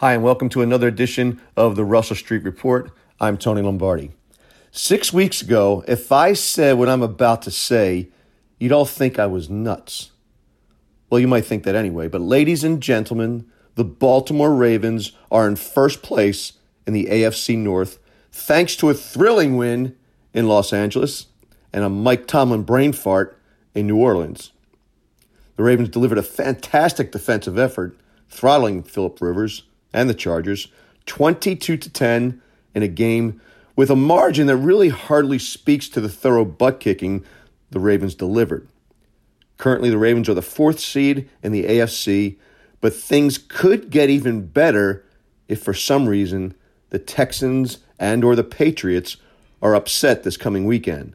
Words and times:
Hi, 0.00 0.14
and 0.14 0.22
welcome 0.22 0.48
to 0.48 0.62
another 0.62 0.88
edition 0.88 1.42
of 1.58 1.76
the 1.76 1.84
Russell 1.84 2.16
Street 2.16 2.42
Report. 2.42 2.90
I'm 3.20 3.36
Tony 3.36 3.60
Lombardi. 3.60 4.12
Six 4.70 5.12
weeks 5.12 5.42
ago, 5.42 5.84
if 5.86 6.10
I 6.10 6.32
said 6.32 6.78
what 6.78 6.88
I'm 6.88 7.02
about 7.02 7.42
to 7.42 7.50
say, 7.50 8.08
you'd 8.58 8.72
all 8.72 8.86
think 8.86 9.18
I 9.18 9.26
was 9.26 9.50
nuts. 9.50 10.12
Well, 11.10 11.20
you 11.20 11.28
might 11.28 11.44
think 11.44 11.64
that 11.64 11.74
anyway, 11.74 12.08
but 12.08 12.22
ladies 12.22 12.64
and 12.64 12.82
gentlemen, 12.82 13.44
the 13.74 13.84
Baltimore 13.84 14.54
Ravens 14.54 15.12
are 15.30 15.46
in 15.46 15.56
first 15.56 16.00
place 16.00 16.54
in 16.86 16.94
the 16.94 17.04
AFC 17.04 17.58
North 17.58 17.98
thanks 18.32 18.76
to 18.76 18.88
a 18.88 18.94
thrilling 18.94 19.58
win 19.58 19.94
in 20.32 20.48
Los 20.48 20.72
Angeles 20.72 21.26
and 21.74 21.84
a 21.84 21.90
Mike 21.90 22.26
Tomlin 22.26 22.62
brain 22.62 22.94
fart 22.94 23.38
in 23.74 23.86
New 23.86 23.98
Orleans. 23.98 24.52
The 25.56 25.62
Ravens 25.62 25.90
delivered 25.90 26.16
a 26.16 26.22
fantastic 26.22 27.12
defensive 27.12 27.58
effort, 27.58 27.98
throttling 28.30 28.82
Philip 28.82 29.20
Rivers 29.20 29.64
and 29.92 30.08
the 30.08 30.14
Chargers 30.14 30.68
22 31.06 31.76
to 31.76 31.90
10 31.90 32.40
in 32.74 32.82
a 32.82 32.88
game 32.88 33.40
with 33.76 33.90
a 33.90 33.96
margin 33.96 34.46
that 34.46 34.56
really 34.56 34.90
hardly 34.90 35.38
speaks 35.38 35.88
to 35.88 36.00
the 36.00 36.08
thorough 36.08 36.44
butt 36.44 36.80
kicking 36.80 37.24
the 37.70 37.80
Ravens 37.80 38.14
delivered. 38.14 38.68
Currently, 39.56 39.90
the 39.90 39.98
Ravens 39.98 40.28
are 40.28 40.34
the 40.34 40.42
fourth 40.42 40.80
seed 40.80 41.28
in 41.42 41.52
the 41.52 41.64
AFC, 41.64 42.36
but 42.80 42.94
things 42.94 43.38
could 43.38 43.90
get 43.90 44.10
even 44.10 44.46
better 44.46 45.04
if 45.48 45.62
for 45.62 45.74
some 45.74 46.08
reason 46.08 46.54
the 46.90 46.98
Texans 46.98 47.78
and 47.98 48.24
or 48.24 48.34
the 48.34 48.44
Patriots 48.44 49.16
are 49.62 49.74
upset 49.74 50.22
this 50.22 50.36
coming 50.36 50.64
weekend. 50.64 51.14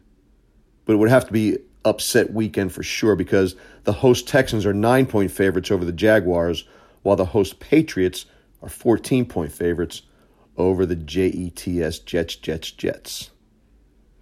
But 0.85 0.93
it 0.93 0.98
would 0.98 1.09
have 1.09 1.26
to 1.26 1.34
be 1.34 1.57
upset 1.84 2.34
weekend 2.34 2.71
for 2.71 2.84
sure 2.84 3.15
because 3.15 3.55
the 3.84 3.93
host 3.93 4.27
Texans 4.27 4.65
are 4.65 4.73
9-point 4.73 5.31
favorites 5.31 5.71
over 5.71 5.85
the 5.85 5.91
Jaguars 5.91 6.65
while 7.03 7.15
the 7.15 7.26
host 7.26 7.59
Patriots 7.59 8.26
are 8.65 8.69
14 8.69 9.25
point 9.25 9.51
favorites 9.51 10.01
over 10.57 10.85
the 10.85 10.95
JETS 10.95 11.99
Jets, 11.99 12.35
Jets, 12.35 12.71
Jets. 12.71 13.29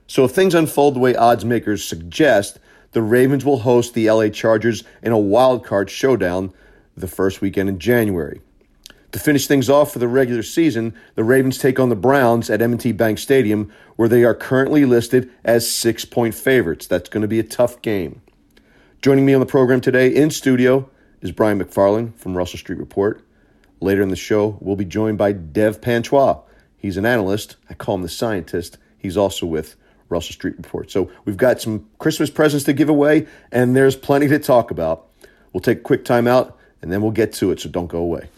So 0.08 0.26
if 0.26 0.31
things 0.31 0.54
unfold 0.54 0.95
the 0.95 1.00
way 1.00 1.16
odds 1.16 1.45
makers 1.45 1.84
suggest, 1.84 2.59
the 2.92 3.02
Ravens 3.02 3.45
will 3.45 3.59
host 3.59 3.94
the 3.94 4.09
LA 4.09 4.28
Chargers 4.28 4.84
in 5.02 5.12
a 5.12 5.18
wild 5.18 5.66
card 5.66 5.90
showdown 5.90 6.53
the 6.95 7.08
first 7.08 7.42
weekend 7.42 7.70
in 7.70 7.80
January. 7.80 8.42
To 9.14 9.20
finish 9.20 9.48
things 9.48 9.70
off 9.70 9.94
for 9.94 10.00
the 10.00 10.08
regular 10.08 10.44
season, 10.44 10.94
the 11.16 11.23
Ravens 11.23 11.58
take 11.58 11.80
on 11.80 11.90
the 11.90 11.96
Browns 11.96 12.50
at 12.50 12.62
M&T 12.62 12.92
Bank 12.92 13.20
Stadium, 13.20 13.72
where 13.96 14.09
they 14.09 14.23
are 14.23 14.36
currently 14.36 14.86
listed 14.86 15.31
as 15.44 15.72
six 15.72 16.03
point 16.03 16.36
favorites. 16.36 16.88
That's 16.88 17.09
going 17.09 17.22
to 17.22 17.28
be 17.28 17.40
a 17.40 17.44
tough 17.44 17.81
game. 17.81 18.22
Joining 19.02 19.25
me 19.25 19.34
on 19.34 19.40
the 19.40 19.46
program 19.46 19.81
today 19.81 20.09
in 20.09 20.31
studio 20.31 20.90
is 21.22 21.31
Brian 21.31 21.64
McFarland 21.64 22.16
from 22.16 22.36
Russell 22.36 22.59
Street 22.59 22.80
Report. 22.80 23.23
Later 23.84 24.02
in 24.02 24.08
the 24.08 24.16
show, 24.16 24.58
we'll 24.62 24.78
be 24.78 24.86
joined 24.86 25.17
by 25.17 25.34
Dev 25.34 25.81
Panchwagh. 25.81 26.42
He's 26.78 26.95
an 26.95 27.06
analyst. 27.06 27.58
I 27.70 27.73
call 27.73 27.95
him 27.95 28.02
the 28.02 28.08
scientist. 28.08 28.78
He's 28.98 29.17
also 29.17 29.45
with 29.45 29.75
Russell 30.08 30.31
Street 30.31 30.56
Report. 30.56 30.90
So 30.90 31.12
we've 31.25 31.36
got 31.36 31.59
some 31.59 31.90
Christmas 32.00 32.30
presents 32.30 32.64
to 32.64 32.72
give 32.72 32.88
away, 32.88 33.28
and 33.52 33.75
there's 33.75 33.98
plenty 33.98 34.30
to 34.30 34.40
talk 34.40 34.72
about. 34.72 35.09
We'll 35.52 35.59
take 35.59 35.80
a 35.80 35.81
quick 35.81 36.06
time 36.06 36.28
out, 36.28 36.58
and 36.81 36.94
then 36.94 37.02
we'll 37.02 37.12
get 37.12 37.34
to 37.34 37.52
it, 37.52 37.59
so 37.59 37.67
don't 37.67 37.88
go 37.88 37.98
away. 37.98 38.30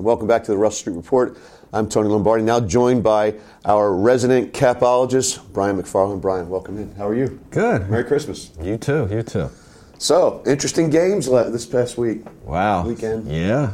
And 0.00 0.06
welcome 0.06 0.26
back 0.26 0.42
to 0.42 0.50
the 0.50 0.56
Russell 0.56 0.78
Street 0.78 0.96
Report. 0.96 1.36
I'm 1.74 1.86
Tony 1.86 2.08
Lombardi, 2.08 2.42
now 2.42 2.58
joined 2.58 3.02
by 3.02 3.34
our 3.66 3.92
resident 3.94 4.54
capologist, 4.54 5.52
Brian 5.52 5.76
McFarland. 5.76 6.22
Brian, 6.22 6.48
welcome 6.48 6.78
in. 6.78 6.94
How 6.94 7.06
are 7.06 7.14
you? 7.14 7.38
Good. 7.50 7.90
Merry 7.90 8.04
Christmas. 8.04 8.50
You 8.62 8.78
too. 8.78 9.06
You 9.10 9.22
too. 9.22 9.50
So, 9.98 10.42
interesting 10.46 10.88
games 10.88 11.26
this 11.26 11.66
past 11.66 11.98
week. 11.98 12.22
Wow. 12.44 12.86
Weekend. 12.86 13.30
Yeah. 13.30 13.72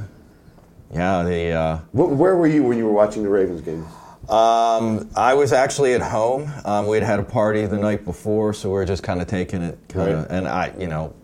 Yeah. 0.93 1.23
The. 1.23 1.51
Uh, 1.53 1.79
where 1.93 2.35
were 2.35 2.49
you 2.49 2.65
when 2.65 2.77
you 2.77 2.87
were 2.87 2.93
watching 2.93 3.23
the 3.23 3.29
Ravens 3.29 3.61
game? 3.61 3.87
Um, 4.29 5.09
I 5.15 5.35
was 5.35 5.53
actually 5.53 5.95
at 5.95 6.03
home. 6.03 6.51
Um, 6.65 6.89
we'd 6.89 7.05
had 7.05 7.21
a 7.21 7.23
party 7.23 7.65
the 7.67 7.79
night 7.79 8.05
before, 8.05 8.53
so 8.53 8.73
we 8.73 8.79
are 8.79 8.85
just 8.85 9.05
kind 9.05 9.23
of 9.23 9.29
taking 9.29 9.63
it. 9.63 9.79
Kinda, 9.87 10.17
right. 10.17 10.27
And 10.29 10.49
I, 10.49 10.73
you 10.77 10.89
know, 10.89 11.15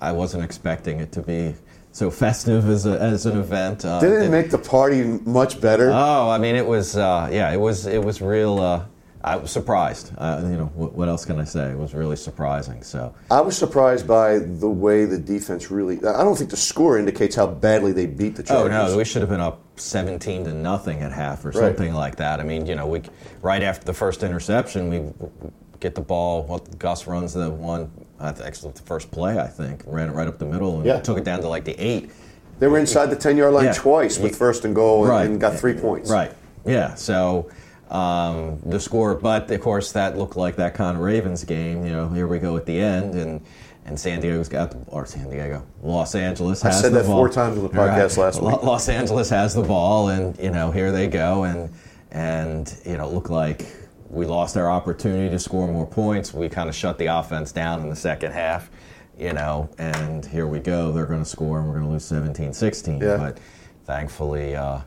I 0.00 0.12
wasn't 0.12 0.44
expecting 0.44 1.00
it 1.00 1.12
to 1.12 1.20
be 1.20 1.54
so 1.96 2.10
festive 2.10 2.68
as, 2.68 2.84
a, 2.84 3.00
as 3.00 3.24
an 3.24 3.38
event. 3.38 3.82
Uh, 3.82 3.98
Didn't 4.00 4.24
it, 4.24 4.30
make 4.30 4.50
the 4.50 4.58
party 4.58 5.02
much 5.02 5.62
better? 5.62 5.90
Oh, 5.90 6.28
I 6.28 6.36
mean, 6.36 6.54
it 6.54 6.66
was 6.66 6.94
uh, 6.94 7.30
yeah, 7.32 7.50
it 7.50 7.56
was 7.56 7.86
it 7.86 8.04
was 8.04 8.20
real. 8.20 8.60
Uh, 8.60 8.84
I 9.24 9.36
was 9.36 9.50
surprised. 9.50 10.12
Uh, 10.18 10.40
you 10.42 10.58
know, 10.58 10.66
what, 10.74 10.92
what, 10.92 11.08
else 11.08 11.24
can 11.24 11.40
I 11.40 11.44
say? 11.44 11.70
It 11.70 11.78
was 11.78 11.94
really 11.94 12.16
surprising. 12.16 12.82
So 12.82 13.14
I 13.30 13.40
was 13.40 13.56
surprised 13.56 14.06
by 14.06 14.38
the 14.38 14.68
way 14.68 15.06
the 15.06 15.18
defense 15.18 15.70
really. 15.70 15.96
I 15.96 16.22
don't 16.22 16.36
think 16.36 16.50
the 16.50 16.56
score 16.58 16.98
indicates 16.98 17.34
how 17.34 17.46
badly 17.46 17.92
they 17.92 18.04
beat 18.04 18.36
the 18.36 18.42
Chargers. 18.42 18.74
Oh 18.74 18.88
no, 18.88 18.96
we 18.96 19.06
should 19.06 19.22
have 19.22 19.30
been 19.30 19.40
up 19.40 19.62
seventeen 19.76 20.44
to 20.44 20.52
nothing 20.52 21.00
at 21.00 21.12
half 21.12 21.46
or 21.46 21.52
something 21.52 21.92
right. 21.92 21.98
like 21.98 22.16
that. 22.16 22.40
I 22.40 22.42
mean, 22.42 22.66
you 22.66 22.74
know, 22.74 22.86
we 22.86 23.00
right 23.40 23.62
after 23.62 23.86
the 23.86 23.94
first 23.94 24.22
interception, 24.22 24.90
we 24.90 25.50
get 25.80 25.94
the 25.94 26.00
ball. 26.00 26.44
Well, 26.44 26.58
Gus 26.78 27.06
runs 27.06 27.34
the 27.34 27.50
one 27.50 27.90
actually 28.20 28.72
the 28.72 28.82
first 28.82 29.10
play, 29.10 29.38
I 29.38 29.46
think, 29.46 29.82
ran 29.86 30.08
it 30.08 30.12
right 30.12 30.28
up 30.28 30.38
the 30.38 30.46
middle 30.46 30.76
and 30.76 30.86
yeah. 30.86 31.00
took 31.00 31.18
it 31.18 31.24
down 31.24 31.40
to 31.40 31.48
like 31.48 31.64
the 31.64 31.74
eight. 31.74 32.10
They 32.58 32.68
were 32.68 32.78
inside 32.78 33.06
the 33.06 33.16
10 33.16 33.36
yard 33.36 33.52
line 33.52 33.66
yeah. 33.66 33.72
twice 33.72 34.18
with 34.18 34.36
first 34.36 34.64
and 34.64 34.74
goal 34.74 35.02
and, 35.02 35.10
right. 35.10 35.26
and 35.26 35.40
got 35.40 35.58
three 35.58 35.74
points. 35.74 36.10
Right. 36.10 36.32
Yeah. 36.64 36.94
So 36.94 37.50
um, 37.90 38.58
the 38.64 38.80
score, 38.80 39.14
but 39.14 39.50
of 39.50 39.60
course, 39.60 39.92
that 39.92 40.16
looked 40.16 40.36
like 40.36 40.56
that 40.56 40.74
kind 40.74 40.96
of 40.96 41.02
Ravens 41.02 41.44
game. 41.44 41.84
You 41.84 41.92
know, 41.92 42.08
here 42.08 42.26
we 42.26 42.38
go 42.38 42.56
at 42.56 42.66
the 42.66 42.80
end. 42.80 43.14
And 43.14 43.42
and 43.84 43.98
San 43.98 44.20
Diego's 44.20 44.48
got 44.48 44.72
the, 44.72 44.78
or 44.88 45.06
San 45.06 45.30
Diego, 45.30 45.64
Los 45.80 46.16
Angeles 46.16 46.60
has 46.62 46.78
I 46.78 46.80
said 46.80 46.92
the 46.92 46.98
that 46.98 47.06
ball. 47.06 47.18
four 47.18 47.28
times 47.28 47.56
on 47.56 47.62
the 47.62 47.70
podcast 47.70 48.16
right. 48.16 48.24
last 48.24 48.42
week. 48.42 48.62
Los 48.64 48.88
Angeles 48.88 49.30
has 49.30 49.54
the 49.54 49.62
ball, 49.62 50.08
and 50.08 50.36
you 50.40 50.50
know 50.50 50.72
here 50.72 50.90
they 50.90 51.06
go, 51.06 51.44
and 51.44 51.70
and 52.10 52.76
you 52.84 52.96
know 52.96 53.08
look 53.08 53.30
like 53.30 53.64
we 54.08 54.26
lost 54.26 54.56
our 54.56 54.70
opportunity 54.70 55.30
to 55.30 55.38
score 55.38 55.66
more 55.66 55.86
points. 55.86 56.32
We 56.32 56.48
kind 56.48 56.68
of 56.68 56.74
shut 56.74 56.98
the 56.98 57.06
offense 57.06 57.52
down 57.52 57.80
in 57.80 57.88
the 57.88 57.96
second 57.96 58.32
half, 58.32 58.70
you 59.18 59.32
know, 59.32 59.68
and 59.78 60.24
here 60.24 60.46
we 60.46 60.60
go. 60.60 60.92
They're 60.92 61.06
going 61.06 61.22
to 61.22 61.28
score 61.28 61.58
and 61.58 61.66
we're 61.68 61.74
going 61.74 61.86
to 61.86 61.92
lose 61.92 62.04
17 62.04 62.52
16. 62.52 63.00
Yeah. 63.00 63.16
But 63.16 63.38
thankfully, 63.84 64.54
uh, 64.54 64.80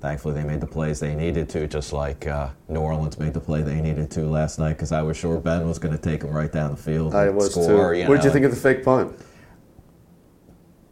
thankfully, 0.00 0.34
they 0.34 0.44
made 0.44 0.60
the 0.60 0.66
plays 0.66 1.00
they 1.00 1.14
needed 1.14 1.48
to, 1.50 1.66
just 1.66 1.92
like 1.92 2.26
uh, 2.26 2.50
New 2.68 2.80
Orleans 2.80 3.18
made 3.18 3.34
the 3.34 3.40
play 3.40 3.62
they 3.62 3.80
needed 3.80 4.10
to 4.12 4.22
last 4.22 4.58
night, 4.58 4.74
because 4.74 4.92
I 4.92 5.02
was 5.02 5.16
sure 5.16 5.38
Ben 5.38 5.66
was 5.66 5.78
going 5.78 5.96
to 5.96 6.00
take 6.00 6.20
them 6.20 6.30
right 6.30 6.50
down 6.50 6.70
the 6.70 6.76
field. 6.76 7.14
I 7.14 7.30
was 7.30 7.52
score, 7.52 7.94
too. 7.94 8.08
what 8.08 8.16
did 8.16 8.24
you 8.24 8.30
think 8.30 8.44
of 8.44 8.50
the 8.50 8.56
fake 8.56 8.84
punt? 8.84 9.16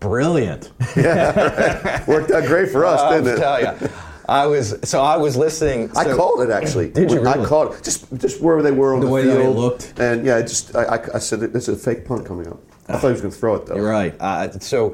Brilliant. 0.00 0.72
yeah, 0.96 2.04
worked 2.06 2.30
out 2.30 2.44
great 2.44 2.70
for 2.70 2.84
us, 2.84 3.00
didn't 3.24 3.38
it? 3.38 3.90
I 4.28 4.46
was 4.46 4.78
so 4.84 5.00
I 5.00 5.16
was 5.16 5.36
listening. 5.36 5.92
So, 5.94 6.00
I 6.00 6.14
called 6.14 6.42
it 6.42 6.50
actually. 6.50 6.90
Did 6.90 7.10
you? 7.10 7.22
Really? 7.22 7.44
I 7.44 7.46
called 7.46 7.74
it 7.74 7.82
just 7.82 8.06
just 8.18 8.42
where 8.42 8.60
they 8.62 8.72
were 8.72 8.94
on 8.94 9.00
the, 9.00 9.06
the 9.06 9.12
way 9.12 9.22
field. 9.22 9.38
They 9.38 9.48
looked. 9.48 9.98
And 9.98 10.26
yeah, 10.26 10.40
just 10.42 10.76
I, 10.76 11.02
I 11.14 11.18
said 11.18 11.42
it's 11.42 11.68
a 11.68 11.76
fake 11.76 12.04
punt 12.04 12.26
coming 12.26 12.46
up. 12.46 12.60
I 12.88 12.98
thought 12.98 13.08
he 13.08 13.12
was 13.12 13.20
going 13.22 13.32
to 13.32 13.38
throw 13.38 13.54
it 13.54 13.66
though. 13.66 13.76
You're 13.76 13.90
right. 13.90 14.14
Uh, 14.20 14.50
so 14.58 14.90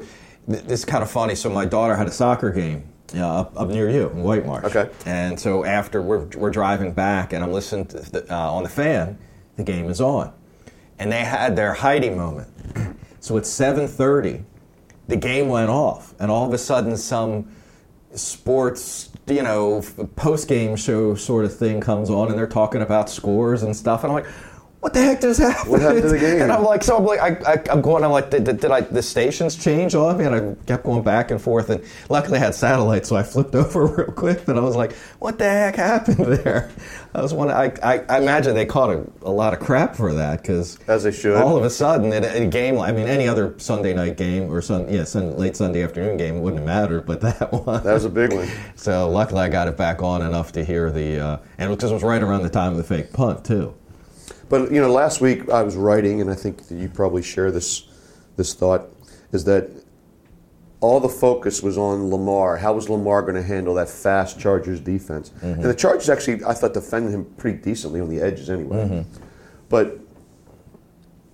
th- 0.47 0.63
this 0.63 0.79
is 0.79 0.85
kind 0.85 1.03
of 1.03 1.11
funny. 1.11 1.35
So 1.35 1.49
my 1.49 1.65
daughter 1.65 1.95
had 1.95 2.07
a 2.07 2.11
soccer 2.11 2.49
game 2.51 2.87
uh, 3.13 3.41
up, 3.41 3.59
up 3.59 3.67
near 3.69 3.89
you 3.89 4.09
in 4.09 4.23
White 4.23 4.45
Marsh. 4.45 4.65
Okay. 4.65 4.89
And 5.05 5.39
so 5.39 5.65
after 5.65 6.01
we're, 6.01 6.25
we're 6.35 6.49
driving 6.49 6.91
back, 6.91 7.33
and 7.33 7.43
I'm 7.43 7.51
listening 7.51 7.85
to 7.87 7.99
the, 7.99 8.33
uh, 8.33 8.51
on 8.51 8.63
the 8.63 8.69
fan, 8.69 9.17
the 9.55 9.63
game 9.63 9.89
is 9.89 10.01
on, 10.01 10.33
and 10.99 11.11
they 11.11 11.23
had 11.23 11.55
their 11.55 11.73
Heidi 11.73 12.09
moment. 12.09 12.49
So 13.19 13.37
at 13.37 13.43
7:30, 13.43 14.43
the 15.07 15.15
game 15.15 15.47
went 15.47 15.69
off, 15.69 16.13
and 16.19 16.29
all 16.29 16.45
of 16.47 16.53
a 16.53 16.57
sudden 16.57 16.97
some 16.97 17.49
sports, 18.15 19.09
you 19.27 19.43
know, 19.43 19.83
post 20.15 20.47
game 20.47 20.75
show 20.75 21.15
sort 21.15 21.45
of 21.45 21.55
thing 21.55 21.81
comes 21.81 22.09
on 22.09 22.29
and 22.29 22.37
they're 22.37 22.47
talking 22.47 22.81
about 22.81 23.09
scores 23.09 23.63
and 23.63 23.75
stuff. 23.75 24.03
And 24.03 24.11
I'm 24.11 24.23
like, 24.23 24.31
what 24.85 24.93
the 24.93 25.01
heck 25.01 25.19
just 25.19 25.39
happened? 25.39 25.71
What 25.71 25.81
happened 25.81 26.03
to 26.03 26.09
the 26.09 26.19
game? 26.19 26.41
And 26.43 26.51
I'm 26.51 26.63
like, 26.63 26.83
so 26.83 26.95
I'm 26.97 27.05
like, 27.05 27.19
I, 27.19 27.53
I, 27.53 27.63
I'm 27.71 27.81
going, 27.81 28.03
I'm 28.03 28.11
like, 28.11 28.29
did, 28.29 28.43
did, 28.43 28.59
did 28.59 28.69
I, 28.69 28.81
the 28.81 29.01
stations 29.01 29.55
change 29.55 29.95
on 29.95 30.19
me? 30.19 30.25
And 30.25 30.35
I 30.35 30.65
kept 30.65 30.83
going 30.83 31.01
back 31.01 31.31
and 31.31 31.41
forth. 31.41 31.71
And 31.71 31.83
luckily 32.07 32.37
I 32.37 32.41
had 32.41 32.53
satellite, 32.53 33.07
so 33.07 33.15
I 33.15 33.23
flipped 33.23 33.55
over 33.55 33.87
real 33.87 34.11
quick. 34.11 34.45
But 34.45 34.59
I 34.59 34.61
was 34.61 34.75
like, 34.75 34.93
what 35.17 35.39
the 35.39 35.45
heck 35.45 35.77
happened 35.77 36.17
there? 36.43 36.69
I 37.15 37.21
was 37.23 37.33
one, 37.33 37.49
I, 37.49 37.73
I, 37.81 38.03
I 38.07 38.19
imagine 38.19 38.53
they 38.53 38.67
caught 38.67 38.91
a, 38.91 39.07
a 39.23 39.31
lot 39.31 39.53
of 39.53 39.59
crap 39.59 39.95
for 39.95 40.13
that 40.13 40.43
because 40.43 40.77
As 40.87 41.01
they 41.01 41.11
should. 41.11 41.35
all 41.35 41.57
of 41.57 41.63
a 41.63 41.69
sudden, 41.71 42.13
in 42.13 42.23
a, 42.23 42.45
game, 42.45 42.77
I 42.77 42.91
mean, 42.91 43.07
any 43.07 43.27
other 43.27 43.55
Sunday 43.57 43.95
night 43.95 44.17
game 44.17 44.51
or 44.51 44.61
sun, 44.61 44.87
yeah, 44.93 45.05
sun, 45.05 45.35
late 45.35 45.57
Sunday 45.57 45.81
afternoon 45.81 46.17
game 46.17 46.43
wouldn't 46.43 46.59
have 46.59 46.67
mattered, 46.67 47.07
but 47.07 47.21
that 47.21 47.51
one. 47.51 47.81
That 47.81 47.93
was 47.93 48.05
a 48.05 48.09
big 48.09 48.33
one. 48.33 48.47
So 48.75 49.09
luckily, 49.09 49.41
I 49.41 49.49
got 49.49 49.67
it 49.67 49.77
back 49.77 50.03
on 50.03 50.21
enough 50.21 50.51
to 50.51 50.63
hear 50.63 50.91
the, 50.91 51.19
uh, 51.19 51.37
and 51.57 51.71
because 51.75 51.89
it 51.89 51.95
was 51.95 52.03
right 52.03 52.21
around 52.21 52.43
the 52.43 52.51
time 52.51 52.73
of 52.73 52.77
the 52.77 52.83
fake 52.83 53.11
punt 53.13 53.43
too. 53.43 53.73
But 54.49 54.71
you 54.71 54.81
know, 54.81 54.91
last 54.91 55.21
week 55.21 55.49
I 55.49 55.63
was 55.63 55.75
writing, 55.75 56.21
and 56.21 56.29
I 56.29 56.35
think 56.35 56.67
that 56.67 56.75
you 56.75 56.89
probably 56.89 57.21
share 57.23 57.51
this 57.51 57.87
this 58.35 58.53
thought 58.53 58.87
is 59.31 59.45
that 59.45 59.69
all 60.81 60.99
the 60.99 61.09
focus 61.09 61.63
was 61.63 61.77
on 61.77 62.09
Lamar. 62.11 62.57
How 62.57 62.73
was 62.73 62.89
Lamar 62.89 63.21
going 63.21 63.35
to 63.35 63.41
handle 63.43 63.73
that 63.75 63.89
fast 63.89 64.39
Chargers 64.39 64.79
defense? 64.79 65.29
Mm-hmm. 65.29 65.45
And 65.45 65.63
the 65.63 65.73
Chargers 65.73 66.09
actually, 66.09 66.43
I 66.43 66.53
thought, 66.53 66.73
defended 66.73 67.11
him 67.13 67.25
pretty 67.37 67.57
decently 67.59 67.99
on 68.01 68.09
the 68.09 68.21
edges 68.21 68.49
anyway. 68.49 68.87
Mm-hmm. 68.87 69.21
But 69.69 69.99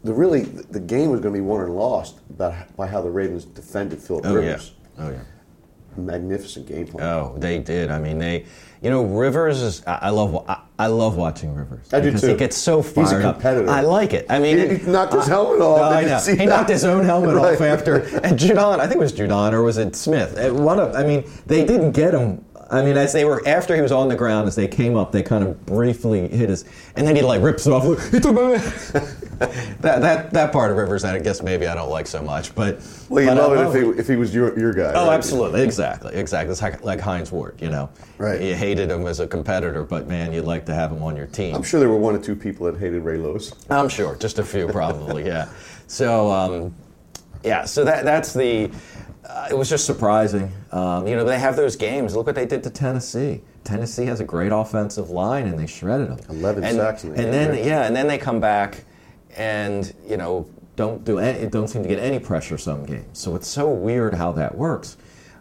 the 0.03 0.13
really 0.13 0.41
the 0.43 0.79
game 0.79 1.09
was 1.09 1.19
going 1.21 1.33
to 1.33 1.37
be 1.37 1.45
won 1.45 1.61
and 1.61 1.75
lost 1.75 2.19
about 2.29 2.75
by 2.75 2.87
how 2.87 3.01
the 3.01 3.09
Ravens 3.09 3.45
defended 3.45 3.99
Philip 3.99 4.25
Oh 4.25 4.35
Rivers. 4.35 4.73
yeah, 4.97 5.05
oh 5.05 5.09
yeah. 5.11 5.19
Magnificent 5.97 6.67
game 6.67 6.87
plan. 6.87 7.05
Oh, 7.05 7.35
they 7.37 7.59
did. 7.59 7.91
I 7.91 7.99
mean, 7.99 8.17
they, 8.17 8.45
you 8.81 8.89
know, 8.89 9.03
Rivers 9.03 9.61
is. 9.61 9.83
I, 9.85 9.99
I 10.03 10.09
love. 10.09 10.45
I, 10.49 10.59
I 10.79 10.87
love 10.87 11.15
watching 11.15 11.53
Rivers. 11.53 11.93
I 11.93 12.01
do 12.01 12.17
too. 12.17 12.27
He 12.29 12.33
gets 12.35 12.57
so 12.57 12.81
He's 12.81 12.91
a 12.91 13.21
fired 13.21 13.25
up. 13.25 13.45
I 13.45 13.81
like 13.81 14.13
it. 14.13 14.25
I 14.29 14.39
mean, 14.39 14.57
He- 14.57 14.77
he 14.77 14.91
knocked 14.91 15.13
his 15.13 15.25
I- 15.25 15.29
helmet 15.29 15.61
off. 15.61 15.77
No, 15.79 15.83
I 15.97 16.01
know. 16.05 16.19
He 16.19 16.33
that? 16.35 16.45
knocked 16.45 16.69
his 16.69 16.83
own 16.83 17.05
helmet 17.05 17.35
Right. 17.35 17.53
off 17.55 17.61
after. 17.61 17.97
And 17.97 18.39
Judon, 18.39 18.79
I 18.79 18.87
think 18.87 18.95
it 18.95 19.03
was 19.03 19.13
Judon 19.13 19.53
or 19.53 19.61
was 19.61 19.77
it 19.77 19.95
Smith? 19.95 20.35
Uh, 20.37 20.51
One 20.53 20.79
of. 20.79 20.95
I 20.95 21.03
mean, 21.03 21.29
they 21.45 21.63
didn't 21.65 21.91
get 21.91 22.13
him. 22.15 22.43
I 22.71 22.81
mean, 22.81 22.95
as 22.97 23.11
they 23.11 23.25
were 23.25 23.45
after 23.45 23.75
he 23.75 23.81
was 23.81 23.91
on 23.91 24.07
the 24.07 24.15
ground, 24.15 24.47
as 24.47 24.55
they 24.55 24.67
came 24.67 24.95
up, 24.95 25.11
they 25.11 25.21
kind 25.23 25.43
of 25.43 25.65
briefly 25.65 26.27
hit 26.29 26.49
his, 26.49 26.63
and 26.95 27.05
then 27.05 27.15
he 27.17 27.21
like 27.21 27.41
rips 27.41 27.67
it 27.67 27.73
off. 27.73 27.83
He 28.11 28.19
took 28.21 28.33
my 28.33 28.57
man. 28.57 28.61
that 29.81 30.01
that 30.01 30.31
that 30.31 30.51
part 30.51 30.69
of 30.69 30.77
Rivers, 30.77 31.03
I 31.03 31.17
guess 31.19 31.41
maybe 31.41 31.65
I 31.65 31.73
don't 31.73 31.89
like 31.89 32.05
so 32.05 32.21
much, 32.21 32.53
but 32.53 32.79
Well, 33.09 33.23
you 33.23 33.29
but 33.29 33.37
I 33.37 33.41
love 33.41 33.53
it 33.53 33.55
love 33.55 33.75
if 33.75 33.95
he, 33.95 33.99
if 34.01 34.07
he 34.07 34.15
was 34.15 34.35
your, 34.35 34.57
your 34.59 34.71
guy. 34.71 34.93
Oh, 34.93 35.07
right? 35.07 35.15
absolutely, 35.15 35.63
exactly, 35.63 36.13
exactly. 36.13 36.51
It's 36.51 36.61
like, 36.61 36.83
like 36.83 36.99
Hines 36.99 37.31
Ward, 37.31 37.59
you 37.59 37.69
know. 37.69 37.89
Right. 38.19 38.39
You 38.39 38.53
hated 38.53 38.91
him 38.91 39.07
as 39.07 39.19
a 39.19 39.27
competitor, 39.27 39.83
but 39.83 40.07
man, 40.07 40.31
you'd 40.31 40.45
like 40.45 40.65
to 40.67 40.75
have 40.75 40.91
him 40.91 41.01
on 41.01 41.15
your 41.15 41.25
team. 41.25 41.55
I'm 41.55 41.63
sure 41.63 41.79
there 41.79 41.89
were 41.89 41.97
one 41.97 42.15
or 42.15 42.19
two 42.19 42.35
people 42.35 42.71
that 42.71 42.79
hated 42.79 43.03
Ray 43.03 43.17
Lewis. 43.17 43.53
I'm 43.69 43.89
sure, 43.89 44.15
just 44.17 44.37
a 44.37 44.43
few 44.43 44.67
probably, 44.67 45.25
yeah. 45.25 45.49
So, 45.87 46.31
um, 46.31 46.73
yeah, 47.43 47.65
so 47.65 47.83
that 47.83 48.05
that's 48.05 48.33
the. 48.33 48.71
Uh, 49.25 49.49
it 49.51 49.57
was 49.57 49.69
just 49.69 49.85
surprising. 49.85 50.49
Um, 50.71 51.05
you 51.05 51.17
know, 51.17 51.25
they 51.25 51.37
have 51.37 51.57
those 51.57 51.75
games. 51.75 52.15
Look 52.15 52.27
what 52.27 52.35
they 52.35 52.45
did 52.45 52.63
to 52.63 52.69
Tennessee. 52.69 53.41
Tennessee 53.63 54.05
has 54.05 54.19
a 54.19 54.23
great 54.23 54.51
offensive 54.51 55.09
line, 55.09 55.47
and 55.47 55.57
they 55.57 55.67
shredded 55.67 56.09
them. 56.09 56.19
11 56.29 56.63
and, 56.63 56.75
sacks 56.75 57.03
And 57.03 57.15
then, 57.15 57.55
yeah, 57.65 57.85
and 57.85 57.95
then 57.95 58.07
they 58.07 58.17
come 58.17 58.39
back, 58.39 58.83
and 59.37 59.93
you 60.07 60.17
know, 60.17 60.47
don't 60.75 61.03
do 61.03 61.19
any, 61.19 61.47
don't 61.47 61.67
seem 61.67 61.83
to 61.83 61.89
get 61.89 61.99
any 61.99 62.19
pressure 62.19 62.57
some 62.57 62.85
games. 62.85 63.19
So 63.19 63.35
it's 63.35 63.47
so 63.47 63.69
weird 63.69 64.13
how 64.13 64.31
that 64.33 64.55
works. 64.57 64.97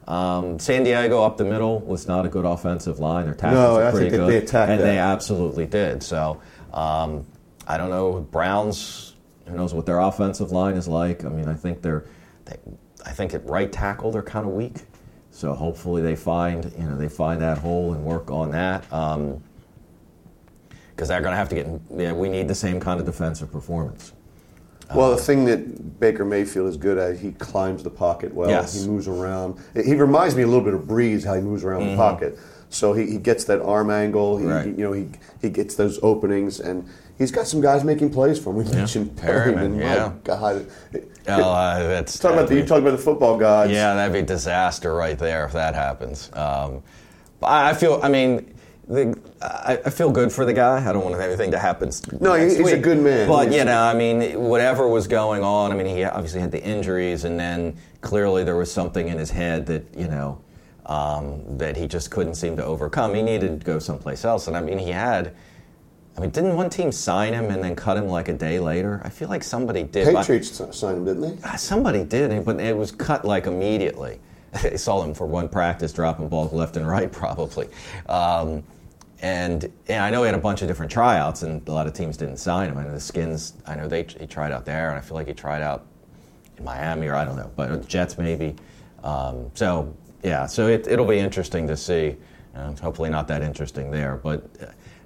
Um, 0.08 0.58
San 0.58 0.82
Diego 0.82 1.22
up 1.22 1.36
the 1.36 1.44
middle 1.44 1.78
was 1.80 2.08
not 2.08 2.26
a 2.26 2.28
good 2.28 2.44
offensive 2.44 2.98
line. 2.98 3.26
Their 3.26 3.34
tackles 3.34 3.54
No, 3.54 3.80
are 3.80 3.90
pretty 3.92 4.10
good, 4.10 4.28
they- 4.28 4.38
attacked 4.38 4.70
and 4.70 4.80
that. 4.80 4.84
they 4.84 4.98
absolutely 4.98 5.66
did. 5.66 6.02
So 6.02 6.40
um, 6.72 7.24
I 7.66 7.76
don't 7.76 7.90
know 7.90 8.20
Browns. 8.20 9.14
Who 9.46 9.56
knows 9.56 9.74
what 9.74 9.86
their 9.86 9.98
offensive 10.00 10.52
line 10.52 10.74
is 10.76 10.86
like? 10.88 11.24
I 11.24 11.28
mean, 11.28 11.48
I 11.48 11.54
think 11.54 11.82
they're, 11.82 12.04
they, 12.44 12.56
I 13.04 13.10
think 13.10 13.34
at 13.34 13.44
right 13.46 13.70
tackle 13.70 14.10
they're 14.12 14.22
kind 14.22 14.46
of 14.46 14.52
weak. 14.52 14.76
So 15.32 15.54
hopefully 15.54 16.02
they 16.02 16.16
find 16.16 16.72
you 16.76 16.84
know 16.84 16.96
they 16.96 17.08
find 17.08 17.40
that 17.40 17.58
hole 17.58 17.92
and 17.92 18.04
work 18.04 18.30
on 18.30 18.50
that. 18.50 18.84
Because 21.00 21.08
they're 21.08 21.22
going 21.22 21.32
to 21.32 21.36
have 21.38 21.48
to 21.48 21.54
get. 21.54 21.66
Yeah, 21.96 22.12
we 22.12 22.28
need 22.28 22.46
the 22.46 22.54
same 22.54 22.78
kind 22.78 23.00
of 23.00 23.06
defensive 23.06 23.50
performance. 23.50 24.12
Well, 24.94 25.12
the 25.12 25.22
thing 25.22 25.46
that 25.46 25.98
Baker 25.98 26.26
Mayfield 26.26 26.68
is 26.68 26.76
good 26.76 26.98
at, 26.98 27.18
he 27.18 27.32
climbs 27.32 27.82
the 27.82 27.88
pocket 27.88 28.34
well. 28.34 28.50
Yes. 28.50 28.82
He 28.82 28.86
moves 28.86 29.08
around. 29.08 29.58
He 29.72 29.94
reminds 29.94 30.36
me 30.36 30.42
a 30.42 30.46
little 30.46 30.62
bit 30.62 30.74
of 30.74 30.82
Brees, 30.82 31.24
how 31.24 31.32
he 31.32 31.40
moves 31.40 31.64
around 31.64 31.88
the 31.88 31.96
pocket. 31.96 32.38
So 32.68 32.92
he, 32.92 33.06
he 33.12 33.16
gets 33.16 33.44
that 33.44 33.62
arm 33.62 33.88
angle. 33.90 34.36
He, 34.36 34.44
Mm-hmm. 34.44 34.52
Right. 34.52 34.66
he- 34.66 34.70
you 34.72 34.84
know, 34.84 34.92
he 34.92 35.08
he 35.40 35.48
gets 35.48 35.74
those 35.74 35.98
openings, 36.02 36.60
and 36.60 36.86
he's 37.16 37.30
got 37.30 37.46
some 37.46 37.62
guys 37.62 37.82
making 37.82 38.10
plays 38.12 38.38
for 38.38 38.50
him. 38.50 38.56
We 38.56 38.64
mentioned 38.64 39.12
Perriman, 39.16 39.76
Perriman. 39.76 39.80
yeah. 39.80 40.08
My 40.08 40.12
God. 40.22 40.66
Oh, 41.28 41.50
uh, 41.50 41.78
that's 41.78 42.18
Talk 42.18 42.34
about 42.34 42.48
the, 42.48 42.56
you 42.56 42.60
that'd 42.60 42.68
talk 42.68 42.80
about 42.80 42.90
the 42.90 42.98
football 43.02 43.38
gods. 43.38 43.72
Yeah, 43.72 43.94
that'd 43.94 44.12
be 44.12 44.20
disaster 44.20 44.94
right 44.94 45.18
there 45.18 45.46
if 45.46 45.52
that 45.52 45.74
happens. 45.74 46.30
Um, 46.34 46.82
I 47.42 47.72
feel. 47.72 48.00
I 48.02 48.10
mean. 48.10 48.54
The, 48.90 49.16
I, 49.40 49.78
I 49.86 49.90
feel 49.90 50.10
good 50.10 50.32
for 50.32 50.44
the 50.44 50.52
guy. 50.52 50.84
I 50.84 50.92
don't 50.92 51.04
want 51.04 51.14
anything 51.20 51.52
to 51.52 51.58
happen. 51.60 51.92
No, 52.20 52.34
he's 52.34 52.58
a 52.58 52.76
good 52.76 52.98
man. 52.98 53.28
But 53.28 53.52
you 53.52 53.64
know, 53.64 53.80
I 53.80 53.94
mean, 53.94 54.40
whatever 54.40 54.88
was 54.88 55.06
going 55.06 55.44
on. 55.44 55.70
I 55.70 55.76
mean, 55.76 55.86
he 55.86 56.02
obviously 56.02 56.40
had 56.40 56.50
the 56.50 56.60
injuries, 56.60 57.22
and 57.22 57.38
then 57.38 57.76
clearly 58.00 58.42
there 58.42 58.56
was 58.56 58.72
something 58.72 59.06
in 59.06 59.16
his 59.16 59.30
head 59.30 59.64
that 59.66 59.84
you 59.96 60.08
know 60.08 60.40
um, 60.86 61.40
that 61.56 61.76
he 61.76 61.86
just 61.86 62.10
couldn't 62.10 62.34
seem 62.34 62.56
to 62.56 62.64
overcome. 62.64 63.14
He 63.14 63.22
needed 63.22 63.60
to 63.60 63.64
go 63.64 63.78
someplace 63.78 64.24
else, 64.24 64.48
and 64.48 64.56
I 64.56 64.60
mean, 64.60 64.78
he 64.78 64.90
had. 64.90 65.36
I 66.16 66.20
mean, 66.20 66.30
didn't 66.30 66.56
one 66.56 66.68
team 66.68 66.90
sign 66.90 67.32
him 67.32 67.44
and 67.46 67.62
then 67.62 67.76
cut 67.76 67.96
him 67.96 68.08
like 68.08 68.28
a 68.28 68.32
day 68.32 68.58
later? 68.58 69.00
I 69.04 69.08
feel 69.08 69.28
like 69.28 69.44
somebody 69.44 69.84
did. 69.84 70.12
Patriots 70.12 70.60
signed 70.72 70.98
him, 70.98 71.04
didn't 71.04 71.20
they? 71.22 71.38
Ah, 71.44 71.54
Somebody 71.54 72.02
did, 72.02 72.44
but 72.44 72.58
it 72.58 72.76
was 72.76 72.90
cut 72.90 73.24
like 73.24 73.46
immediately. 73.46 74.18
they 74.62 74.76
saw 74.76 75.02
him 75.04 75.14
for 75.14 75.28
one 75.28 75.48
practice 75.48 75.92
dropping 75.92 76.28
balls 76.28 76.52
left 76.52 76.76
and 76.76 76.88
right, 76.88 77.10
probably. 77.22 77.68
Um, 78.08 78.64
and, 79.20 79.70
and 79.88 80.02
I 80.02 80.10
know 80.10 80.22
he 80.22 80.26
had 80.26 80.34
a 80.34 80.38
bunch 80.38 80.62
of 80.62 80.68
different 80.68 80.90
tryouts, 80.90 81.42
and 81.42 81.66
a 81.68 81.72
lot 81.72 81.86
of 81.86 81.92
teams 81.92 82.16
didn't 82.16 82.38
sign 82.38 82.70
him. 82.70 82.78
I 82.78 82.84
know 82.84 82.92
the 82.92 83.00
Skins, 83.00 83.54
I 83.66 83.74
know 83.74 83.86
they 83.88 84.02
he 84.18 84.26
tried 84.26 84.52
out 84.52 84.64
there, 84.64 84.88
and 84.90 84.98
I 84.98 85.00
feel 85.00 85.14
like 85.14 85.28
he 85.28 85.34
tried 85.34 85.62
out 85.62 85.86
in 86.56 86.64
Miami, 86.64 87.06
or 87.08 87.14
I 87.14 87.24
don't 87.24 87.36
know, 87.36 87.50
but 87.56 87.86
Jets 87.86 88.18
maybe. 88.18 88.56
Um, 89.04 89.50
so 89.54 89.94
yeah, 90.22 90.46
so 90.46 90.66
it, 90.68 90.86
it'll 90.86 91.06
be 91.06 91.18
interesting 91.18 91.66
to 91.68 91.76
see. 91.76 92.16
Uh, 92.54 92.72
hopefully 92.82 93.10
not 93.10 93.28
that 93.28 93.42
interesting 93.42 93.90
there, 93.90 94.16
but 94.16 94.42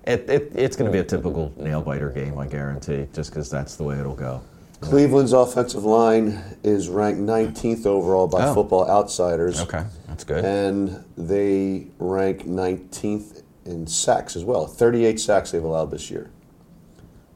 it, 0.06 0.28
it, 0.30 0.52
it's 0.54 0.76
going 0.76 0.90
to 0.90 0.92
be 0.92 0.98
a 1.00 1.04
typical 1.04 1.52
nail 1.56 1.82
biter 1.82 2.08
game, 2.10 2.38
I 2.38 2.46
guarantee, 2.46 3.06
just 3.12 3.30
because 3.30 3.50
that's 3.50 3.76
the 3.76 3.84
way 3.84 3.98
it'll 3.98 4.14
go. 4.14 4.42
Cleveland's 4.80 5.32
offensive 5.32 5.84
line 5.84 6.42
is 6.62 6.88
ranked 6.88 7.20
19th 7.20 7.86
overall 7.86 8.26
by 8.26 8.46
Oh. 8.48 8.54
Football 8.54 8.90
Outsiders. 8.90 9.60
Okay, 9.60 9.84
that's 10.08 10.24
good. 10.24 10.44
And 10.44 11.04
they 11.16 11.86
rank 11.98 12.44
19th 12.46 13.42
in 13.66 13.86
sacks 13.86 14.36
as 14.36 14.44
well. 14.44 14.66
38 14.66 15.18
sacks 15.18 15.50
they've 15.50 15.64
allowed 15.64 15.90
this 15.90 16.10
year. 16.10 16.30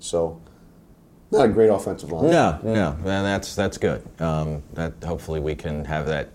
So, 0.00 0.40
not 1.30 1.46
a 1.46 1.48
great 1.48 1.68
offensive 1.68 2.10
line. 2.10 2.30
No, 2.30 2.58
no, 2.62 2.96
and 2.98 3.04
that's 3.04 3.54
that's 3.54 3.76
good. 3.76 4.02
Um, 4.20 4.62
that 4.74 4.94
hopefully 5.04 5.40
we 5.40 5.54
can 5.54 5.84
have 5.84 6.06
that 6.06 6.30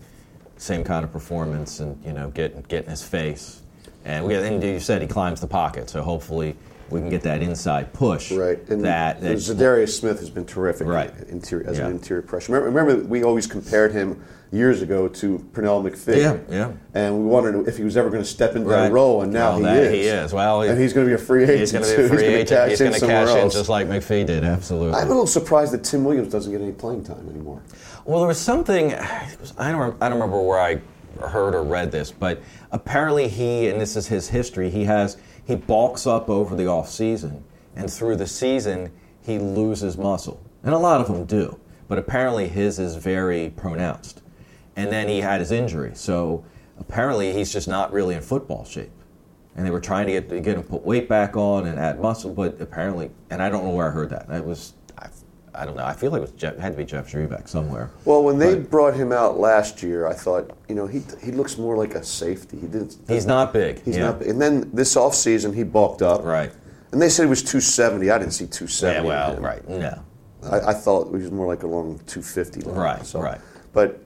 same 0.57 0.83
kind 0.83 1.03
of 1.03 1.11
performance 1.11 1.79
and 1.79 2.03
you 2.05 2.13
know 2.13 2.29
get 2.29 2.67
get 2.67 2.83
in 2.85 2.91
his 2.91 3.03
face. 3.03 3.61
And 4.05 4.25
we 4.25 4.35
and 4.35 4.61
you 4.61 4.79
said 4.79 5.01
he 5.01 5.07
climbs 5.07 5.39
the 5.39 5.47
pocket, 5.47 5.89
so 5.89 6.01
hopefully 6.01 6.55
we 6.93 6.99
can 7.01 7.09
get 7.09 7.23
that 7.23 7.41
inside 7.41 7.91
push. 7.93 8.31
Right. 8.31 8.59
And 8.69 8.83
that, 8.85 9.19
that 9.21 9.37
Za'Darius 9.37 9.89
Smith 9.99 10.19
has 10.19 10.29
been 10.29 10.45
terrific 10.45 10.87
Right. 10.87 11.11
interior, 11.29 11.67
as 11.69 11.77
Yeah. 11.79 11.85
an 11.87 11.91
interior 11.93 12.21
pressure. 12.21 12.53
Remember, 12.53 12.79
remember, 12.81 13.07
we 13.07 13.23
always 13.23 13.47
compared 13.47 13.91
him 13.91 14.21
years 14.51 14.83
ago 14.83 15.07
to 15.07 15.43
Pernell 15.53 15.83
McPhee. 15.83 16.17
Yeah, 16.21 16.37
yeah. 16.47 16.71
And 16.93 17.17
we 17.17 17.25
wondered 17.25 17.67
if 17.67 17.75
he 17.77 17.83
was 17.83 17.97
ever 17.97 18.09
going 18.11 18.21
to 18.21 18.27
step 18.29 18.55
into 18.55 18.69
Right. 18.69 18.83
that 18.83 18.91
role, 18.91 19.23
and 19.23 19.33
now 19.33 19.49
Well, 19.51 19.57
he 19.57 19.63
that 19.63 19.77
is. 19.83 19.91
he 19.93 20.01
is. 20.01 20.33
Well, 20.33 20.61
he- 20.61 20.69
and 20.69 20.79
he's 20.79 20.93
going 20.93 21.07
to 21.07 21.09
be 21.09 21.15
a 21.15 21.17
free 21.25 21.43
agent. 21.43 21.59
he's 21.59 21.71
going 21.71 21.83
to 21.85 21.97
be 21.97 22.03
a 22.03 22.07
free 22.17 22.23
agent. 22.25 22.69
He's 22.69 22.79
in 22.81 22.89
going 22.89 22.99
to 23.01 23.07
cash 23.07 23.29
in 23.29 23.37
else. 23.37 23.53
just 23.55 23.69
like 23.69 23.87
McPhee 23.87 24.25
did. 24.27 24.43
Absolutely. 24.43 24.93
I'm 24.99 25.07
a 25.07 25.09
little 25.09 25.25
surprised 25.25 25.73
that 25.73 25.83
Tim 25.83 26.03
Williams 26.05 26.31
doesn't 26.31 26.51
get 26.51 26.61
any 26.61 26.71
playing 26.71 27.03
time 27.03 27.27
anymore. 27.29 27.61
Well, 28.05 28.19
there 28.19 28.27
was 28.27 28.37
something. 28.37 28.93
I 28.93 29.71
don't. 29.71 29.95
I 29.99 30.07
don't 30.09 30.19
remember 30.19 30.39
where 30.41 30.59
I 30.59 30.79
heard 31.27 31.55
or 31.55 31.63
read 31.63 31.91
this, 31.91 32.11
but 32.11 32.39
apparently 32.71 33.27
he, 33.29 33.69
and 33.69 33.79
this 33.81 33.95
is 33.95 34.07
his 34.07 34.27
history. 34.29 34.69
He 34.69 34.83
has 34.85 35.17
he 35.45 35.55
bulks 35.55 36.07
up 36.07 36.29
over 36.29 36.55
the 36.55 36.67
off 36.67 36.89
season, 36.89 37.43
and 37.75 37.91
through 37.91 38.15
the 38.15 38.27
season 38.27 38.91
he 39.21 39.39
loses 39.39 39.97
muscle, 39.97 40.41
and 40.63 40.73
a 40.73 40.77
lot 40.77 41.01
of 41.01 41.07
them 41.07 41.25
do. 41.25 41.59
But 41.87 41.97
apparently 41.97 42.47
his 42.47 42.79
is 42.79 42.95
very 42.95 43.49
pronounced, 43.49 44.21
and 44.75 44.91
then 44.91 45.07
he 45.07 45.21
had 45.21 45.39
his 45.39 45.51
injury, 45.51 45.91
so 45.93 46.43
apparently 46.79 47.33
he's 47.33 47.51
just 47.51 47.67
not 47.67 47.91
really 47.91 48.15
in 48.15 48.21
football 48.21 48.65
shape. 48.65 48.91
And 49.55 49.65
they 49.65 49.71
were 49.71 49.79
trying 49.79 50.07
to 50.07 50.13
get 50.13 50.43
get 50.43 50.57
him 50.57 50.63
put 50.63 50.83
weight 50.83 51.07
back 51.07 51.37
on 51.37 51.67
and 51.67 51.77
add 51.77 51.99
muscle, 51.99 52.33
but 52.33 52.59
apparently, 52.59 53.11
and 53.29 53.41
I 53.41 53.49
don't 53.49 53.63
know 53.63 53.69
where 53.69 53.87
I 53.87 53.91
heard 53.91 54.09
that. 54.09 54.29
It 54.29 54.45
was. 54.45 54.73
I, 55.55 55.65
don't 55.65 55.75
know. 55.75 55.85
I 55.85 55.93
feel 55.93 56.11
like 56.11 56.19
it 56.19 56.21
was 56.21 56.31
Jeff, 56.31 56.57
had 56.57 56.73
to 56.73 56.77
be 56.77 56.85
Jeff 56.85 57.11
Zrebiec 57.11 57.47
somewhere. 57.47 57.89
Well, 58.05 58.23
when 58.23 58.39
they 58.39 58.55
But- 58.55 58.69
brought 58.69 58.93
him 58.95 59.11
out 59.11 59.39
last 59.39 59.83
year, 59.83 60.07
I 60.07 60.13
thought, 60.13 60.51
you 60.67 60.75
know, 60.75 60.87
he 60.87 61.03
he 61.21 61.31
looks 61.31 61.57
more 61.57 61.77
like 61.77 61.95
a 61.95 62.03
safety. 62.03 62.59
He 62.59 62.67
didn't. 62.67 62.97
He's 63.07 63.25
uh, 63.25 63.29
not 63.29 63.53
big. 63.53 63.83
He's 63.83 63.97
yeah. 63.97 64.11
not. 64.11 64.21
And 64.21 64.41
then 64.41 64.69
this 64.73 64.95
offseason, 64.95 65.53
he 65.53 65.63
bulked 65.63 66.01
up. 66.01 66.23
Right. 66.23 66.51
And 66.91 67.01
they 67.01 67.09
said 67.09 67.23
he 67.23 67.29
was 67.29 67.41
270. 67.41 68.09
I 68.11 68.17
didn't 68.19 68.33
see 68.33 68.45
270. 68.45 68.95
Yeah, 68.95 69.03
well, 69.03 69.35
right. 69.37 69.67
No. 69.67 70.03
I, 70.43 70.59
I 70.69 70.73
thought 70.73 71.07
he 71.07 71.23
was 71.23 71.31
more 71.31 71.47
like 71.47 71.63
along 71.63 71.99
250 72.05 72.61
line. 72.61 72.75
Right, 72.75 73.13
right. 73.15 73.41
But 73.71 74.03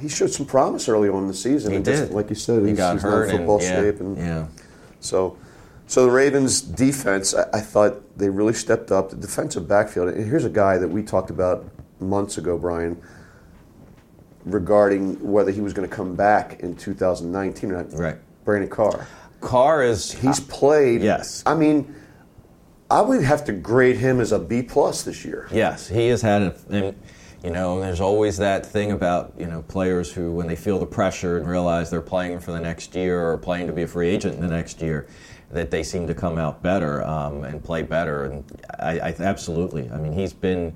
he 0.00 0.08
showed 0.08 0.30
some 0.30 0.46
promise 0.46 0.88
early 0.88 1.08
on 1.08 1.22
in 1.22 1.28
the 1.28 1.34
season. 1.34 1.72
He 1.72 1.76
and 1.76 1.84
just, 1.84 2.08
did. 2.08 2.14
like 2.14 2.28
you 2.28 2.36
said, 2.36 2.62
He 2.62 2.68
he's, 2.68 2.76
got 2.76 2.94
he's 2.94 3.02
not 3.02 3.10
hurt 3.10 3.30
in 3.30 3.36
football 3.38 3.60
and 3.60 3.64
yeah. 3.64 4.06
And 4.06 4.16
yeah. 4.16 4.46
So, 5.00 5.36
so 5.86 6.04
the 6.04 6.10
Ravens' 6.10 6.60
defense, 6.60 7.34
I, 7.34 7.46
I 7.52 7.60
thought 7.60 8.00
they 8.18 8.28
really 8.28 8.52
stepped 8.52 8.92
up. 8.92 9.10
The 9.10 9.16
defensive 9.16 9.66
backfield. 9.66 10.08
And 10.08 10.28
here's 10.28 10.44
a 10.44 10.50
guy 10.50 10.76
that 10.78 10.88
we 10.88 11.02
talked 11.02 11.30
about 11.30 11.64
months 12.00 12.36
ago, 12.36 12.58
Brian, 12.58 13.00
regarding 14.44 15.14
whether 15.20 15.50
he 15.50 15.60
was 15.60 15.72
going 15.72 15.88
to 15.88 15.94
come 15.94 16.14
back 16.14 16.60
in 16.60 16.76
2019 16.76 17.70
or 17.70 17.82
not. 17.84 17.92
Right. 17.92 18.16
Brandon 18.44 18.68
Carr. 18.68 19.06
Carr 19.40 19.84
is 19.84 20.12
He's 20.12 20.40
played. 20.40 21.02
Yes. 21.02 21.42
I 21.46 21.54
mean, 21.54 21.94
I 22.90 23.02
would 23.02 23.22
have 23.22 23.44
to 23.44 23.52
grade 23.52 23.96
him 23.96 24.20
as 24.20 24.32
a 24.32 24.38
B 24.38 24.62
plus 24.62 25.02
this 25.02 25.24
year. 25.24 25.48
Yes, 25.52 25.88
he 25.88 26.08
has 26.08 26.22
had, 26.22 26.42
a, 26.42 26.56
and, 26.70 27.02
you 27.44 27.50
know, 27.50 27.80
there's 27.80 28.00
always 28.00 28.38
that 28.38 28.64
thing 28.64 28.92
about 28.92 29.34
you 29.38 29.46
know 29.46 29.62
players 29.62 30.10
who, 30.10 30.32
when 30.32 30.46
they 30.46 30.56
feel 30.56 30.78
the 30.78 30.86
pressure 30.86 31.36
and 31.36 31.46
realize 31.46 31.90
they're 31.90 32.00
playing 32.00 32.40
for 32.40 32.52
the 32.52 32.60
next 32.60 32.94
year 32.94 33.30
or 33.30 33.36
playing 33.36 33.66
to 33.66 33.72
be 33.72 33.82
a 33.82 33.86
free 33.86 34.08
agent 34.08 34.36
in 34.36 34.40
the 34.40 34.48
next 34.48 34.80
year, 34.80 35.06
that 35.50 35.70
they 35.70 35.82
seem 35.82 36.06
to 36.06 36.14
come 36.14 36.38
out 36.38 36.62
better 36.62 37.04
um, 37.04 37.44
and 37.44 37.62
play 37.62 37.82
better. 37.82 38.24
And 38.24 38.44
I, 38.78 38.98
I 39.00 39.14
absolutely, 39.18 39.90
I 39.90 39.96
mean, 39.96 40.12
he's 40.12 40.32
been, 40.32 40.74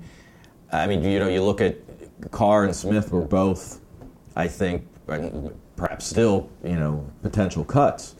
I 0.71 0.87
mean, 0.87 1.03
you 1.03 1.19
know, 1.19 1.27
you 1.27 1.43
look 1.43 1.61
at 1.61 1.77
Carr 2.31 2.65
and 2.65 2.75
Smith 2.75 3.11
were 3.11 3.21
both, 3.21 3.81
I 4.35 4.47
think, 4.47 4.87
perhaps 5.75 6.05
still, 6.05 6.49
you 6.63 6.75
know, 6.75 7.05
potential 7.21 7.63
cuts. 7.63 8.15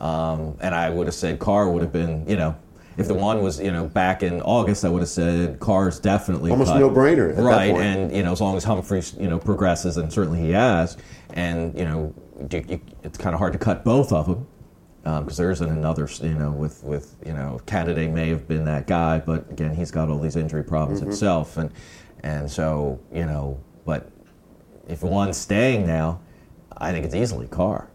Um, 0.00 0.56
and 0.60 0.74
I 0.74 0.88
would 0.88 1.06
have 1.06 1.14
said 1.14 1.38
Carr 1.38 1.68
would 1.68 1.82
have 1.82 1.92
been, 1.92 2.26
you 2.28 2.36
know, 2.36 2.56
if 2.96 3.06
the 3.06 3.14
one 3.14 3.42
was, 3.42 3.60
you 3.60 3.70
know, 3.70 3.86
back 3.86 4.22
in 4.22 4.40
August, 4.42 4.84
I 4.84 4.88
would 4.88 5.00
have 5.00 5.08
said 5.08 5.60
Carr's 5.60 6.00
definitely 6.00 6.50
Almost 6.50 6.72
cut. 6.72 6.80
no-brainer 6.80 7.30
at 7.30 7.36
that 7.36 7.42
right? 7.42 7.74
And 7.74 8.14
you 8.14 8.24
know, 8.24 8.32
as 8.32 8.40
long 8.40 8.56
as 8.56 8.64
Humphreys, 8.64 9.14
you 9.14 9.28
know, 9.28 9.38
progresses, 9.38 9.98
and 9.98 10.12
certainly 10.12 10.40
he 10.40 10.50
has, 10.50 10.96
and 11.34 11.78
you 11.78 11.84
know, 11.84 12.12
it's 12.50 13.16
kind 13.16 13.34
of 13.34 13.38
hard 13.38 13.52
to 13.52 13.58
cut 13.58 13.84
both 13.84 14.12
of 14.12 14.26
them 14.26 14.46
because 15.04 15.36
there 15.36 15.50
isn't 15.50 15.68
another, 15.70 16.08
you 16.22 16.34
know, 16.34 16.50
with 16.50 16.82
with 16.84 17.16
you 17.24 17.32
know, 17.32 17.60
Canada 17.66 18.06
may 18.08 18.28
have 18.28 18.46
been 18.46 18.64
that 18.66 18.86
guy, 18.86 19.18
but 19.18 19.50
again, 19.50 19.74
he's 19.74 19.90
got 19.90 20.08
all 20.10 20.18
these 20.18 20.36
injury 20.36 20.62
problems 20.62 21.00
Mm-hmm. 21.00 21.10
himself, 21.10 21.56
and 21.56 21.70
and 22.22 22.50
so 22.50 23.00
you 23.12 23.24
know, 23.24 23.58
but 23.84 24.10
if 24.88 25.02
one's 25.02 25.36
staying 25.36 25.86
now, 25.86 26.20
I 26.76 26.92
think 26.92 27.04
it's 27.06 27.14
easily 27.14 27.46
Carr. 27.46 27.88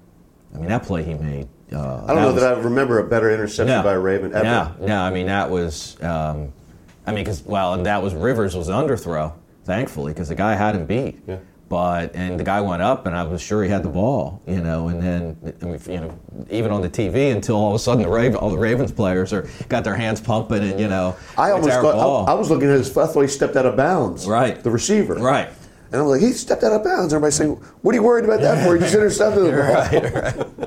I 0.54 0.58
mean, 0.58 0.70
that 0.70 0.84
play 0.84 1.04
he 1.04 1.14
made. 1.16 1.48
Uh, 1.72 2.04
I 2.06 2.08
don't 2.14 2.16
know 2.22 2.32
was- 2.34 2.42
that 2.42 2.58
I 2.58 2.60
remember 2.60 3.00
a 3.00 3.08
better 3.08 3.32
interception 3.32 3.84
by 3.84 3.94
a 3.94 4.00
Raven 4.00 4.34
ever. 4.34 4.44
no, 4.44 4.76
no. 4.80 5.02
I 5.02 5.10
mean, 5.12 5.26
that 5.28 5.50
was. 5.50 6.02
Um, 6.04 6.52
I 7.06 7.12
mean, 7.12 7.24
because 7.26 7.44
well, 7.44 7.74
and 7.74 7.86
that 7.86 8.02
was 8.02 8.14
Rivers 8.16 8.56
was 8.56 8.70
underthrow, 8.70 9.34
thankfully, 9.66 10.14
because 10.14 10.30
the 10.30 10.36
guy 10.36 10.56
had 10.56 10.76
him 10.76 10.86
beat. 10.86 11.20
Yeah. 11.28 11.38
But 11.74 12.14
and 12.14 12.40
the 12.40 12.44
guy 12.44 12.62
went 12.62 12.84
up, 12.84 13.08
and 13.08 13.16
I 13.16 13.24
was 13.24 13.42
sure 13.42 13.64
he 13.64 13.70
had 13.72 13.82
the 13.82 13.90
ball, 13.90 14.44
you 14.46 14.62
know. 14.62 14.90
And 14.90 15.02
then, 15.02 15.56
I 15.60 15.66
mean, 15.66 15.80
you 15.88 16.02
know, 16.02 16.20
even 16.52 16.70
on 16.70 16.84
the 16.84 16.90
TV, 16.90 17.32
until 17.32 17.56
all 17.56 17.70
of 17.70 17.74
a 17.74 17.80
sudden 17.80 18.04
the 18.04 18.10
Raven, 18.10 18.36
all 18.36 18.52
the 18.52 18.60
Ravens 18.60 18.92
players 18.92 19.34
are 19.34 19.50
got 19.70 19.84
their 19.84 19.96
hands 19.96 20.22
pumping, 20.22 20.60
and 20.60 20.80
you 20.80 20.86
mm-hmm. 20.86 20.90
know, 20.90 21.16
I 21.36 21.50
almost 21.50 21.74
thought 21.74 21.96
ball. 21.96 22.28
I, 22.28 22.34
I 22.34 22.36
was 22.36 22.52
looking 22.52 22.70
at 22.70 22.78
his. 22.78 22.96
I 22.96 23.08
thought 23.08 23.22
he 23.22 23.28
stepped 23.28 23.56
out 23.56 23.66
of 23.66 23.76
bounds. 23.76 24.28
Right. 24.28 24.64
The 24.64 24.70
receiver. 24.70 25.16
right. 25.16 25.50
And 25.92 26.00
I'm 26.00 26.08
like, 26.08 26.22
he 26.22 26.32
stepped 26.32 26.64
out 26.64 26.74
of 26.74 26.84
bounds. 26.84 27.12
Everybody's 27.12 27.38
saying, 27.38 27.56
"What 27.82 27.94
are 27.94 27.96
you 27.96 28.04
worried 28.04 28.26
about 28.26 28.42
that 28.42 28.64
for? 28.64 28.76
He 28.76 28.82
just 28.82 28.94
intercepted 29.00 29.46
the 29.46 30.66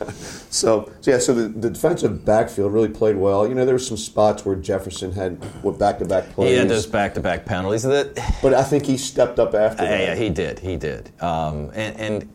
ball." 0.00 0.30
So, 0.52 0.90
so 1.00 1.10
yeah, 1.12 1.18
so 1.18 1.32
the, 1.32 1.46
the 1.48 1.70
defensive 1.70 2.24
backfield 2.24 2.72
really 2.72 2.88
played 2.88 3.16
well. 3.16 3.46
You 3.48 3.54
know, 3.54 3.64
there 3.64 3.74
were 3.74 3.78
some 3.78 3.96
spots 3.96 4.44
where 4.44 4.56
Jefferson 4.56 5.12
had 5.12 5.42
what 5.62 5.78
back-to-back 5.78 6.30
plays, 6.30 6.50
He 6.50 6.56
had 6.56 6.68
those 6.68 6.86
back-to-back 6.86 7.46
penalties 7.46 7.84
that. 7.84 8.14
but 8.42 8.52
I 8.52 8.64
think 8.64 8.84
he 8.84 8.96
stepped 8.96 9.38
up 9.38 9.54
after 9.54 9.84
Yeah, 9.84 9.90
that. 9.90 10.00
yeah, 10.00 10.14
he 10.16 10.28
did. 10.28 10.58
He 10.58 10.76
did. 10.76 11.12
Um, 11.22 11.70
and 11.74 11.96
and 12.00 12.28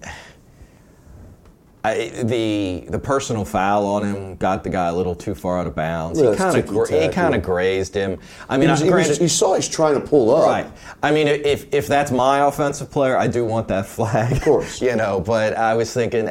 I, 1.83 2.07
the 2.23 2.85
the 2.89 2.97
personal 2.97 3.45
foul 3.45 3.85
on 3.85 4.03
him 4.03 4.35
got 4.37 4.63
the 4.63 4.71
guy 4.71 4.87
a 4.87 4.93
little 4.95 5.13
too 5.13 5.35
far 5.35 5.59
out 5.59 5.67
of 5.67 5.75
bounds. 5.75 6.19
Yeah, 6.19 6.31
he 6.31 6.35
kind 6.37 6.57
of 6.57 6.65
ticky-tack, 6.65 7.01
he 7.01 7.09
kind 7.09 7.33
yeah. 7.35 7.39
grazed 7.41 7.93
him. 7.93 8.17
I 8.49 8.57
mean, 8.57 8.71
was- 8.71 8.81
I, 8.81 8.85
he 8.85 8.91
was- 8.91 9.05
granted, 9.05 9.21
you 9.21 9.27
saw 9.27 9.53
he's 9.53 9.67
trying 9.69 9.93
to 9.93 9.99
pull 9.99 10.33
up. 10.33 10.47
Right. 10.47 10.65
I 11.03 11.11
mean, 11.11 11.27
if 11.27 11.71
if 11.71 11.85
that's 11.85 12.09
my 12.11 12.39
offensive 12.47 12.89
player, 12.89 13.15
I 13.17 13.27
do 13.27 13.45
want 13.45 13.67
that 13.67 13.85
flag. 13.85 14.31
Of 14.31 14.41
course. 14.41 14.81
you 14.81 14.95
know, 14.95 15.19
but 15.19 15.55
I 15.55 15.75
was 15.75 15.93
thinking 15.93 16.25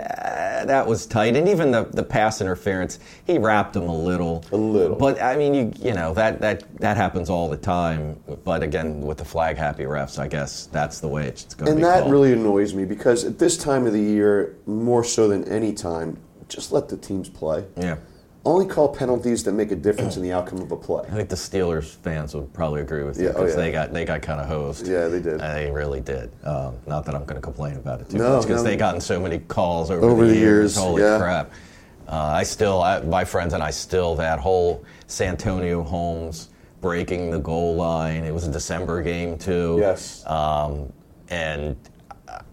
that 0.68 0.87
was 0.87 1.06
tight, 1.06 1.37
and 1.37 1.49
even 1.49 1.71
the, 1.71 1.85
the 1.85 2.02
pass 2.02 2.40
interference, 2.40 2.99
he 3.26 3.38
wrapped 3.38 3.76
him 3.76 3.88
a 3.88 3.97
little. 3.97 4.44
A 4.52 4.56
little. 4.56 4.97
But 4.97 5.21
I 5.23 5.37
mean, 5.37 5.54
you 5.54 5.73
you 5.78 5.94
know 5.94 6.14
that 6.14 6.40
that 6.40 6.64
that 6.78 6.97
happens 6.97 7.30
all 7.30 7.49
the 7.49 7.56
time. 7.56 8.18
But 8.44 8.62
again, 8.62 9.00
with 9.00 9.18
the 9.18 9.25
flag 9.25 9.56
happy 9.56 9.85
refs, 9.85 10.18
I 10.18 10.28
guess 10.28 10.66
that's 10.66 11.00
the 11.00 11.09
way 11.09 11.26
it's 11.26 11.54
going 11.54 11.66
to 11.66 11.76
be. 11.76 11.76
And 11.76 11.85
that 11.85 12.00
called. 12.00 12.12
really 12.12 12.33
annoys 12.33 12.75
me 12.75 12.85
because 12.85 13.25
at 13.25 13.38
this 13.38 13.56
time 13.56 13.87
of 13.87 13.92
the 13.92 14.02
year, 14.02 14.56
more 14.66 15.04
so 15.04 15.28
than 15.28 15.44
any 15.49 15.73
time, 15.73 16.18
just 16.49 16.73
let 16.73 16.88
the 16.88 16.97
teams 16.97 17.28
play. 17.28 17.64
yeah. 17.76 17.97
Only 18.46 18.66
call 18.66 18.88
penalties 18.94 19.42
that 19.44 19.52
make 19.52 19.70
a 19.72 19.76
difference 19.76 20.16
in 20.16 20.22
the 20.22 20.32
outcome 20.32 20.60
of 20.60 20.70
a 20.70 20.76
play. 20.76 21.02
I 21.10 21.14
think 21.14 21.30
the 21.30 21.34
Steelers 21.36 21.94
fans 21.96 22.34
would 22.34 22.52
probably 22.52 22.82
agree 22.82 23.02
with 23.02 23.18
you 23.18 23.24
Yeah, 23.24 23.30
oh, 23.30 23.44
because 23.44 23.50
yeah. 23.52 23.56
they 23.62 23.72
got 23.72 23.92
they 23.94 24.04
got 24.04 24.20
kind 24.20 24.38
of 24.40 24.46
hosed. 24.46 24.86
Yeah, 24.86 25.08
they 25.08 25.20
did. 25.20 25.40
They 25.40 25.70
really 25.70 26.00
did. 26.00 26.30
Um, 26.44 26.74
not 26.86 27.06
that 27.06 27.14
I'm 27.14 27.24
going 27.24 27.36
to 27.36 27.40
complain 27.40 27.76
about 27.76 28.02
it 28.02 28.10
too 28.10 28.18
No, 28.18 28.36
much 28.36 28.42
because 28.46 28.62
no. 28.62 28.68
they 28.68 28.76
gotten 28.76 29.00
so 29.00 29.18
many 29.18 29.38
calls 29.38 29.90
over, 29.90 30.04
Over 30.06 30.26
the, 30.26 30.32
the 30.34 30.38
years, 30.38 30.76
Holy 30.76 31.02
yeah. 31.02 31.18
crap! 31.18 31.52
Uh, 32.06 32.16
I 32.16 32.42
still, 32.42 32.82
I, 32.82 33.00
my 33.00 33.24
friends 33.24 33.54
and 33.54 33.62
I 33.62 33.70
still 33.70 34.14
that 34.16 34.38
whole 34.38 34.84
Santonio 35.06 35.82
Holmes 35.82 36.50
breaking 36.82 37.30
the 37.30 37.38
goal 37.38 37.76
line. 37.76 38.24
It 38.24 38.34
was 38.34 38.46
a 38.46 38.52
December 38.52 39.02
game 39.02 39.38
too. 39.38 39.78
Yes. 39.80 40.22
Um, 40.26 40.92
and 41.30 41.76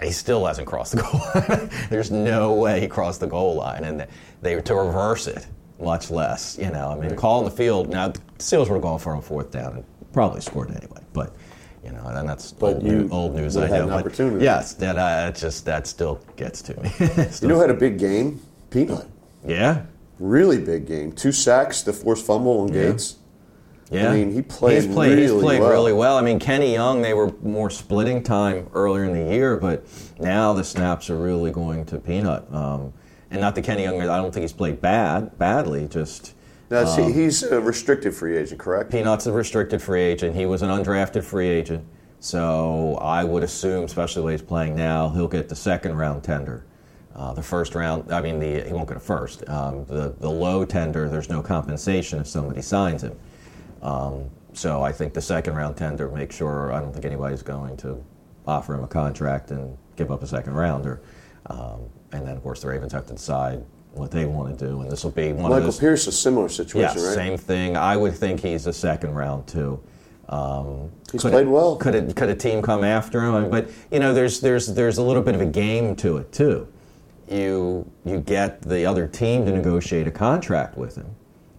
he 0.02 0.12
still 0.12 0.46
hasn't 0.46 0.68
crossed 0.68 0.94
the 0.96 1.02
goal 1.02 1.22
line. 1.58 1.70
There's 1.90 2.12
no 2.12 2.54
way 2.54 2.80
he 2.80 2.88
crossed 2.88 3.20
the 3.20 3.28
goal 3.28 3.56
line, 3.56 3.84
and 3.84 4.08
they 4.42 4.60
to 4.62 4.76
reverse 4.76 5.28
it, 5.28 5.46
much 5.82 6.10
less. 6.12 6.58
You 6.60 6.70
know, 6.72 6.90
I 6.90 6.96
mean, 6.96 7.16
call 7.16 7.40
in 7.40 7.46
the 7.46 7.52
field. 7.52 7.90
Now, 7.90 8.10
the 8.10 8.20
Steelers 8.38 8.70
would 8.70 8.76
have 8.76 8.82
gone 8.82 9.00
for 9.00 9.16
on 9.16 9.22
fourth 9.22 9.52
down 9.52 9.74
and 9.74 9.86
probably 10.14 10.42
scored 10.42 10.70
anyway, 10.72 11.02
but. 11.14 11.36
You 11.84 11.92
know, 11.92 12.06
and 12.06 12.30
that's 12.30 12.52
But 12.52 12.76
old, 12.76 12.84
new, 12.84 13.10
old 13.10 13.34
news. 13.36 13.58
I 13.58 13.68
know. 13.68 14.04
but. 14.04 14.40
Yes, 14.40 14.76
that 14.76 15.00
uh, 15.00 15.32
just 15.32 15.66
that 15.66 15.88
still 15.88 16.20
gets 16.36 16.62
to 16.62 16.80
me. 16.80 16.92
You 17.42 17.48
know 17.48 17.60
had 17.60 17.72
a 17.72 17.74
big 17.74 17.98
game? 17.98 18.40
Peanut. 18.70 19.08
yeah, 19.44 19.86
Really 20.20 20.60
big 20.60 20.86
game. 20.86 21.12
Two 21.12 21.32
sacks, 21.32 21.82
the 21.82 21.92
forced 21.92 22.24
fumble 22.24 22.60
on 22.62 22.68
Gates. 22.68 23.16
yeah. 23.90 24.12
I 24.12 24.14
mean, 24.14 24.32
he 24.32 24.44
played 24.44 24.84
He's 24.84 24.94
played, 24.94 25.18
he's 25.18 25.32
really 25.32 25.42
played 25.44 25.62
well. 25.62 25.72
really 25.72 25.94
well. 25.94 26.18
I 26.18 26.22
mean, 26.22 26.38
Kenny 26.38 26.72
Young, 26.72 27.02
they 27.02 27.16
were 27.16 27.34
more 27.42 27.72
splitting 27.72 28.22
time 28.22 28.70
earlier 28.76 29.06
in 29.06 29.14
the 29.14 29.34
year, 29.34 29.58
but 29.58 29.84
now 30.20 30.54
the 30.54 30.64
snaps 30.64 31.10
are 31.10 31.18
really 31.18 31.50
going 31.50 31.84
to 31.86 31.98
Peanut. 31.98 32.46
Um, 32.54 32.94
and 33.32 33.42
not 33.42 33.56
that 33.56 33.64
Kenny 33.64 33.84
Young, 33.84 34.02
I 34.02 34.18
don't 34.18 34.34
think 34.34 34.44
he's 34.44 34.54
played 34.54 34.82
bad, 34.82 35.38
badly. 35.38 35.88
Just 35.88 36.36
Now, 36.70 36.86
see, 36.86 37.12
he's 37.12 37.44
a 37.44 37.60
restricted 37.60 38.14
free 38.14 38.38
agent, 38.38 38.60
correct? 38.60 38.92
Peanut's 38.92 39.26
a 39.26 39.32
restricted 39.32 39.82
free 39.82 40.02
agent. 40.02 40.36
He 40.36 40.46
was 40.46 40.62
an 40.62 40.70
undrafted 40.70 41.24
free 41.24 41.48
agent. 41.48 41.86
So 42.20 42.98
I 43.02 43.24
would 43.24 43.44
assume, 43.44 43.86
especially 43.86 44.22
the 44.22 44.26
way 44.28 44.32
he's 44.34 44.42
playing 44.44 44.76
now, 44.76 45.10
he'll 45.10 45.28
get 45.28 45.50
the 45.50 45.56
second 45.56 45.96
round 45.98 46.24
tender. 46.24 46.66
Uh, 47.16 47.34
the 47.34 47.42
first 47.42 47.74
round, 47.74 48.12
I 48.14 48.22
mean, 48.22 48.40
the, 48.40 48.62
he 48.62 48.74
won't 48.74 48.88
get 48.88 48.98
a 48.98 49.02
first. 49.02 49.48
Um, 49.50 49.86
the, 49.86 50.14
the 50.20 50.30
low 50.30 50.64
tender, 50.64 51.10
there's 51.10 51.30
no 51.30 51.42
compensation 51.42 52.20
if 52.20 52.28
somebody 52.28 52.62
signs 52.62 53.04
him. 53.04 53.18
Um, 53.82 54.30
so 54.54 54.84
I 54.84 54.92
think 54.92 55.14
the 55.14 55.22
second 55.22 55.56
round 55.56 55.78
tender, 55.78 56.10
make 56.10 56.32
sure, 56.32 56.72
I 56.72 56.80
don't 56.80 56.94
think 56.94 57.06
anybody's 57.06 57.42
going 57.42 57.76
to 57.78 58.04
offer 58.46 58.76
him 58.76 58.84
a 58.84 58.88
contract 58.88 59.52
and 59.52 59.78
give 59.96 60.12
up 60.12 60.22
a 60.22 60.28
second 60.28 60.54
rounder. 60.54 61.02
Um, 61.48 61.90
and 62.12 62.28
then, 62.28 62.36
of 62.38 62.44
course, 62.44 62.62
the 62.62 62.68
Ravens 62.68 62.94
have 62.94 63.06
to 63.08 63.14
decide 63.14 63.64
what 63.94 64.12
they 64.12 64.26
want 64.26 64.58
to 64.58 64.66
do. 64.68 64.82
And 64.82 64.92
this 64.92 65.04
will 65.04 65.12
be 65.12 65.34
one 65.34 65.46
of 65.46 65.50
Michael 65.52 65.66
those. 65.66 65.80
Pierce, 65.80 66.08
a 66.08 66.12
similar 66.12 66.50
situation, 66.50 66.98
Yeah, 67.02 67.08
right? 67.08 67.16
same 67.16 67.38
thing. 67.38 67.76
I 67.78 67.98
would 67.98 68.14
think 68.14 68.40
he's 68.42 68.68
a 68.68 68.74
second 68.74 69.14
round 69.16 69.48
too. 69.48 69.80
Um, 70.30 70.92
He's 71.12 71.22
could 71.22 71.32
played 71.32 71.48
it- 71.48 71.50
well. 71.50 71.76
Could 71.76 71.96
it, 71.96 72.16
could 72.16 72.30
a 72.30 72.36
team 72.36 72.62
come 72.62 72.84
after 72.86 73.22
him? 73.22 73.50
But 73.50 73.70
you 73.92 74.00
know, 74.00 74.14
there's 74.14 74.40
there's 74.40 74.68
there's 74.68 74.98
a 74.98 75.04
little 75.04 75.22
bit 75.24 75.36
of 75.36 75.42
a 75.42 75.46
game 75.46 75.96
to 75.98 76.18
it 76.18 76.32
too. 76.32 76.68
You 77.30 77.86
you 78.06 78.20
get 78.22 78.62
the 78.62 78.86
other 78.86 79.08
team 79.08 79.46
to 79.46 79.52
negotiate 79.52 80.08
a 80.08 80.12
contract 80.12 80.78
with 80.78 80.96
him, 80.96 81.08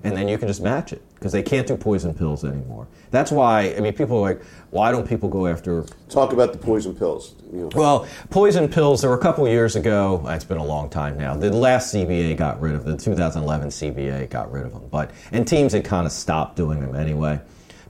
and 0.04 0.16
then 0.16 0.26
you 0.28 0.38
can 0.38 0.48
just 0.48 0.62
match 0.62 0.92
it 0.92 1.02
because 1.22 1.30
they 1.30 1.42
can't 1.42 1.68
do 1.68 1.76
poison 1.76 2.12
pills 2.12 2.44
anymore. 2.44 2.88
That's 3.12 3.30
why 3.30 3.74
I 3.76 3.80
mean, 3.80 3.92
people 3.92 4.18
are 4.18 4.32
like, 4.32 4.42
why 4.70 4.90
don't 4.90 5.08
people 5.08 5.28
go 5.28 5.46
after 5.46 5.86
Talk 6.08 6.32
about 6.32 6.50
the 6.50 6.58
poison 6.58 6.96
pills. 6.96 7.36
You 7.52 7.60
know. 7.60 7.70
well, 7.76 8.08
poison 8.30 8.68
pills, 8.68 9.02
there 9.02 9.10
were 9.10 9.16
a 9.16 9.22
couple 9.22 9.46
years 9.46 9.76
ago, 9.76 10.24
it's 10.26 10.44
been 10.44 10.58
a 10.58 10.64
long 10.64 10.90
time 10.90 11.16
now. 11.16 11.36
The 11.36 11.52
last 11.52 11.94
CBA 11.94 12.36
got 12.36 12.60
rid 12.60 12.74
of 12.74 12.84
them, 12.84 12.96
the 12.96 13.02
2011 13.02 13.68
CBA 13.68 14.30
got 14.30 14.50
rid 14.50 14.66
of 14.66 14.72
them. 14.72 14.88
But 14.90 15.12
and 15.30 15.46
teams 15.46 15.72
had 15.72 15.84
kind 15.84 16.06
of 16.06 16.12
stopped 16.12 16.56
doing 16.56 16.80
them 16.80 16.96
anyway. 16.96 17.40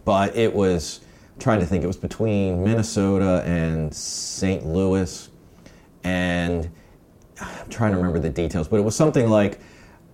But 0.04 0.36
it 0.36 0.52
was 0.52 1.00
I'm 1.34 1.40
trying 1.40 1.60
to 1.60 1.66
think 1.66 1.84
it 1.84 1.86
was 1.86 1.96
between 1.96 2.62
Minnesota 2.62 3.42
and 3.46 3.94
St. 3.94 4.66
Louis 4.66 5.30
and 6.04 6.70
I'm 7.40 7.70
trying 7.70 7.92
to 7.92 7.96
remember 7.96 8.18
the 8.18 8.28
details, 8.28 8.68
but 8.68 8.76
it 8.76 8.82
was 8.82 8.94
something 8.94 9.30
like 9.30 9.58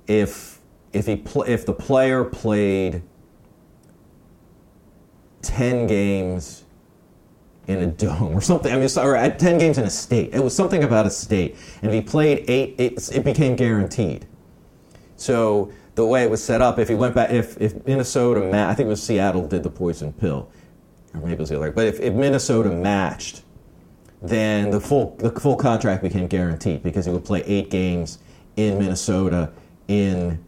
if 0.06 0.57
if 0.92 1.06
he 1.06 1.16
pl- 1.16 1.44
if 1.44 1.66
the 1.66 1.72
player 1.72 2.24
played 2.24 3.02
ten 5.42 5.86
games 5.86 6.64
in 7.66 7.78
a 7.78 7.86
dome 7.86 8.36
or 8.36 8.40
something. 8.40 8.72
I 8.72 8.78
mean, 8.78 8.88
sorry, 8.88 9.18
at 9.18 9.38
ten 9.38 9.58
games 9.58 9.78
in 9.78 9.84
a 9.84 9.90
state. 9.90 10.34
It 10.34 10.42
was 10.42 10.54
something 10.54 10.82
about 10.82 11.06
a 11.06 11.10
state, 11.10 11.56
and 11.82 11.90
if 11.90 11.94
he 11.94 12.00
played 12.00 12.44
eight, 12.48 12.74
it, 12.78 13.14
it 13.14 13.24
became 13.24 13.56
guaranteed. 13.56 14.26
So 15.16 15.70
the 15.94 16.06
way 16.06 16.22
it 16.22 16.30
was 16.30 16.42
set 16.42 16.62
up, 16.62 16.78
if 16.78 16.88
he 16.88 16.94
went 16.94 17.14
back, 17.14 17.30
if, 17.30 17.60
if 17.60 17.84
Minnesota, 17.86 18.40
ma- 18.40 18.68
I 18.68 18.74
think 18.74 18.86
it 18.86 18.90
was 18.90 19.02
Seattle 19.02 19.46
did 19.46 19.62
the 19.64 19.70
poison 19.70 20.12
pill, 20.12 20.50
or 21.12 21.20
maybe 21.20 21.32
it 21.32 21.38
was 21.40 21.48
the 21.50 21.56
other, 21.56 21.72
but 21.72 21.86
if, 21.86 22.00
if 22.00 22.14
Minnesota 22.14 22.70
matched, 22.70 23.42
then 24.22 24.70
the 24.70 24.80
full 24.80 25.16
the 25.18 25.30
full 25.30 25.56
contract 25.56 26.02
became 26.02 26.26
guaranteed 26.26 26.82
because 26.82 27.04
he 27.06 27.12
would 27.12 27.24
play 27.24 27.42
eight 27.44 27.70
games 27.70 28.18
in 28.56 28.78
Minnesota 28.78 29.52
in 29.88 30.44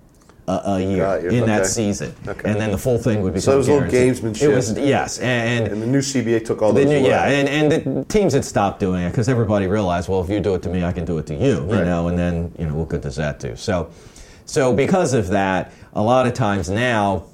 a, 0.49 0.61
a 0.64 0.80
year 0.80 1.28
in 1.30 1.47
that 1.47 1.66
season, 1.66 2.14
Okay. 2.26 2.50
and 2.50 2.61
then 2.61 2.70
the 2.70 2.78
full 2.78 2.99
thing 2.99 3.23
would 3.23 3.35
be. 3.35 3.40
So 3.40 3.52
it 3.52 3.56
was 3.56 3.68
a 3.68 3.75
little 3.75 3.88
gamesmanship. 3.88 4.42
It 4.42 4.49
was 4.54 4.76
yes, 4.78 5.18
and, 5.18 5.68
And 5.73 5.82
the 5.82 5.87
new 5.87 6.00
CBA 6.00 6.44
took 6.44 6.62
all 6.62 6.73
the 6.73 6.85
those 6.85 7.02
new- 7.02 7.09
yeah, 7.09 7.28
and, 7.28 7.49
and 7.49 7.70
the 7.99 8.04
teams 8.06 8.32
had 8.32 8.44
stopped 8.44 8.80
doing 8.80 9.02
it 9.04 9.11
because 9.11 9.28
everybody 9.28 9.66
realized, 9.66 10.09
well, 10.09 10.23
if 10.23 10.28
you 10.30 10.40
do 10.40 10.54
it 10.54 10.62
to 10.62 10.68
me, 10.68 10.82
I 10.85 10.92
can 10.92 11.04
do 11.04 11.18
it 11.18 11.26
to 11.28 11.35
you, 11.35 11.56
you 11.56 11.61
Right. 11.61 11.85
know, 11.85 12.09
and 12.09 12.18
then, 12.18 12.52
you 12.59 12.66
know, 12.66 12.75
what 12.75 12.88
good 12.88 13.00
does 13.02 13.16
that 13.16 13.38
do? 13.38 13.54
So, 13.56 13.90
so 14.47 14.75
because 14.75 15.14
of 15.14 15.28
that, 15.28 15.73
a 15.92 16.02
lot 16.02 16.26
of 16.26 16.35
times 16.35 16.68
now, 16.70 17.25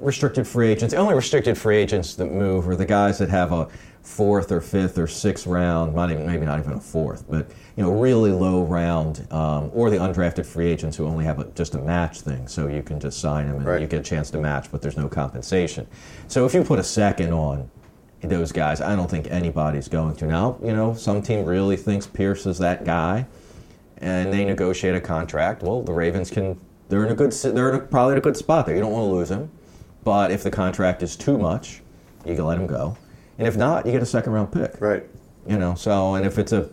restricted 0.00 0.46
free 0.46 0.70
agents, 0.70 0.94
the 0.94 1.00
only 1.00 1.14
restricted 1.14 1.56
free 1.58 1.76
agents 1.78 2.14
that 2.16 2.26
move 2.32 2.68
are 2.68 2.76
the 2.76 2.86
guys 2.86 3.18
that 3.18 3.28
have 3.28 3.52
a 3.52 3.68
fourth 4.02 4.50
or 4.50 4.60
fifth 4.60 4.98
or 4.98 5.06
sixth 5.06 5.46
round, 5.46 5.94
not 5.94 6.10
even, 6.10 6.26
maybe 6.26 6.44
not 6.46 6.58
even 6.58 6.72
a 6.72 6.80
fourth, 6.80 7.24
but, 7.28 7.50
you 7.76 7.82
know, 7.82 7.92
really 7.92 8.32
low 8.32 8.64
round, 8.64 9.26
um, 9.30 9.70
or 9.74 9.90
the 9.90 9.96
undrafted 9.96 10.46
free 10.46 10.68
agents 10.68 10.96
who 10.96 11.06
only 11.06 11.24
have 11.24 11.38
a, 11.38 11.44
just 11.52 11.74
a 11.74 11.78
match 11.78 12.20
thing, 12.22 12.48
so 12.48 12.66
you 12.66 12.82
can 12.82 12.98
just 12.98 13.20
sign 13.20 13.46
them 13.46 13.56
and 13.56 13.66
Right. 13.66 13.80
you 13.80 13.86
get 13.86 14.00
a 14.00 14.02
chance 14.02 14.30
to 14.30 14.38
match, 14.38 14.70
but 14.72 14.82
there's 14.82 14.96
no 14.96 15.08
compensation. 15.08 15.86
So 16.28 16.46
if 16.46 16.54
you 16.54 16.64
put 16.64 16.78
a 16.78 16.84
second 16.84 17.32
on, 17.32 17.70
those 18.22 18.52
guys. 18.52 18.80
I 18.82 18.94
don't 18.96 19.10
think 19.10 19.30
anybody's 19.30 19.88
going 19.88 20.14
to. 20.16 20.26
Now, 20.26 20.58
you 20.62 20.74
know, 20.74 20.92
some 20.94 21.22
team 21.22 21.44
really 21.44 21.76
thinks 21.76 22.06
Pierce 22.06 22.44
is 22.46 22.58
that 22.58 22.84
guy, 22.84 23.26
and 23.98 24.32
they 24.32 24.44
negotiate 24.44 24.94
a 24.94 25.00
contract. 25.00 25.62
Well, 25.62 25.82
the 25.82 25.92
Ravens 25.92 26.30
can. 26.30 26.60
They're 26.88 27.04
in 27.06 27.12
a 27.12 27.14
good. 27.14 27.32
They're 27.32 27.70
in 27.70 27.76
a, 27.76 27.78
probably 27.78 28.12
in 28.12 28.18
a 28.18 28.20
good 28.20 28.36
spot 28.36 28.66
there. 28.66 28.74
You 28.74 28.82
don't 28.82 28.92
want 28.92 29.04
to 29.04 29.10
lose 29.10 29.30
him, 29.30 29.50
but 30.04 30.30
if 30.30 30.42
the 30.42 30.50
contract 30.50 31.02
is 31.02 31.16
too 31.16 31.38
much, 31.38 31.80
you 32.26 32.34
can 32.34 32.44
let 32.44 32.58
him 32.58 32.66
go, 32.66 32.96
and 33.40 33.48
if 33.48 33.56
not, 33.56 33.86
you 33.86 33.92
get 33.92 34.02
a 34.02 34.06
second 34.06 34.34
round 34.34 34.52
pick. 34.52 34.78
Right. 34.80 35.02
You 35.46 35.56
know, 35.58 35.74
so 35.74 36.14
and 36.14 36.26
if 36.26 36.38
it's 36.38 36.52
a, 36.52 36.68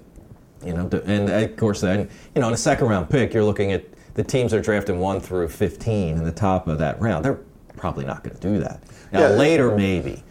you 0.66 0.74
know, 0.74 0.90
and 1.06 1.30
of 1.30 1.56
course 1.56 1.80
then 1.80 2.10
you 2.36 2.42
know 2.42 2.50
in 2.50 2.54
a 2.54 2.58
second 2.58 2.88
round 2.88 3.10
pick 3.10 3.34
you're 3.34 3.44
looking 3.46 3.72
at 3.72 3.86
the 4.16 4.24
teams 4.24 4.54
are 4.54 4.60
drafting 4.62 5.00
one 5.00 5.22
through 5.22 5.48
fifteen 5.48 6.18
in 6.18 6.24
the 6.26 6.32
top 6.32 6.68
of 6.68 6.78
that 6.80 7.00
round. 7.00 7.24
They're 7.24 7.40
probably 7.78 8.04
not 8.06 8.24
going 8.24 8.36
to 8.36 8.42
do 8.42 8.60
that. 8.60 8.84
Now 9.14 9.22
Yeah. 9.22 9.28
later 9.30 9.76
maybe. 9.78 10.24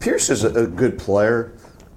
Pierce 0.00 0.30
is 0.30 0.42
a, 0.42 0.64
a 0.64 0.66
good 0.66 0.98
player. 0.98 1.52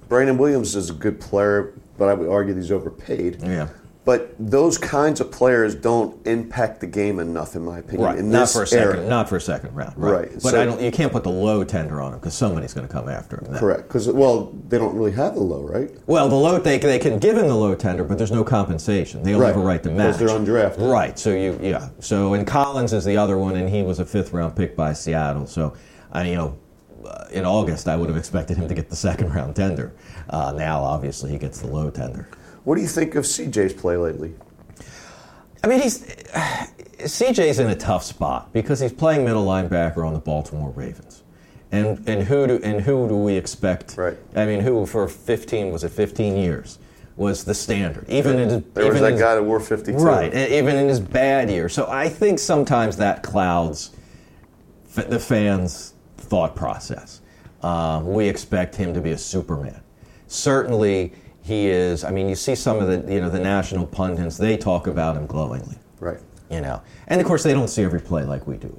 Brandon 0.09 0.37
Williams 0.37 0.75
is 0.75 0.91
a 0.91 0.93
good 0.93 1.19
player, 1.19 1.73
but 1.97 2.07
I 2.07 2.13
would 2.13 2.29
argue 2.29 2.53
he's 2.55 2.71
overpaid. 2.71 3.41
Yeah. 3.41 3.67
But 4.07 4.33
those 4.39 4.77
kinds 4.77 5.19
of 5.19 5.31
players 5.33 5.75
don't 5.75 6.25
impact 6.25 6.79
the 6.79 6.87
game 6.87 7.19
enough, 7.19 7.57
in 7.57 7.65
my 7.65 7.79
opinion. 7.79 8.03
Right, 8.05 8.23
not 8.23 8.49
for 8.49 8.63
a 8.63 8.67
second, 8.67 8.99
era. 8.99 9.05
not 9.09 9.27
for 9.27 9.35
a 9.35 9.41
second 9.41 9.75
round. 9.75 9.95
Right, 9.97 10.11
Right, 10.13 10.31
but 10.35 10.51
so- 10.51 10.61
I 10.61 10.65
don't. 10.65 10.79
You 10.81 10.91
can't 10.91 11.11
put 11.11 11.23
the 11.25 11.29
low 11.29 11.65
tender 11.65 11.99
on 12.01 12.11
them 12.11 12.19
because 12.21 12.33
somebody's 12.33 12.73
going 12.73 12.87
to 12.87 12.93
come 12.93 13.09
after 13.09 13.35
him. 13.37 13.51
then. 13.51 13.59
Correct. 13.59 13.83
Because, 13.89 14.07
well, 14.07 14.53
they 14.69 14.77
don't 14.77 14.95
really 14.95 15.11
have 15.11 15.33
the 15.35 15.41
low, 15.41 15.61
right? 15.61 15.91
Well, 16.07 16.29
the 16.29 16.35
low 16.35 16.57
they 16.57 16.77
they 16.77 16.99
can 16.99 17.19
give 17.19 17.35
him 17.37 17.47
the 17.47 17.55
low 17.55 17.75
tender, 17.75 18.05
but 18.05 18.17
there's 18.17 18.31
no 18.31 18.45
compensation. 18.45 19.23
They 19.23 19.33
only 19.33 19.43
Right, 19.47 19.53
have 19.53 19.61
a 19.61 19.65
right 19.65 19.83
to 19.83 19.89
match. 19.91 20.17
because 20.17 20.19
they're 20.19 20.39
undrafted. 20.69 20.89
Right. 20.89 21.19
So 21.19 21.31
you 21.31 21.59
yeah. 21.61 21.89
So 21.99 22.33
and 22.33 22.47
Collins 22.47 22.93
is 22.93 23.03
the 23.03 23.17
other 23.17 23.37
one, 23.37 23.57
and 23.57 23.67
he 23.69 23.83
was 23.83 23.99
a 23.99 24.05
fifth 24.05 24.31
round 24.31 24.55
pick 24.55 24.77
by 24.77 24.93
Seattle. 24.93 25.47
So 25.47 25.73
I 26.13 26.23
you 26.29 26.35
know. 26.35 26.57
uh, 27.05 27.25
In 27.31 27.43
August, 27.45 27.87
I 27.89 27.95
would 27.97 28.07
have 28.07 28.17
expected 28.17 28.55
him 28.57 28.67
to 28.69 28.73
get 28.73 28.89
the 28.89 28.95
second 28.95 29.33
round 29.33 29.55
tender. 29.57 29.91
Uh, 30.29 30.53
now, 30.57 30.81
obviously, 30.81 31.29
he 31.31 31.37
gets 31.37 31.59
the 31.59 31.67
low 31.67 31.89
tender. 31.89 32.27
What 32.67 32.75
do 32.75 32.81
you 32.81 32.87
think 32.89 33.15
of 33.15 33.23
CJ's 33.23 33.71
play 33.71 33.95
lately? 33.95 34.33
I 35.63 35.67
mean, 35.67 35.79
he's 35.79 35.99
CJ's 36.03 37.59
in 37.59 37.69
a 37.69 37.75
tough 37.75 38.03
spot 38.03 38.51
because 38.51 38.81
he's 38.81 38.91
playing 38.91 39.23
middle 39.23 39.45
linebacker 39.45 40.05
on 40.05 40.11
the 40.11 40.19
Baltimore 40.19 40.71
Ravens, 40.71 41.23
and 41.71 42.03
and 42.09 42.23
who 42.23 42.45
do 42.45 42.59
and 42.61 42.81
who 42.81 43.07
do 43.07 43.15
we 43.15 43.35
expect? 43.37 43.95
Right. 43.95 44.17
I 44.35 44.45
mean, 44.45 44.59
who 44.59 44.85
for 44.85 45.07
15 45.07 45.71
was 45.71 45.85
it 45.85 45.91
15 45.93 46.35
years 46.35 46.79
was 47.15 47.45
the 47.45 47.53
standard, 47.53 48.05
even 48.09 48.37
in 48.37 48.49
his, 48.49 48.63
There 48.73 48.83
was 48.85 48.95
even 48.97 49.01
that 49.03 49.11
his- 49.13 49.21
guy 49.21 49.35
that 49.35 49.43
wore 49.43 49.61
52. 49.61 49.97
right, 49.99 50.33
even 50.35 50.75
in 50.75 50.89
his 50.89 50.99
bad 50.99 51.49
year. 51.49 51.69
So 51.69 51.87
I 51.89 52.09
think 52.09 52.37
sometimes 52.37 52.97
that 52.97 53.23
clouds 53.23 53.91
the 54.93 55.19
fans' 55.19 55.93
thought 56.17 56.53
process. 56.53 57.21
Um, 57.63 58.11
we 58.11 58.27
expect 58.27 58.75
him 58.75 58.93
to 58.93 58.99
be 58.99 59.11
a 59.11 59.17
Superman. 59.17 59.79
Certainly, 60.27 61.13
he 61.47 61.67
is. 61.67 62.03
I 62.03 62.11
mean, 62.11 62.27
you 62.27 62.35
see 62.35 62.55
some 62.55 62.79
of 62.79 62.87
the 62.87 63.13
you 63.13 63.21
know 63.21 63.29
the 63.29 63.39
national 63.39 63.87
pundits; 63.87 64.37
they 64.37 64.57
talk 64.57 64.85
about 64.87 65.15
him 65.15 65.25
glowingly. 65.25 65.77
Right. 65.99 66.19
You 66.51 66.61
know, 66.61 66.81
and 67.07 67.19
of 67.19 67.27
course, 67.27 67.43
they 67.43 67.53
don't 67.53 67.67
see 67.69 67.83
every 67.83 68.01
play 68.01 68.23
like 68.23 68.45
we 68.45 68.57
do. 68.57 68.77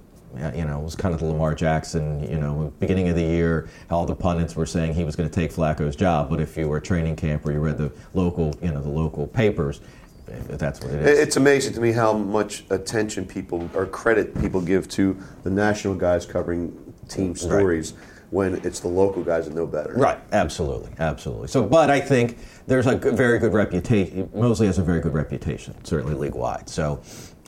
You 0.55 0.67
know, 0.67 0.79
it 0.79 0.85
was 0.85 0.95
kind 0.95 1.15
of 1.15 1.21
the 1.21 1.27
Lamar 1.27 1.55
Jackson. 1.55 2.23
You 2.31 2.39
know, 2.39 2.73
beginning 2.79 3.09
of 3.09 3.17
the 3.17 3.23
year, 3.23 3.69
all 3.91 4.05
the 4.07 4.15
pundits 4.15 4.55
were 4.55 4.67
saying 4.67 4.95
he 4.95 5.03
was 5.05 5.17
going 5.17 5.29
to 5.29 5.35
take 5.35 5.53
Flacco's 5.53 5.97
job. 5.97 6.29
But 6.31 6.41
if 6.41 6.57
you 6.57 6.69
were 6.69 6.81
training 6.81 7.17
camp 7.17 7.45
or 7.47 7.53
you 7.53 7.61
read 7.61 7.79
the 7.79 7.91
local, 8.15 8.55
you 8.63 8.71
know, 8.71 8.83
the 8.83 8.91
local 8.91 9.27
papers, 9.27 9.81
that's 10.27 10.81
what 10.81 10.93
it 10.93 11.01
It- 11.01 11.07
is. 11.09 11.19
It's 11.19 11.37
amazing 11.37 11.73
to 11.75 11.81
me 11.81 11.93
how 11.93 12.13
much 12.13 12.65
attention 12.71 13.25
people 13.25 13.69
or 13.75 13.87
credit 13.87 14.39
people 14.41 14.61
give 14.61 14.87
to 14.91 15.17
the 15.43 15.51
national 15.51 15.95
guys 15.95 16.27
covering 16.27 16.73
team 17.09 17.35
stories 17.35 17.95
when 18.31 18.57
it's 18.65 18.81
the 18.81 18.89
local 18.89 19.23
guys 19.23 19.47
that 19.47 19.55
know 19.55 19.67
better. 19.67 19.95
Right, 19.95 20.19
absolutely, 20.33 20.91
absolutely. 20.99 21.49
So, 21.49 21.63
but 21.65 21.91
I 21.91 22.01
think 22.01 22.39
there's 22.67 22.87
a 22.87 22.95
good, 22.95 23.17
very 23.17 23.39
good 23.39 23.53
reputation. 23.55 24.31
Mosley 24.35 24.67
has 24.67 24.79
a 24.79 24.83
very 24.83 25.01
good 25.01 25.15
reputation, 25.15 25.75
certainly 25.85 26.15
league 26.15 26.35
wide. 26.35 26.69
So, 26.69 27.01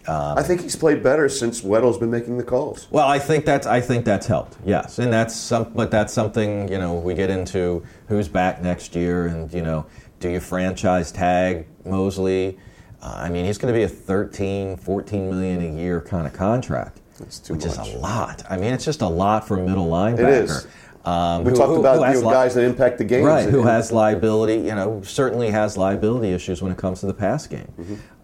I 0.08 0.42
think 0.42 0.62
he's 0.62 0.76
played 0.76 1.02
better 1.02 1.28
since 1.28 1.62
Weddle's 1.62 1.98
been 1.98 2.10
making 2.10 2.38
the 2.38 2.42
calls. 2.44 2.88
well, 2.90 3.06
I 3.06 3.18
think 3.18 3.44
that's 3.44 3.66
I 3.66 3.80
think 3.80 4.04
that's 4.04 4.26
helped. 4.26 4.56
Yes, 4.64 4.98
and 4.98 5.12
that's 5.12 5.36
some, 5.36 5.72
but 5.74 5.90
that's 5.90 6.12
something 6.12 6.70
you 6.70 6.78
know 6.78 6.94
we 6.94 7.14
get 7.14 7.30
into 7.30 7.84
who's 8.08 8.28
back 8.28 8.62
next 8.62 8.96
year, 8.96 9.26
and 9.26 9.52
you 9.52 9.62
know, 9.62 9.86
do 10.18 10.28
you 10.28 10.40
franchise 10.40 11.12
tag 11.12 11.66
Mosley? 11.84 12.58
Uh, 13.02 13.14
I 13.16 13.30
mean, 13.30 13.44
he's 13.44 13.56
going 13.56 13.72
to 13.72 13.78
be 13.78 13.84
a 13.84 13.88
13, 13.88 14.76
14 14.76 15.30
million 15.30 15.62
a 15.62 15.80
year 15.80 16.00
kind 16.00 16.26
of 16.26 16.32
contract. 16.32 17.00
Which 17.20 17.50
much. 17.50 17.64
is 17.66 17.78
a 17.78 17.98
lot. 17.98 18.42
I 18.50 18.56
mean, 18.56 18.72
it's 18.72 18.84
just 18.84 19.02
a 19.02 19.08
lot 19.08 19.46
for 19.46 19.58
a 19.58 19.62
middle 19.62 19.88
linebacker. 19.88 20.42
is. 20.44 20.66
Um, 21.04 21.44
We 21.44 21.50
who- 21.50 21.56
talked 21.56 21.68
who- 21.70 21.80
about 21.80 21.96
who 22.06 22.12
you 22.14 22.20
know, 22.22 22.28
li- 22.28 22.34
guys 22.34 22.54
that 22.54 22.64
impact 22.64 22.98
the 22.98 23.04
game. 23.04 23.24
Right, 23.24 23.48
who 23.48 23.62
has 23.62 23.90
liability, 23.90 24.54
you 24.56 24.74
know, 24.74 25.00
certainly 25.02 25.50
has 25.50 25.76
liability 25.78 26.32
issues 26.32 26.60
when 26.62 26.70
it 26.72 26.78
comes 26.78 27.00
to 27.00 27.06
the 27.06 27.14
pass 27.14 27.46
game. 27.46 27.68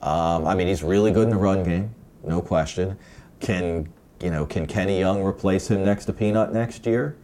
Um, 0.02 0.46
I 0.46 0.54
mean, 0.54 0.66
he's 0.66 0.82
really 0.82 1.10
good 1.10 1.24
in 1.24 1.30
the 1.30 1.36
run 1.38 1.62
game, 1.62 1.94
no 2.24 2.40
question. 2.42 2.96
Can, 3.40 3.88
you 4.20 4.30
know, 4.30 4.44
can 4.44 4.66
Kenny 4.66 4.98
Young 4.98 5.22
replace 5.22 5.68
him 5.70 5.84
next 5.84 6.04
to 6.06 6.12
Peanut 6.12 6.52
next 6.52 6.84
year? 6.86 7.16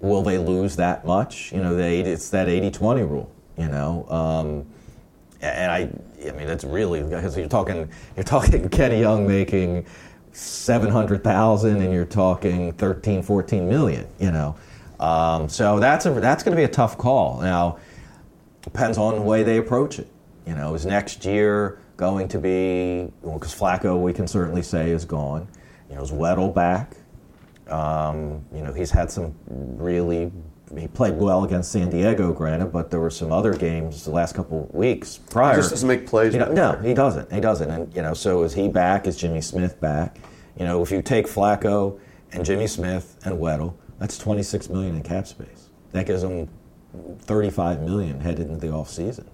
Will 0.00 0.22
they 0.22 0.38
lose 0.38 0.76
that 0.76 1.04
much? 1.06 1.50
You 1.52 1.62
know, 1.62 1.74
they, 1.74 2.00
it's 2.00 2.28
that 2.30 2.46
80-20 2.48 3.08
rule, 3.08 3.30
you 3.56 3.68
know. 3.68 4.06
Um, 4.10 4.66
and 5.40 5.70
I, 5.72 5.88
I 6.28 6.32
mean, 6.32 6.46
that's 6.46 6.64
really, 6.64 7.02
because 7.02 7.36
you're 7.38 7.48
talking, 7.48 7.88
you're 8.16 8.24
talking 8.24 8.68
Kenny 8.70 9.00
Young 9.00 9.26
making 9.26 9.86
700,000 10.32 11.80
and 11.80 11.92
you're 11.92 12.04
talking 12.04 12.72
13, 12.72 13.22
14 13.22 13.68
million, 13.68 14.06
you 14.18 14.30
know. 14.30 14.56
Um, 15.00 15.48
so 15.48 15.78
that's 15.78 16.04
that's 16.04 16.42
going 16.42 16.56
to 16.56 16.60
be 16.60 16.64
a 16.64 16.68
tough 16.68 16.98
call. 16.98 17.40
Now, 17.40 17.78
depends 18.62 18.98
on 18.98 19.14
the 19.14 19.22
way 19.22 19.42
they 19.42 19.58
approach 19.58 19.98
it. 19.98 20.08
You 20.46 20.54
know, 20.54 20.74
is 20.74 20.86
next 20.86 21.24
year 21.24 21.78
going 21.96 22.28
to 22.28 22.38
be 22.38 23.12
because 23.22 23.54
Flacco, 23.54 24.00
we 24.00 24.12
can 24.12 24.26
certainly 24.26 24.62
say, 24.62 24.90
is 24.90 25.04
gone. 25.04 25.46
You 25.88 25.96
know, 25.96 26.02
is 26.02 26.10
Weddle 26.10 26.54
back? 26.54 26.96
Um, 27.68 28.44
you 28.52 28.62
know, 28.62 28.72
he's 28.72 28.90
had 28.90 29.10
some 29.10 29.34
really. 29.48 30.32
He 30.76 30.88
played 30.88 31.14
well 31.14 31.44
against 31.44 31.72
San 31.72 31.90
Diego, 31.90 32.32
granted, 32.32 32.72
but 32.72 32.90
there 32.90 33.00
were 33.00 33.10
some 33.10 33.32
other 33.32 33.54
games 33.54 34.04
the 34.04 34.10
last 34.10 34.34
couple 34.34 34.64
of 34.64 34.74
weeks 34.74 35.18
prior. 35.18 35.56
He 35.56 35.60
just 35.60 35.70
doesn't 35.70 35.88
make 35.88 36.06
plays 36.06 36.34
You 36.34 36.40
know, 36.40 36.52
no, 36.52 36.72
he 36.78 36.94
doesn't. 36.94 37.32
He 37.32 37.40
doesn't. 37.40 37.70
And 37.70 37.94
you 37.94 38.02
know, 38.02 38.14
so 38.14 38.42
is 38.42 38.54
he 38.54 38.68
back? 38.68 39.06
Is 39.06 39.16
Jimmy 39.16 39.40
Smith 39.40 39.80
back? 39.80 40.18
You 40.58 40.64
know, 40.64 40.82
if 40.82 40.90
you 40.90 41.02
take 41.02 41.26
Flacco 41.26 41.98
and 42.32 42.44
Jimmy 42.44 42.66
Smith 42.66 43.16
and 43.24 43.38
Weddle, 43.38 43.74
that's 43.98 44.18
26 44.18 44.68
million 44.68 44.96
in 44.96 45.02
cap 45.02 45.26
space. 45.26 45.70
That 45.92 46.06
gives 46.06 46.22
them 46.22 46.48
35 47.20 47.82
million 47.82 48.20
headed 48.20 48.48
into 48.48 48.66
the 48.66 48.72
offseason. 48.72 49.26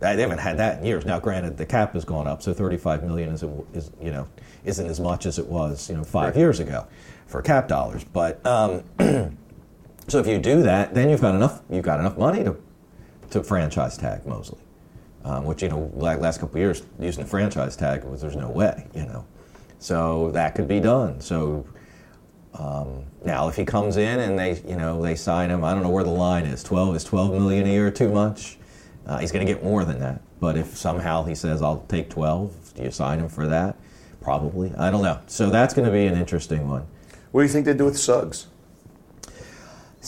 They 0.00 0.20
haven't 0.20 0.38
had 0.38 0.58
that 0.58 0.78
in 0.78 0.84
years. 0.84 1.04
Now, 1.04 1.18
granted, 1.18 1.56
the 1.56 1.66
cap 1.66 1.94
has 1.94 2.04
gone 2.04 2.28
up, 2.28 2.40
so 2.40 2.54
35 2.54 3.02
million 3.02 3.30
is, 3.30 3.42
is 3.74 3.90
you 4.00 4.12
know 4.12 4.28
isn't 4.64 4.86
as 4.86 5.00
much 5.00 5.26
as 5.26 5.38
it 5.38 5.46
was 5.46 5.88
you 5.90 5.96
know 5.96 6.04
five 6.04 6.36
years 6.36 6.60
ago 6.60 6.86
for 7.26 7.42
cap 7.42 7.66
dollars. 7.66 8.04
But 8.04 8.44
um, 8.46 8.84
so 10.08 10.18
if 10.18 10.26
you 10.26 10.38
do 10.38 10.62
that, 10.62 10.94
then 10.94 11.08
you've 11.08 11.20
got 11.20 11.34
enough 11.34 11.62
you've 11.70 11.84
got 11.84 12.00
enough 12.00 12.18
money 12.18 12.44
to 12.44 12.56
to 13.30 13.42
franchise 13.42 13.96
tag 13.96 14.26
Mosley, 14.26 14.60
um, 15.24 15.44
which 15.44 15.62
you 15.62 15.68
know 15.68 15.90
last 15.94 16.40
couple 16.40 16.58
years 16.58 16.82
using 16.98 17.24
the 17.24 17.30
franchise 17.30 17.76
tag 17.76 18.04
was 18.04 18.20
there's 18.20 18.36
no 18.36 18.50
way 18.50 18.86
you 18.94 19.04
know. 19.04 19.24
So 19.78 20.30
that 20.32 20.54
could 20.54 20.66
be 20.66 20.80
done. 20.80 21.20
So 21.20 21.64
um, 22.54 23.04
now, 23.24 23.48
if 23.48 23.56
he 23.56 23.64
comes 23.64 23.96
in 23.96 24.20
and 24.20 24.38
they, 24.38 24.60
you 24.66 24.76
know, 24.76 25.00
they 25.00 25.14
sign 25.14 25.50
him, 25.50 25.64
I 25.64 25.72
don't 25.74 25.82
know 25.82 25.90
where 25.90 26.04
the 26.04 26.10
line 26.10 26.44
is. 26.44 26.62
Twelve 26.62 26.96
is 26.96 27.04
twelve 27.04 27.32
million 27.32 27.66
a 27.66 27.70
year 27.70 27.90
too 27.90 28.10
much? 28.10 28.58
Uh, 29.06 29.18
he's 29.18 29.32
going 29.32 29.46
to 29.46 29.52
get 29.52 29.62
more 29.62 29.84
than 29.84 30.00
that. 30.00 30.20
But 30.40 30.56
if 30.56 30.76
somehow 30.76 31.24
he 31.24 31.34
says, 31.34 31.62
"I'll 31.62 31.84
take 31.88 32.10
12," 32.10 32.74
do 32.74 32.82
you 32.82 32.90
sign 32.90 33.20
him 33.20 33.28
for 33.28 33.46
that? 33.46 33.76
Probably. 34.20 34.72
I 34.76 34.90
don't 34.90 35.02
know. 35.02 35.20
So 35.26 35.50
that's 35.50 35.72
going 35.72 35.86
to 35.86 35.92
be 35.92 36.06
an 36.06 36.16
interesting 36.16 36.68
one. 36.68 36.86
What 37.30 37.42
do 37.42 37.46
you 37.46 37.52
think 37.52 37.64
they 37.64 37.74
do 37.74 37.84
with 37.84 37.98
Suggs? 37.98 38.46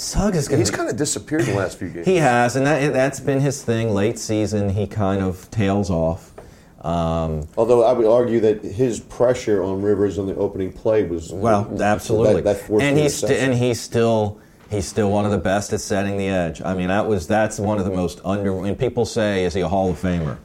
Suggs 0.01 0.39
is 0.39 0.49
going 0.49 0.61
He's 0.61 0.71
kind 0.71 0.89
of 0.89 0.97
disappeared 0.97 1.43
in 1.43 1.49
the 1.49 1.57
last 1.57 1.79
few 1.79 1.89
games. 1.91 2.07
He 2.07 2.17
has, 2.17 2.57
and 2.57 2.67
that, 2.67 2.93
that's 2.93 3.21
been 3.21 3.41
his 3.41 3.63
thing. 3.63 3.91
Late 3.93 4.19
season, 4.19 4.71
he 4.71 4.87
kind 4.87 5.23
of 5.23 5.51
tails 5.51 5.91
off. 5.91 6.33
Um, 6.81 7.47
Although 7.59 7.85
I 7.85 7.93
would 7.93 8.07
argue 8.07 8.41
that 8.41 8.65
his 8.65 9.01
pressure 9.01 9.63
on 9.63 9.83
Rivers 9.83 10.19
on 10.19 10.27
the 10.27 10.35
opening 10.37 10.73
play 10.73 11.05
was 11.05 11.31
well, 11.31 11.71
absolutely, 11.83 12.41
that, 12.41 12.67
that 12.67 12.81
and 12.81 12.97
he's 12.97 13.17
st- 13.17 13.33
and 13.33 13.53
he's 13.53 13.79
still 13.79 14.41
he's 14.71 14.87
still 14.87 15.11
one 15.11 15.27
of 15.27 15.31
the 15.31 15.39
best 15.39 15.75
at 15.75 15.83
setting 15.83 16.17
the 16.17 16.29
edge. 16.29 16.63
I 16.63 16.73
mean, 16.73 16.89
that 16.89 17.07
was 17.07 17.27
that's 17.27 17.59
one 17.59 17.79
of 17.79 17.85
the 17.85 17.91
most 17.91 18.23
under. 18.25 18.55
When 18.55 18.75
people 18.77 19.05
say, 19.05 19.45
"Is 19.45 19.53
he 19.53 19.61
a 19.61 19.69
Hall 19.69 19.91
of 19.91 20.01
Famer?" 20.01 20.39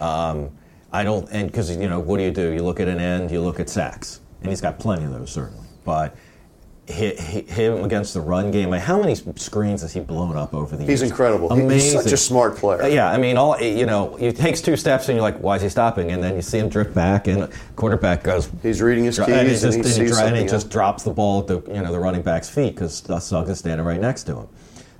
Um, 0.00 0.50
I 0.90 1.04
don't, 1.04 1.28
and 1.30 1.48
because 1.48 1.70
you 1.76 1.86
know, 1.86 2.00
what 2.00 2.16
do 2.16 2.22
you 2.22 2.30
do? 2.30 2.50
You 2.52 2.62
look 2.62 2.80
at 2.80 2.88
an 2.88 2.98
end, 2.98 3.30
you 3.30 3.42
look 3.42 3.60
at 3.60 3.68
sacks, 3.68 4.20
and 4.40 4.48
he's 4.48 4.62
got 4.62 4.78
plenty 4.78 5.04
of 5.04 5.10
those 5.10 5.30
certainly, 5.30 5.66
but. 5.84 6.16
Hi- 6.88 7.14
hi- 7.18 7.52
Him 7.52 7.84
against 7.84 8.14
the 8.14 8.20
run 8.20 8.50
game. 8.50 8.70
Like, 8.70 8.80
how 8.82 8.98
many 9.00 9.14
screens 9.14 9.82
has 9.82 9.92
he 9.92 10.00
blown 10.00 10.36
up 10.36 10.54
over 10.54 10.76
the 10.76 10.84
years? 10.84 11.00
He's 11.00 11.10
incredible. 11.10 11.50
Amazing. 11.52 11.70
He's 11.70 11.92
such 12.04 12.12
a 12.12 12.16
smart 12.16 12.56
player. 12.56 12.82
Uh, 12.82 12.86
Yeah, 12.86 13.10
I 13.10 13.18
mean, 13.18 13.36
all 13.36 13.60
you 13.60 13.86
know, 13.86 14.14
he 14.16 14.32
takes 14.32 14.60
two 14.60 14.76
steps 14.76 15.08
and 15.08 15.16
you're 15.16 15.22
like, 15.22 15.38
"Why 15.38 15.56
is 15.56 15.62
he 15.62 15.68
stopping?" 15.68 16.10
And 16.10 16.22
then 16.22 16.34
you 16.36 16.42
see 16.42 16.58
him 16.58 16.68
drift 16.68 16.94
back, 16.94 17.26
and 17.28 17.48
quarterback 17.76 18.22
goes. 18.22 18.50
He's 18.62 18.80
reading 18.82 19.04
his 19.04 19.18
keys 19.18 19.28
and, 19.28 19.34
he 19.34 19.40
and 19.40 19.48
just, 19.60 19.62
he 19.64 19.74
and 19.80 19.84
he, 19.86 19.92
sees 19.92 20.10
dri- 20.18 20.26
and 20.28 20.36
he 20.36 20.46
just 20.46 20.70
drops 20.70 21.02
the 21.02 21.10
ball 21.12 21.40
at 21.40 21.46
the 21.46 21.62
you 21.72 21.82
know 21.82 21.92
the 21.92 22.00
running 22.00 22.22
back's 22.22 22.48
feet 22.48 22.74
because 22.74 23.02
Suggs 23.22 23.50
is 23.50 23.58
standing 23.58 23.86
right 23.86 24.00
next 24.00 24.24
to 24.24 24.36
him. 24.36 24.48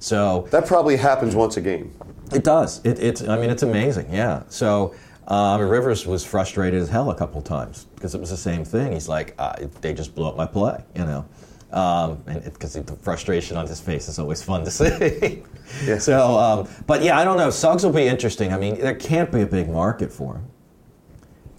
So 0.00 0.46
That 0.50 0.66
probably 0.66 0.96
happens 0.96 1.34
once 1.34 1.56
a 1.56 1.60
game. 1.60 1.92
it 2.32 2.44
does. 2.44 2.80
It, 2.84 2.98
it's. 3.00 3.22
I 3.26 3.36
mean, 3.40 3.50
it's 3.50 3.62
amazing. 3.64 4.12
Yeah. 4.12 4.42
So 4.48 4.94
um, 5.26 5.60
Rivers 5.62 6.06
was 6.06 6.24
frustrated 6.24 6.80
as 6.80 6.88
hell 6.88 7.10
a 7.10 7.14
couple 7.14 7.42
times 7.42 7.86
because 7.96 8.14
it 8.14 8.20
was 8.20 8.30
the 8.30 8.36
same 8.36 8.64
thing. 8.64 8.92
He's 8.92 9.08
like, 9.08 9.34
uh, 9.38 9.54
they 9.80 9.92
just 9.92 10.14
blew 10.14 10.26
up 10.28 10.36
my 10.36 10.46
play, 10.46 10.82
you 10.94 11.04
know. 11.04 11.24
Um, 11.70 12.22
and 12.26 12.42
because 12.44 12.72
the 12.74 12.96
frustration 13.02 13.56
on 13.58 13.66
his 13.66 13.78
face 13.80 14.08
is 14.08 14.18
always 14.18 14.42
fun 14.42 14.64
to 14.64 14.70
see. 14.70 15.42
Yeah. 15.84 15.98
So, 15.98 16.38
um, 16.38 16.66
but 16.86 17.02
yeah, 17.02 17.18
I 17.18 17.24
don't 17.24 17.36
know. 17.36 17.50
Suggs 17.50 17.84
will 17.84 17.92
be 17.92 18.06
interesting. 18.06 18.54
I 18.54 18.58
mean, 18.58 18.78
there 18.80 18.94
can't 18.94 19.30
be 19.30 19.42
a 19.42 19.46
big 19.46 19.68
market 19.68 20.10
for 20.10 20.36
him. 20.36 20.44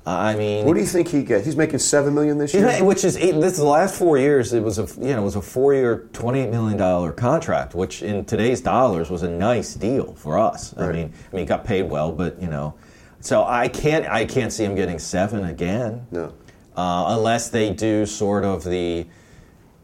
I 0.05 0.35
mean, 0.35 0.65
What 0.65 0.73
do 0.73 0.79
you 0.79 0.87
think 0.87 1.09
he 1.09 1.21
gets? 1.21 1.45
He's 1.45 1.55
making 1.55 1.77
seven 1.77 2.15
million 2.15 2.39
this 2.39 2.51
year. 2.55 2.83
which 2.83 3.03
is 3.03 3.15
eight, 3.17 3.33
this 3.35 3.53
is 3.53 3.59
the 3.59 3.65
last 3.65 3.95
four 3.95 4.17
years. 4.17 4.51
It 4.53 4.63
was 4.63 4.79
a 4.79 4.87
you 4.99 5.13
know 5.13 5.21
it 5.21 5.25
was 5.25 5.35
a 5.35 5.41
four 5.43 5.75
year, 5.75 6.09
twenty 6.13 6.39
eight 6.39 6.49
million 6.49 6.75
dollar 6.79 7.11
contract, 7.11 7.75
which 7.75 8.01
in 8.01 8.25
today's 8.25 8.61
dollars 8.61 9.11
was 9.11 9.21
a 9.21 9.29
nice 9.29 9.75
deal 9.75 10.13
for 10.15 10.39
us. 10.39 10.75
I 10.75 10.91
mean, 10.91 11.13
I 11.31 11.35
mean, 11.35 11.41
he 11.41 11.45
got 11.45 11.63
paid 11.63 11.83
well, 11.83 12.11
but 12.11 12.41
you 12.41 12.47
know, 12.47 12.73
so 13.19 13.43
I 13.43 13.67
can't 13.67 14.07
I 14.07 14.25
can't 14.25 14.51
see 14.51 14.63
him 14.63 14.73
getting 14.73 14.97
seven 14.97 15.43
again, 15.43 16.07
No. 16.09 16.33
uh, 16.75 17.05
unless 17.15 17.49
they 17.49 17.71
do 17.73 18.07
sort 18.07 18.43
of 18.43 18.63
the 18.63 19.05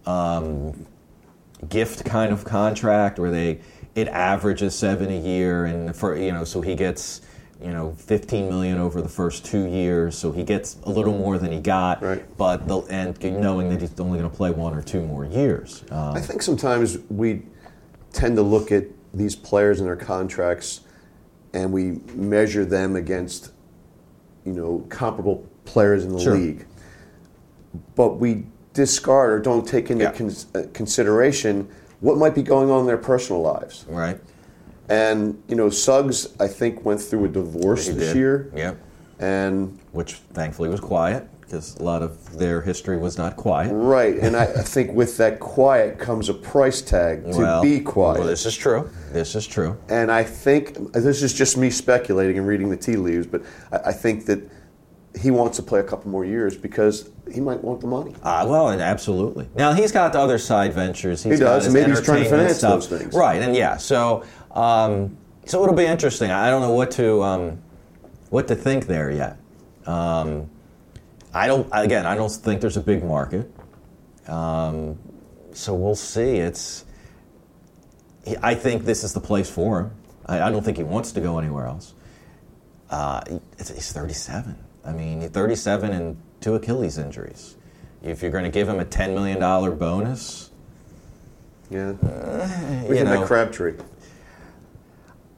um, 0.05 0.85
gift 1.69 2.05
kind 2.05 2.31
of 2.31 2.43
contract 2.43 3.19
where 3.19 3.31
they 3.31 3.59
it 3.95 4.07
averages 4.09 4.75
seven 4.75 5.09
a 5.09 5.19
year, 5.19 5.65
and 5.65 5.95
for 5.95 6.17
you 6.17 6.31
know, 6.31 6.43
so 6.43 6.61
he 6.61 6.75
gets 6.75 7.21
you 7.61 7.71
know 7.71 7.93
15 7.97 8.49
million 8.49 8.77
over 8.77 9.01
the 9.01 9.07
first 9.09 9.45
two 9.45 9.65
years, 9.65 10.17
so 10.17 10.31
he 10.31 10.43
gets 10.43 10.77
a 10.83 10.89
little 10.89 11.17
more 11.17 11.37
than 11.37 11.51
he 11.51 11.59
got, 11.61 12.01
Right. 12.01 12.37
but 12.37 12.67
the, 12.67 12.79
and 12.89 13.17
knowing 13.39 13.69
that 13.69 13.79
he's 13.79 13.97
only 13.99 14.19
going 14.19 14.29
to 14.29 14.35
play 14.35 14.51
one 14.51 14.73
or 14.75 14.81
two 14.81 15.01
more 15.01 15.23
years. 15.23 15.83
Um, 15.91 16.15
I 16.15 16.19
think 16.21 16.41
sometimes 16.41 16.97
we 17.09 17.43
tend 18.11 18.35
to 18.35 18.41
look 18.41 18.71
at 18.73 18.83
these 19.13 19.35
players 19.35 19.79
and 19.79 19.87
their 19.87 19.95
contracts, 19.95 20.81
and 21.53 21.71
we 21.71 22.01
measure 22.13 22.65
them 22.65 22.97
against, 22.97 23.51
you 24.43 24.51
know, 24.51 24.85
comparable 24.89 25.47
players 25.63 26.03
in 26.03 26.11
the 26.11 26.19
Sure. 26.19 26.35
league. 26.37 26.65
But 27.95 28.19
we 28.19 28.45
discard 28.85 29.31
or 29.31 29.39
don't 29.39 29.67
take 29.67 29.89
into 29.89 30.03
Yeah. 30.03 30.11
cons- 30.11 30.45
uh, 30.53 30.63
consideration 30.73 31.67
what 32.01 32.17
might 32.17 32.35
be 32.35 32.43
going 32.43 32.69
on 32.69 32.81
in 32.81 32.85
their 32.85 32.97
personal 32.97 33.41
lives. 33.41 33.85
right? 33.89 34.19
And 34.88 35.41
you 35.47 35.55
know, 35.55 35.69
Suggs, 35.71 36.27
I 36.39 36.47
think, 36.47 36.85
went 36.85 37.01
through 37.01 37.25
a 37.25 37.27
divorce 37.29 37.88
He 37.88 37.93
this 37.93 38.09
did. 38.13 38.17
year, 38.17 38.51
Yep. 38.55 38.77
and 39.19 39.79
Which 39.93 40.21
thankfully 40.33 40.69
was 40.69 40.79
quiet 40.79 41.27
because 41.41 41.75
a 41.79 41.83
lot 41.83 42.01
of 42.03 42.38
their 42.38 42.61
history 42.61 42.97
was 42.97 43.17
not 43.17 43.35
quiet. 43.38 43.71
right. 43.73 44.15
And 44.19 44.35
I, 44.35 44.43
I 44.43 44.45
think 44.75 44.93
with 44.93 45.17
that 45.17 45.39
quiet 45.39 45.97
comes 45.97 46.27
a 46.29 46.33
price 46.35 46.81
tag 46.81 47.23
to 47.31 47.38
well, 47.38 47.61
be 47.63 47.79
quiet. 47.79 48.19
Well, 48.19 48.27
this 48.27 48.45
is 48.45 48.55
true. 48.55 48.89
This 49.13 49.33
is 49.35 49.47
true. 49.47 49.75
And 49.89 50.11
I 50.11 50.23
think 50.23 50.91
this 50.93 51.23
is 51.23 51.33
just 51.33 51.57
me 51.57 51.69
speculating 51.71 52.38
and 52.38 52.45
reading 52.45 52.69
the 52.69 52.77
tea 52.77 52.97
leaves, 52.97 53.25
but 53.25 53.41
I, 53.71 53.77
I 53.89 53.91
think 53.93 54.25
that 54.25 54.39
he 55.19 55.32
wants 55.32 55.58
to 55.58 55.63
play 55.63 55.80
a 55.80 55.84
couple 55.84 56.10
more 56.12 56.25
years 56.25 56.58
because 56.58 57.10
he 57.32 57.39
might 57.39 57.63
want 57.63 57.82
the 57.82 57.88
money. 57.88 58.13
Uh, 58.21 58.45
well, 58.47 58.69
and 58.69 58.82
absolutely. 58.82 59.47
Now 59.56 59.73
he's 59.73 59.91
got 59.91 60.13
the 60.13 60.19
other 60.19 60.38
side 60.38 60.73
ventures. 60.73 61.23
He's 61.23 61.39
He 61.39 61.39
does, 61.39 61.71
maybe 61.73 61.91
he's 61.91 62.01
trying 62.01 62.23
to 62.23 62.30
finance 62.30 62.58
stuff. 62.58 62.88
those 62.88 62.99
things. 62.99 63.13
right? 63.13 63.41
And 63.41 63.56
yeah, 63.56 63.78
so 63.78 64.23
um, 64.51 65.17
so 65.45 65.63
it'll 65.63 65.75
be 65.75 65.86
interesting. 65.86 66.32
I 66.32 66.49
don't 66.49 66.62
know 66.62 66.71
what 66.73 66.91
to 66.91 67.23
um, 67.23 67.62
what 68.30 68.47
to 68.47 68.56
think 68.56 68.88
there 68.88 69.12
yet. 69.12 69.38
Um, 69.86 70.49
I 71.34 71.47
don't. 71.47 71.67
Again, 71.71 72.06
I 72.06 72.15
don't 72.15 72.32
think 72.32 72.62
there's 72.62 72.78
a 72.78 72.82
big 72.82 73.04
market. 73.04 73.51
Um, 74.28 74.97
so 75.54 75.73
we'll 75.73 75.95
see. 75.95 76.38
It's. 76.38 76.86
I 78.41 78.56
think 78.56 78.86
this 78.86 79.04
is 79.04 79.13
the 79.13 79.19
place 79.19 79.49
for 79.49 79.82
him. 79.82 79.91
I, 80.25 80.41
I 80.41 80.51
don't 80.51 80.63
think 80.63 80.78
he 80.78 80.84
wants 80.84 81.12
to 81.12 81.21
go 81.21 81.38
anywhere 81.38 81.67
else. 81.67 81.93
Uh, 82.89 83.21
he's 83.58 83.69
he's 83.69 83.91
37. 83.91 84.56
I 84.86 84.91
mean, 84.91 85.21
he's 85.21 85.32
37 85.32 85.91
and 85.91 86.17
two 86.41 86.56
Achilles 86.56 86.98
injuries. 86.98 87.58
If 88.04 88.21
you're 88.21 88.32
going 88.32 88.43
to 88.43 88.52
give 88.52 88.69
him 88.69 88.80
a 88.80 88.86
$10 88.86 89.13
million 89.13 89.39
bonus, 89.78 90.52
Yeah. 91.71 91.93
you 92.84 92.88
we 92.89 92.98
can 92.98 93.06
know, 93.06 93.26
Crabtree. 93.26 93.74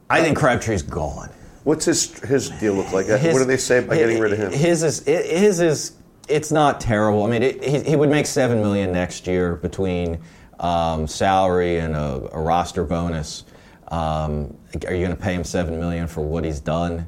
I 0.10 0.22
think 0.22 0.38
Crabtree's 0.38 0.82
gone. 0.82 1.30
What's 1.64 1.84
his 1.84 2.18
his 2.20 2.50
deal 2.50 2.76
look 2.76 2.94
like? 2.94 3.08
His- 3.08 3.34
what 3.34 3.40
do 3.40 3.46
they 3.46 3.58
say 3.58 3.82
by 3.82 3.98
getting 3.98 4.20
rid 4.20 4.32
of 4.32 4.40
him? 4.40 4.52
His 4.54 4.84
is 4.84 5.04
his 5.06 5.60
is 5.60 5.98
it's 6.30 6.50
not 6.50 6.80
terrible. 6.80 7.24
I 7.24 7.30
mean, 7.30 7.44
it, 7.44 7.62
he, 7.64 7.82
he 7.82 7.96
would 7.98 8.10
make 8.10 8.26
seven 8.26 8.62
million 8.62 8.94
next 8.94 9.28
year 9.28 9.56
between 9.56 10.18
um, 10.62 11.08
salary 11.08 11.80
and 11.80 11.94
a, 11.94 12.30
a 12.32 12.42
roster 12.42 12.86
bonus. 12.86 13.44
Um, 13.90 14.56
are 14.86 14.94
you 14.94 15.06
going 15.06 15.16
to 15.16 15.22
pay 15.22 15.34
him 15.34 15.44
seven 15.44 15.78
million 15.78 16.08
for 16.08 16.22
what 16.22 16.46
he's 16.46 16.60
done? 16.62 17.06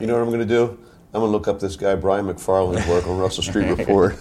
you 0.00 0.06
know 0.06 0.14
what 0.14 0.22
I'm 0.22 0.28
going 0.28 0.38
to 0.40 0.46
do? 0.46 0.78
I'm 1.14 1.20
going 1.20 1.28
to 1.28 1.32
look 1.32 1.46
up 1.46 1.60
this 1.60 1.76
guy 1.76 1.94
Brian 1.94 2.26
McFarland's 2.26 2.88
work 2.88 3.06
on 3.06 3.18
Russell 3.18 3.44
Street 3.44 3.68
Report 3.68 4.16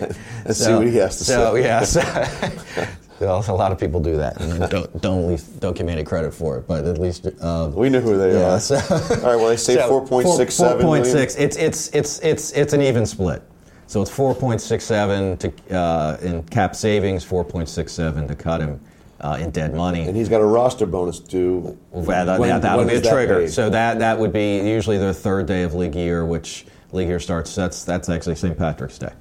and 0.44 0.56
see 0.56 0.72
what 0.72 0.88
he 0.88 0.96
has 0.96 1.16
to 1.18 1.24
so, 1.24 1.54
say. 1.54 1.62
yeah, 1.62 1.84
so, 1.84 2.00
well, 3.20 3.44
a 3.46 3.52
lot 3.52 3.70
of 3.70 3.78
people 3.78 4.00
do 4.00 4.16
that. 4.16 4.40
And 4.40 4.68
don't 4.68 5.00
don't 5.00 5.28
leave, 5.28 5.42
don't 5.60 5.76
give 5.76 5.86
me 5.86 5.92
any 5.92 6.02
credit 6.02 6.34
for 6.34 6.58
it, 6.58 6.66
but 6.66 6.86
at 6.86 6.98
least 6.98 7.28
um, 7.40 7.72
We 7.76 7.88
know 7.88 8.00
who 8.00 8.18
they 8.18 8.32
yeah. 8.32 8.54
are. 8.54 8.60
So, 8.60 8.74
All 8.74 8.98
right. 9.00 9.36
Well, 9.36 9.48
they 9.48 9.56
say 9.56 9.74
So, 9.76 10.00
4.67 10.00 10.56
Four 10.56 10.80
point 10.80 10.82
million. 10.82 11.04
six. 11.04 11.36
It's 11.36 11.56
it's 11.56 11.88
it's 11.94 12.18
it's 12.18 12.50
it's 12.50 12.72
an 12.72 12.82
even 12.82 13.06
split. 13.06 13.40
So 13.86 14.02
it's 14.02 14.10
four 14.10 14.34
point 14.34 14.60
six 14.60 14.82
seven 14.82 15.36
to 15.36 15.52
uh, 15.70 16.16
in 16.20 16.42
cap 16.44 16.74
savings, 16.74 17.22
four 17.22 17.44
point 17.44 17.68
six 17.68 17.92
seven 17.92 18.26
to 18.26 18.34
cut 18.34 18.60
him 18.60 18.80
uh, 19.24 19.38
in 19.40 19.50
dead 19.50 19.74
money. 19.74 20.02
And 20.06 20.14
he's 20.16 20.28
got 20.28 20.42
a 20.42 20.44
roster 20.44 20.84
bonus 20.86 21.18
due. 21.18 21.76
Well, 21.90 22.04
that, 22.26 22.38
When- 22.38 22.50
that, 22.50 22.62
that 22.62 22.76
would 22.76 22.86
be 22.88 22.96
a 22.96 23.00
trigger. 23.00 23.40
paid? 23.40 23.50
So 23.50 23.70
that 23.70 23.98
that 24.00 24.18
would 24.18 24.32
be 24.32 24.58
usually 24.68 24.98
the 24.98 25.14
third 25.14 25.46
day 25.46 25.62
of 25.62 25.74
league 25.74 25.94
year, 25.94 26.24
which 26.26 26.66
league 26.92 27.08
year 27.08 27.18
starts. 27.18 27.54
That's 27.54 27.84
that's 27.84 28.08
actually 28.10 28.34
St. 28.36 28.56
Patrick's 28.56 28.98
Day. 28.98 29.12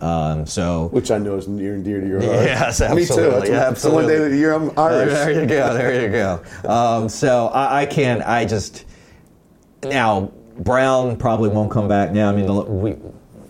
Um, 0.00 0.44
so 0.46 0.88
Which 0.88 1.10
I 1.10 1.16
know 1.16 1.36
is 1.36 1.48
near 1.48 1.72
and 1.74 1.82
dear 1.84 2.00
to 2.02 2.06
your 2.06 2.20
heart. 2.24 2.34
Yes, 2.44 2.80
Me 2.80 2.86
too. 2.86 2.92
absolutely, 2.94 3.48
That's, 3.50 3.50
that's 3.50 3.82
the 3.82 3.90
one 3.90 4.06
day 4.06 4.16
absolutely. 4.16 4.26
of 4.26 4.30
the 4.32 4.36
year 4.38 4.52
I'm 4.52 4.78
Irish. 4.78 5.12
there 5.12 5.30
you 5.40 5.46
go. 5.46 5.74
There 5.74 6.02
you 6.02 6.08
go. 6.10 6.42
Um, 6.68 7.08
so 7.08 7.46
I, 7.46 7.82
I 7.82 7.86
can't. 7.86 8.22
I 8.22 8.44
just 8.44 8.84
now 9.84 10.32
Brown 10.58 11.16
probably 11.16 11.48
won't 11.50 11.70
come 11.70 11.86
back 11.88 12.10
now. 12.12 12.28
I 12.30 12.34
mean, 12.34 12.46
the, 12.46 12.52
we 12.52 12.96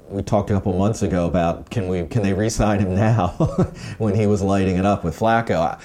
we 0.09 0.23
talked 0.23 0.51
a 0.51 0.55
couple 0.55 0.73
months 0.79 1.03
ago 1.03 1.27
about 1.27 1.71
can 1.71 1.89
we 1.89 2.07
can 2.07 2.23
they 2.23 2.33
re-sign 2.33 2.81
him 2.81 2.95
now 2.95 3.29
when 3.99 4.15
he 4.15 4.27
was 4.27 4.43
lighting 4.43 4.77
it 4.77 4.87
up 4.87 5.05
with 5.05 5.19
Flacco. 5.19 5.81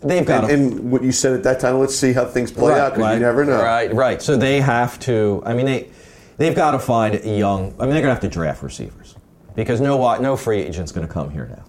They've 0.00 0.24
got 0.24 0.50
And, 0.50 0.72
to 0.72 0.78
and 0.78 0.92
what 0.92 1.02
you 1.02 1.12
said 1.12 1.32
at 1.34 1.42
that 1.42 1.60
time, 1.60 1.78
let's 1.78 1.94
see 1.94 2.12
how 2.12 2.24
things 2.24 2.50
play 2.50 2.78
out 2.78 2.94
because 2.94 3.14
you 3.14 3.20
never 3.20 3.44
know. 3.44 3.62
Right, 3.62 3.92
right. 3.92 4.22
So 4.22 4.36
they 4.36 4.60
have 4.60 4.98
to. 5.00 5.42
I 5.44 5.54
mean, 5.54 5.66
they 5.66 5.90
they've 6.36 6.54
got 6.54 6.72
to 6.72 6.78
find 6.78 7.14
a 7.14 7.38
young. 7.38 7.74
I 7.78 7.84
mean, 7.84 7.90
they're 7.90 8.02
going 8.02 8.04
to 8.04 8.08
have 8.10 8.20
to 8.20 8.28
draft 8.28 8.62
receivers 8.62 9.16
because 9.54 9.80
no 9.80 10.18
no 10.18 10.36
free 10.36 10.60
agent's 10.60 10.92
going 10.92 11.06
to 11.06 11.12
come 11.12 11.30
here 11.30 11.46
now 11.46 11.64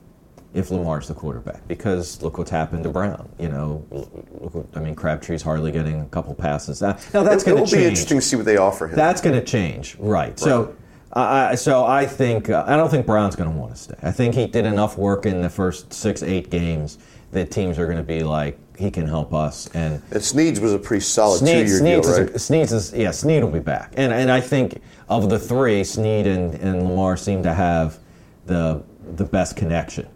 if 0.56 0.72
Lamar's 0.72 1.10
the 1.10 1.14
quarterback. 1.14 1.68
Because 1.68 2.22
look 2.22 2.38
what's 2.38 2.50
happened 2.50 2.84
to 2.84 2.90
Brown. 2.90 3.30
You 3.38 3.50
know, 3.50 3.86
look 3.92 4.56
what, 4.56 4.66
I 4.76 4.80
mean, 4.80 4.96
Crabtree's 4.96 5.42
hardly 5.42 5.72
getting 5.72 6.00
a 6.02 6.06
couple 6.06 6.34
passes. 6.34 6.82
Now, 6.82 6.98
now 7.14 7.24
that's 7.24 7.44
going 7.44 7.64
to 7.64 7.76
be 7.76 7.84
interesting 7.84 8.20
to 8.20 8.26
see 8.26 8.38
what 8.38 8.46
they 8.46 8.58
offer 8.58 8.88
him. 8.88 8.96
That's 8.96 9.22
going 9.22 9.36
to 9.36 9.44
change, 9.44 9.98
right? 10.00 10.40
So, 10.40 10.74
I, 11.16 11.56
so 11.56 11.86
I 11.86 12.06
think 12.06 12.50
uh, 12.50 12.66
I 12.68 12.76
don't 12.76 12.90
think 12.90 13.06
Brown's 13.06 13.36
going 13.36 13.50
to 13.50 13.56
want 13.56 13.72
to 13.72 13.82
stay. 13.82 13.96
I 14.04 14.12
think 14.12 14.36
he 14.36 14.48
did 14.48 14.66
enough 14.66 14.98
work 14.98 15.26
in 15.26 15.42
the 15.42 15.50
first 15.50 15.94
six 15.94 16.22
eight 16.22 16.50
games 16.50 16.98
that 17.32 17.52
teams 17.52 17.80
are 17.80 17.86
going 17.86 17.98
to 17.98 18.04
be 18.04 18.24
like 18.24 18.60
he 18.78 18.92
can 18.92 19.08
help 19.08 19.34
us. 19.34 19.70
And, 19.74 20.02
and 20.12 20.22
Sneads 20.22 20.60
was 20.60 20.74
a 20.74 20.80
pretty 20.80 21.04
solid 21.04 21.40
Snead, 21.40 21.66
two-year 21.66 21.80
Sneads 21.80 22.08
deal, 22.08 22.26
right? 22.26 22.36
a, 22.36 22.40
Sneads 22.40 22.74
is 22.74 22.94
yeah 22.94 23.12
Snead 23.12 23.44
will 23.44 23.52
be 23.52 23.60
back. 23.60 23.94
And 23.96 24.12
and 24.12 24.30
I 24.30 24.42
think 24.42 24.82
of 25.08 25.30
the 25.30 25.40
three, 25.40 25.84
Snead 25.84 26.28
and, 26.28 26.54
and 26.56 26.84
Lamar 26.84 27.16
seem 27.16 27.44
to 27.44 27.54
have 27.54 28.00
the 28.46 28.84
the 29.16 29.24
best 29.24 29.56
connection. 29.56 30.08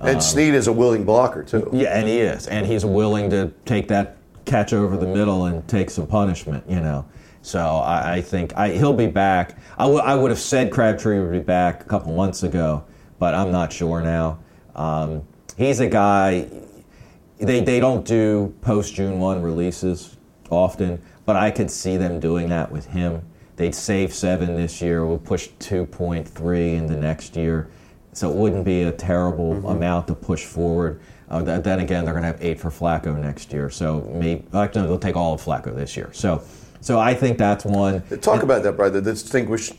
and 0.00 0.22
Snead 0.22 0.54
is 0.54 0.68
a 0.68 0.72
willing 0.72 1.04
blocker 1.04 1.42
too. 1.42 1.68
Yeah, 1.72 1.98
and 1.98 2.06
he 2.06 2.18
is, 2.18 2.46
and 2.46 2.66
he's 2.66 2.84
willing 2.84 3.30
to 3.30 3.52
take 3.64 3.88
that 3.88 4.18
catch 4.44 4.72
over 4.72 4.96
the 4.96 5.06
middle 5.08 5.46
and 5.46 5.66
take 5.66 5.90
some 5.90 6.06
punishment. 6.06 6.64
You 6.68 6.80
know, 6.80 7.04
so 7.46 7.60
I, 7.60 8.14
I 8.14 8.20
think 8.22 8.56
I, 8.56 8.70
he'll 8.70 8.92
be 8.92 9.06
back. 9.06 9.56
I, 9.78 9.84
w- 9.84 10.00
I 10.00 10.16
would 10.16 10.32
have 10.32 10.40
said 10.40 10.72
Crabtree 10.72 11.20
would 11.20 11.30
be 11.30 11.38
back 11.38 11.82
a 11.82 11.84
couple 11.84 12.12
months 12.12 12.42
ago, 12.42 12.84
but 13.20 13.36
I'm 13.36 13.52
not 13.52 13.72
sure 13.72 14.00
now. 14.00 14.40
Um, 14.74 15.22
he's 15.56 15.78
a 15.78 15.86
guy. 15.86 16.48
They 17.38 17.60
they 17.60 17.78
don't 17.78 18.04
do 18.04 18.52
post 18.62 18.94
June 18.94 19.20
one 19.20 19.42
releases 19.42 20.16
often, 20.50 21.00
but 21.24 21.36
I 21.36 21.52
could 21.52 21.70
see 21.70 21.96
them 21.96 22.18
doing 22.18 22.48
that 22.48 22.72
with 22.72 22.86
him. 22.86 23.22
They'd 23.54 23.76
save 23.76 24.12
seven 24.12 24.56
this 24.56 24.82
year. 24.82 25.06
We'll 25.06 25.18
push 25.18 25.48
two 25.60 25.86
point 25.86 26.26
three 26.26 26.74
in 26.74 26.86
the 26.86 26.96
next 26.96 27.36
year. 27.36 27.68
So 28.12 28.28
it 28.28 28.34
wouldn't 28.34 28.64
be 28.64 28.82
a 28.82 28.92
terrible 28.92 29.68
amount 29.68 30.08
to 30.08 30.14
push 30.16 30.44
forward. 30.44 31.00
Uh, 31.28 31.44
th- 31.44 31.62
then 31.62 31.78
again, 31.78 32.04
they're 32.04 32.14
going 32.14 32.22
to 32.22 32.28
have 32.28 32.42
eight 32.42 32.58
for 32.58 32.70
Flacco 32.70 33.16
next 33.16 33.52
year. 33.52 33.70
So 33.70 34.00
maybe 34.12 34.44
actually, 34.52 34.88
they'll 34.88 34.98
take 34.98 35.16
all 35.16 35.34
of 35.34 35.42
Flacco 35.42 35.76
this 35.76 35.96
year. 35.96 36.10
So, 36.12 36.42
so 36.86 37.00
I 37.00 37.14
think 37.14 37.36
that's 37.36 37.64
one. 37.64 38.00
Talk 38.20 38.44
about 38.44 38.62
that, 38.62 38.76
brother. 38.76 39.00
Distinguish 39.00 39.72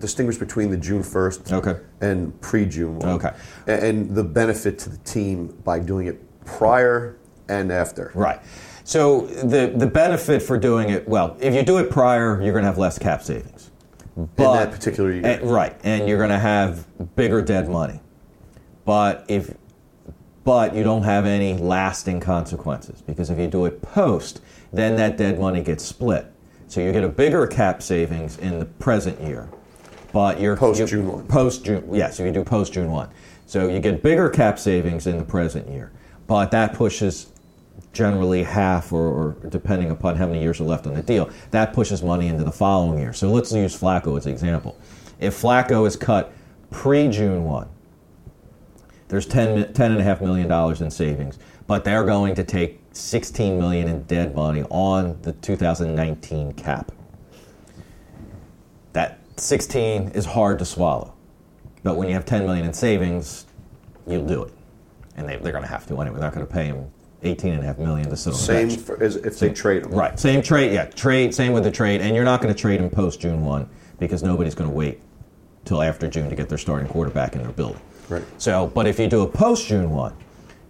distinguish 0.00 0.36
between 0.36 0.68
the 0.70 0.76
June 0.76 1.02
first 1.02 1.52
Okay. 1.52 1.76
and 2.00 2.38
pre-June 2.40 2.98
one. 2.98 3.08
Okay. 3.10 3.32
And 3.68 4.12
the 4.16 4.24
benefit 4.24 4.78
to 4.80 4.90
the 4.90 4.96
team 4.98 5.48
by 5.62 5.78
doing 5.78 6.08
it 6.08 6.18
prior 6.44 7.18
and 7.48 7.70
after. 7.70 8.10
Right. 8.14 8.40
So 8.82 9.26
the 9.26 9.72
the 9.76 9.86
benefit 9.86 10.42
for 10.42 10.58
doing 10.58 10.88
it 10.90 11.08
well, 11.08 11.36
if 11.38 11.54
you 11.54 11.62
do 11.62 11.78
it 11.78 11.88
prior, 11.88 12.42
you're 12.42 12.52
going 12.52 12.64
to 12.64 12.68
have 12.68 12.78
less 12.78 12.98
cap 12.98 13.22
savings. 13.22 13.70
But, 14.16 14.54
that 14.64 14.72
particular 14.72 15.12
year. 15.12 15.24
and- 15.24 15.50
right, 15.50 15.76
and 15.84 16.08
you're 16.08 16.18
going 16.18 16.30
to 16.30 16.38
have 16.38 16.84
bigger 17.14 17.40
dead 17.42 17.68
money. 17.68 18.00
But 18.84 19.24
if 19.28 19.54
but 20.42 20.74
you 20.74 20.82
don't 20.82 21.04
have 21.04 21.26
any 21.26 21.54
lasting 21.54 22.18
consequences 22.18 23.02
because 23.02 23.30
if 23.30 23.38
you 23.38 23.46
do 23.46 23.66
it 23.66 23.80
post, 23.82 24.40
then 24.72 24.96
that 24.96 25.16
dead 25.16 25.38
money 25.38 25.62
gets 25.62 25.84
split. 25.84 26.26
So 26.70 26.80
you 26.80 26.92
get 26.92 27.02
a 27.02 27.08
bigger 27.08 27.48
cap 27.48 27.82
savings 27.82 28.38
in 28.38 28.60
the 28.60 28.64
present 28.64 29.20
year, 29.20 29.48
but 30.12 30.38
you're 30.38 30.56
Post 30.56 30.86
June 30.86 31.08
1. 31.10 31.26
Post 31.26 31.64
June, 31.64 31.84
yes, 31.92 32.20
you 32.20 32.24
can 32.24 32.32
do 32.32 32.44
post 32.44 32.72
June 32.72 32.92
one. 32.92 33.08
So 33.46 33.68
you 33.68 33.80
get 33.80 34.04
bigger 34.04 34.30
cap 34.30 34.56
savings 34.56 35.08
in 35.08 35.18
the 35.18 35.24
present 35.24 35.68
year, 35.68 35.90
but 36.28 36.52
that 36.52 36.74
pushes 36.74 37.32
generally 37.92 38.44
half, 38.44 38.92
or, 38.92 39.00
or 39.00 39.36
depending 39.48 39.90
upon 39.90 40.14
how 40.14 40.28
many 40.28 40.40
years 40.40 40.60
are 40.60 40.64
left 40.64 40.86
on 40.86 40.94
the 40.94 41.02
deal, 41.02 41.28
that 41.50 41.72
pushes 41.72 42.04
money 42.04 42.28
into 42.28 42.44
the 42.44 42.52
following 42.52 43.00
year. 43.00 43.12
So 43.12 43.32
let's 43.32 43.50
use 43.50 43.76
Flacco 43.76 44.16
as 44.16 44.26
an 44.26 44.32
example. 44.32 44.78
If 45.18 45.42
Flacco 45.42 45.88
is 45.88 45.96
cut 45.96 46.32
pre 46.70 47.08
June 47.08 47.42
one, 47.42 47.68
there's 49.08 49.26
10, 49.26 49.56
mi- 49.56 49.64
$10.5 49.64 50.20
million 50.20 50.82
in 50.84 50.90
savings, 50.92 51.36
but 51.66 51.82
they're 51.82 52.04
going 52.04 52.36
to 52.36 52.44
take 52.44 52.79
16 52.92 53.58
million 53.58 53.88
in 53.88 54.02
dead 54.04 54.34
money 54.34 54.64
on 54.70 55.20
the 55.22 55.32
2019 55.32 56.52
cap. 56.54 56.92
That 58.92 59.20
16 59.36 60.10
is 60.10 60.26
hard 60.26 60.58
to 60.58 60.64
swallow. 60.64 61.14
But 61.82 61.96
when 61.96 62.08
you 62.08 62.14
have 62.14 62.26
10 62.26 62.44
million 62.44 62.66
in 62.66 62.72
savings, 62.72 63.46
you'll 64.06 64.26
do 64.26 64.42
it. 64.44 64.52
And 65.16 65.28
they, 65.28 65.36
they're 65.36 65.52
going 65.52 65.64
to 65.64 65.70
have 65.70 65.86
to 65.86 66.00
anyway. 66.00 66.18
They're 66.18 66.28
not 66.28 66.34
going 66.34 66.46
to 66.46 66.52
pay 66.52 66.66
him 66.66 66.90
18.5 67.22 67.78
million 67.78 68.10
to 68.10 68.16
sit 68.16 68.30
on 68.30 68.32
the 68.32 68.38
Same 68.38 68.68
bench. 68.68 68.80
for, 68.80 69.02
as 69.02 69.16
if 69.16 69.38
they 69.38 69.50
trade 69.50 69.84
him. 69.84 69.92
Right. 69.92 70.18
Same 70.18 70.42
trade. 70.42 70.72
Yeah. 70.72 70.86
Trade. 70.86 71.34
Same 71.34 71.52
with 71.52 71.64
the 71.64 71.70
trade. 71.70 72.00
And 72.00 72.14
you're 72.14 72.24
not 72.24 72.40
going 72.42 72.52
to 72.52 72.58
trade 72.58 72.80
him 72.80 72.90
post 72.90 73.20
June 73.20 73.44
one 73.44 73.68
because 73.98 74.22
nobody's 74.22 74.54
going 74.54 74.68
to 74.68 74.76
wait 74.76 75.00
till 75.64 75.82
after 75.82 76.08
June 76.08 76.28
to 76.30 76.36
get 76.36 76.48
their 76.48 76.58
starting 76.58 76.88
quarterback 76.88 77.34
in 77.34 77.42
their 77.42 77.52
building. 77.52 77.80
Right. 78.08 78.24
So, 78.38 78.66
but 78.68 78.86
if 78.86 78.98
you 78.98 79.08
do 79.08 79.22
a 79.22 79.28
post 79.28 79.68
June 79.68 79.90
one, 79.90 80.14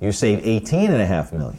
you 0.01 0.13
save 0.13 0.43
18.5 0.43 1.33
million 1.33 1.59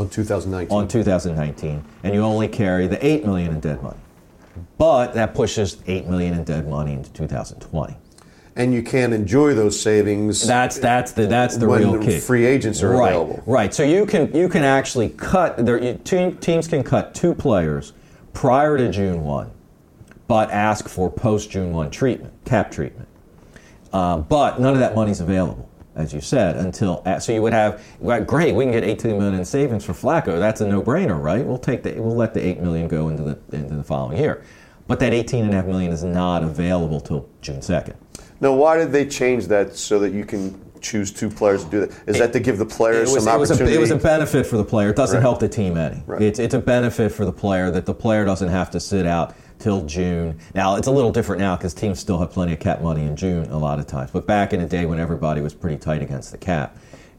On 0.00 0.08
2019. 0.08 0.76
on 0.76 0.88
2019, 0.88 1.84
and 2.02 2.14
you 2.14 2.22
only 2.22 2.48
carry 2.48 2.86
the 2.86 3.04
8 3.06 3.24
million 3.24 3.52
in 3.52 3.60
dead 3.60 3.82
money. 3.82 3.98
But 4.78 5.14
that 5.14 5.34
pushes 5.34 5.76
8 5.86 6.06
million 6.06 6.34
in 6.34 6.44
dead 6.44 6.66
money 6.68 6.94
into 6.94 7.12
2020. 7.12 7.96
and 8.56 8.74
you 8.74 8.82
can 8.82 9.12
enjoy 9.12 9.54
those 9.54 9.80
savings. 9.80 10.46
That's 10.46 10.78
that's 10.78 11.12
the 11.12 11.26
that's 11.26 11.56
the 11.56 11.68
real 11.68 11.92
the 11.92 12.04
kick. 12.04 12.22
free 12.22 12.44
agents 12.46 12.82
are 12.82 12.90
right, 12.90 13.10
available. 13.10 13.42
Right. 13.46 13.72
So 13.72 13.84
you 13.84 14.06
can 14.06 14.34
you 14.34 14.48
can 14.48 14.64
actually 14.64 15.10
cut 15.10 15.64
there. 15.64 15.78
Team, 15.98 16.36
teams 16.38 16.66
can 16.66 16.82
cut 16.82 17.14
two 17.14 17.34
players 17.34 17.92
prior 18.32 18.76
to 18.76 18.90
June 18.90 19.22
one, 19.22 19.50
but 20.26 20.50
ask 20.50 20.88
for 20.88 21.10
post 21.10 21.50
June 21.50 21.72
one 21.72 21.90
treatment, 21.90 22.34
cap 22.44 22.70
treatment. 22.72 23.08
Um, 23.92 24.22
but 24.28 24.60
none 24.60 24.74
of 24.74 24.80
that 24.80 24.94
money's 24.94 25.20
available, 25.20 25.68
as 25.96 26.12
you 26.12 26.20
said, 26.20 26.56
until 26.56 27.02
so 27.20 27.32
you 27.32 27.42
would 27.42 27.52
have 27.52 27.82
well, 27.98 28.22
great. 28.22 28.54
We 28.54 28.64
can 28.64 28.72
get 28.72 28.84
18 28.84 29.18
million 29.18 29.34
in 29.34 29.44
savings 29.44 29.84
for 29.84 29.92
Flacco. 29.92 30.38
That's 30.38 30.60
a 30.60 30.68
no-brainer, 30.68 31.20
right? 31.20 31.44
We'll 31.44 31.58
take 31.58 31.82
the 31.82 31.92
we'll 31.94 32.16
let 32.16 32.34
the 32.34 32.44
8 32.46 32.60
million 32.60 32.88
go 32.88 33.08
into 33.08 33.22
the 33.22 33.56
into 33.56 33.74
the 33.74 33.84
following 33.84 34.18
year, 34.18 34.44
but 34.86 35.00
that 35.00 35.12
18 35.12 35.44
and 35.44 35.52
a 35.52 35.56
half 35.56 35.66
million 35.66 35.92
is 35.92 36.04
not 36.04 36.42
available 36.42 37.00
till 37.00 37.28
June 37.42 37.60
2nd. 37.60 37.94
now, 38.40 38.52
why 38.52 38.76
did 38.76 38.92
they 38.92 39.04
change 39.06 39.46
that 39.48 39.74
so 39.74 39.98
that 39.98 40.12
you 40.12 40.24
can 40.24 40.60
choose 40.80 41.12
two 41.12 41.28
players 41.28 41.64
to 41.64 41.70
do 41.70 41.80
that? 41.80 41.90
Is 42.06 42.18
that 42.18 42.32
to 42.32 42.40
give 42.40 42.56
the 42.56 42.64
players 42.64 43.10
it 43.10 43.14
was, 43.14 43.24
some 43.24 43.36
it 43.36 43.38
was, 43.38 43.50
a, 43.50 43.54
opportunity? 43.54 43.76
it 43.76 43.80
was 43.80 43.90
a 43.90 43.96
benefit 43.96 44.46
for 44.46 44.56
the 44.56 44.64
player. 44.64 44.88
It 44.90 44.96
doesn't 44.96 45.16
Right. 45.16 45.22
help 45.22 45.38
the 45.40 45.48
team 45.48 45.76
any. 45.76 46.02
Right. 46.06 46.22
It's, 46.22 46.38
it's 46.38 46.54
a 46.54 46.58
benefit 46.58 47.12
for 47.12 47.26
the 47.26 47.32
player 47.32 47.70
that 47.70 47.84
the 47.84 47.92
player 47.92 48.24
doesn't 48.24 48.48
have 48.48 48.70
to 48.70 48.80
sit 48.80 49.06
out 49.06 49.34
till 49.60 49.84
June. 49.84 50.38
Now, 50.54 50.74
it's 50.76 50.88
a 50.88 50.90
little 50.90 51.12
different 51.12 51.40
now 51.40 51.56
because 51.56 51.72
teams 51.74 52.00
still 52.00 52.18
have 52.18 52.30
plenty 52.32 52.52
of 52.54 52.58
cap 52.58 52.80
money 52.82 53.04
in 53.04 53.14
June 53.14 53.44
a 53.50 53.58
lot 53.58 53.78
of 53.78 53.86
times. 53.86 54.10
But 54.10 54.26
back 54.26 54.52
in 54.52 54.60
the 54.60 54.66
day 54.66 54.86
when 54.86 54.98
everybody 54.98 55.40
was 55.40 55.54
pretty 55.54 55.76
tight 55.76 56.02
against 56.02 56.32
the 56.32 56.38
cap, 56.38 56.76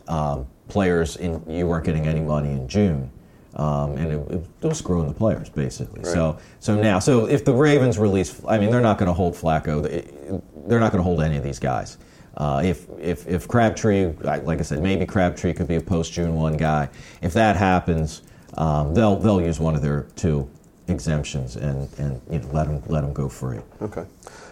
um, 0.07 0.45
players, 0.67 1.15
in, 1.17 1.41
you 1.49 1.67
weren't 1.67 1.85
getting 1.85 2.07
any 2.07 2.19
money 2.21 2.49
in 2.51 2.67
June. 2.67 3.09
Um, 3.55 3.97
and 3.97 4.11
it, 4.13 4.47
it 4.63 4.67
was 4.67 4.77
screwing 4.77 5.07
the 5.07 5.13
players 5.13 5.49
basically. 5.49 6.03
So, 6.05 6.37
so 6.59 6.81
now, 6.81 6.99
so 6.99 7.25
if 7.27 7.43
the 7.45 7.53
Ravens 7.53 7.99
release, 7.99 8.41
I 8.47 8.57
mean, 8.57 8.71
they're 8.71 8.79
not 8.81 8.97
going 8.97 9.07
to 9.07 9.13
hold 9.13 9.35
Flacco. 9.35 9.83
They- 9.83 10.41
They're 10.67 10.79
not 10.79 10.91
going 10.91 10.99
to 10.99 11.03
hold 11.03 11.21
any 11.21 11.37
of 11.37 11.43
these 11.43 11.59
guys. 11.59 11.97
Uh, 12.37 12.61
if, 12.63 12.87
if, 12.97 13.27
if 13.27 13.47
Crabtree, 13.47 14.13
like 14.21 14.45
like 14.45 14.59
I 14.59 14.61
said, 14.61 14.81
maybe 14.81 15.05
Crabtree 15.05 15.53
could 15.53 15.67
be 15.67 15.75
a 15.75 15.81
post 15.81 16.13
June 16.13 16.33
1 16.35 16.55
guy. 16.55 16.87
If 17.21 17.33
that 17.33 17.57
happens, 17.57 18.21
um, 18.57 18.93
they'll, 18.93 19.17
they'll 19.17 19.41
use 19.41 19.59
one 19.59 19.75
of 19.75 19.81
their 19.81 20.03
two 20.15 20.49
exemptions 20.91 21.55
and, 21.55 21.89
and 21.97 22.21
you 22.29 22.39
know, 22.39 22.47
let, 22.51 22.67
them, 22.67 22.83
let 22.87 23.01
them 23.01 23.13
go 23.13 23.27
free. 23.29 23.59
Okay. 23.81 24.01
All 24.01 24.07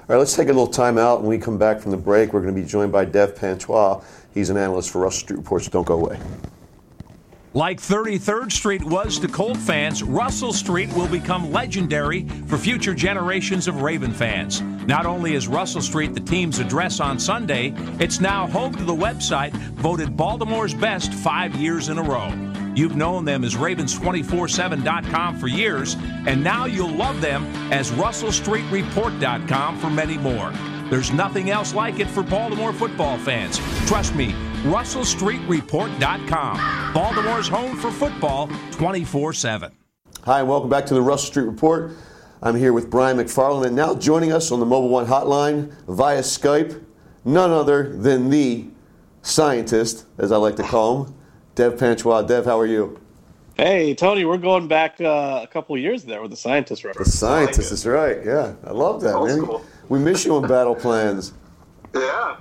right, 0.08 0.18
let's 0.18 0.36
take 0.36 0.48
a 0.48 0.54
little 0.54 0.68
time 0.68 0.98
out. 0.98 1.22
When 1.22 1.30
we 1.30 1.38
come 1.38 1.58
back 1.58 1.80
from 1.80 1.92
the 1.92 1.98
break, 1.98 2.34
we're 2.34 2.42
going 2.42 2.56
to 2.56 2.62
be 2.62 2.68
joined 2.68 2.92
by 2.92 3.06
Dev 3.06 3.36
Panchwagh. 3.36 4.04
He's 4.34 4.50
an 4.50 4.58
analyst 4.58 4.90
for 4.90 5.02
Russell 5.02 5.20
Street 5.20 5.38
Reports. 5.38 5.68
Don't 5.68 5.86
go 5.86 5.96
away. 5.96 6.20
Like 7.56 7.82
33rd 7.82 8.52
Street 8.52 8.84
was 8.84 9.18
to 9.20 9.28
Colt 9.28 9.58
fans, 9.58 10.04
Russell 10.04 10.54
Street 10.54 10.94
will 10.94 11.08
become 11.08 11.52
legendary 11.52 12.28
for 12.46 12.60
future 12.60 12.94
generations 12.94 13.68
of 13.68 13.82
Raven 13.82 14.12
fans. 14.12 14.62
Not 14.62 15.08
only 15.08 15.34
is 15.34 15.48
Russell 15.48 15.82
Street 15.82 16.14
the 16.14 16.20
team's 16.20 16.60
address 16.60 17.00
on 17.00 17.18
Sunday, 17.18 17.74
it's 18.00 18.20
now 18.20 18.46
home 18.46 18.76
to 18.76 18.84
the 18.84 18.94
website 18.94 19.52
voted 19.74 20.16
Baltimore's 20.16 20.76
best 20.76 21.12
five 21.12 21.56
years 21.56 21.90
in 21.90 21.98
a 21.98 22.04
row. 22.04 22.49
You've 22.80 22.96
known 22.96 23.26
them 23.26 23.44
as 23.44 23.56
Ravens247.com 23.56 25.38
for 25.38 25.48
years, 25.48 25.98
and 26.26 26.42
now 26.42 26.64
you'll 26.64 26.96
love 26.96 27.20
them 27.20 27.44
as 27.74 27.92
RussellStreetReport.com 27.92 29.80
for 29.80 29.90
many 29.90 30.18
more. 30.18 30.54
There's 30.90 31.12
nothing 31.12 31.50
else 31.50 31.74
like 31.74 32.00
it 32.00 32.08
for 32.08 32.24
Baltimore 32.24 32.72
football 32.72 33.18
fans. 33.18 33.58
Trust 33.86 34.16
me, 34.16 34.32
RussellStreetReport.com. 34.64 36.94
Baltimore's 36.94 37.50
home 37.50 37.76
for 37.76 37.92
football 37.92 38.50
24 38.72 39.34
7. 39.34 39.74
Hi, 40.24 40.40
and 40.40 40.48
welcome 40.48 40.70
back 40.70 40.86
to 40.86 40.94
the 40.94 41.02
Russell 41.02 41.32
Street 41.32 41.48
Report. 41.48 41.92
I'm 42.42 42.56
here 42.56 42.72
with 42.72 42.90
Brian 42.90 43.18
McFarland, 43.18 43.66
and 43.66 43.76
now 43.76 43.94
joining 43.94 44.32
us 44.32 44.54
on 44.54 44.62
the 44.62 44.66
Mobile 44.66 44.88
One 44.88 45.06
hotline 45.06 45.74
via 45.90 46.22
Skype, 46.22 46.82
none 47.26 47.52
other 47.52 47.98
than 47.98 48.30
the 48.30 48.68
scientist, 49.22 50.06
as 50.18 50.32
I 50.32 50.38
like 50.38 50.56
to 50.56 50.64
call 50.64 51.04
him, 51.04 51.14
Dev 51.60 51.74
Panchwagh. 51.74 52.26
Dev, 52.26 52.46
how 52.46 52.58
are 52.58 52.66
you? 52.66 52.98
Hey, 53.58 53.94
Tony, 53.94 54.24
we're 54.24 54.38
going 54.38 54.70
back 54.70 55.02
uh, 55.02 55.42
a 55.44 55.48
couple 55.48 55.76
of 55.76 55.82
years 55.82 56.06
there 56.06 56.22
with 56.22 56.32
the 56.32 56.38
scientist 56.38 56.84
The 56.84 56.88
reference. 56.88 57.14
scientist 57.14 57.74
is 57.74 57.86
right. 57.86 58.20
Yeah, 58.26 58.54
I 58.66 58.72
love 58.72 59.02
that, 59.02 59.16
Old 59.16 59.28
man. 59.28 59.42
school. 59.42 59.66
We 59.90 60.00
miss 60.00 60.24
you 60.24 60.38
on 60.38 60.48
Battle 60.48 60.74
Plans. 60.74 61.34
Yeah. 61.94 62.38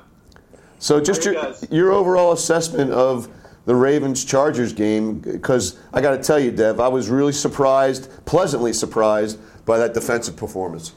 So, 0.78 1.00
just 1.00 1.24
your, 1.24 1.34
you 1.34 1.40
guys? 1.42 1.66
your 1.68 1.90
overall 1.90 2.30
assessment 2.30 2.92
of 2.92 3.26
the 3.64 3.74
Ravens 3.74 4.24
Chargers 4.24 4.72
game, 4.72 5.18
because 5.18 5.80
I 5.92 6.00
got 6.00 6.12
to 6.12 6.22
tell 6.22 6.38
you, 6.38 6.52
Dev, 6.52 6.78
I 6.78 6.86
was 6.86 7.08
really 7.08 7.32
surprised, 7.32 8.08
pleasantly 8.24 8.72
surprised 8.72 9.40
by 9.66 9.78
that 9.78 9.94
defensive 9.94 10.36
performance. 10.36 10.92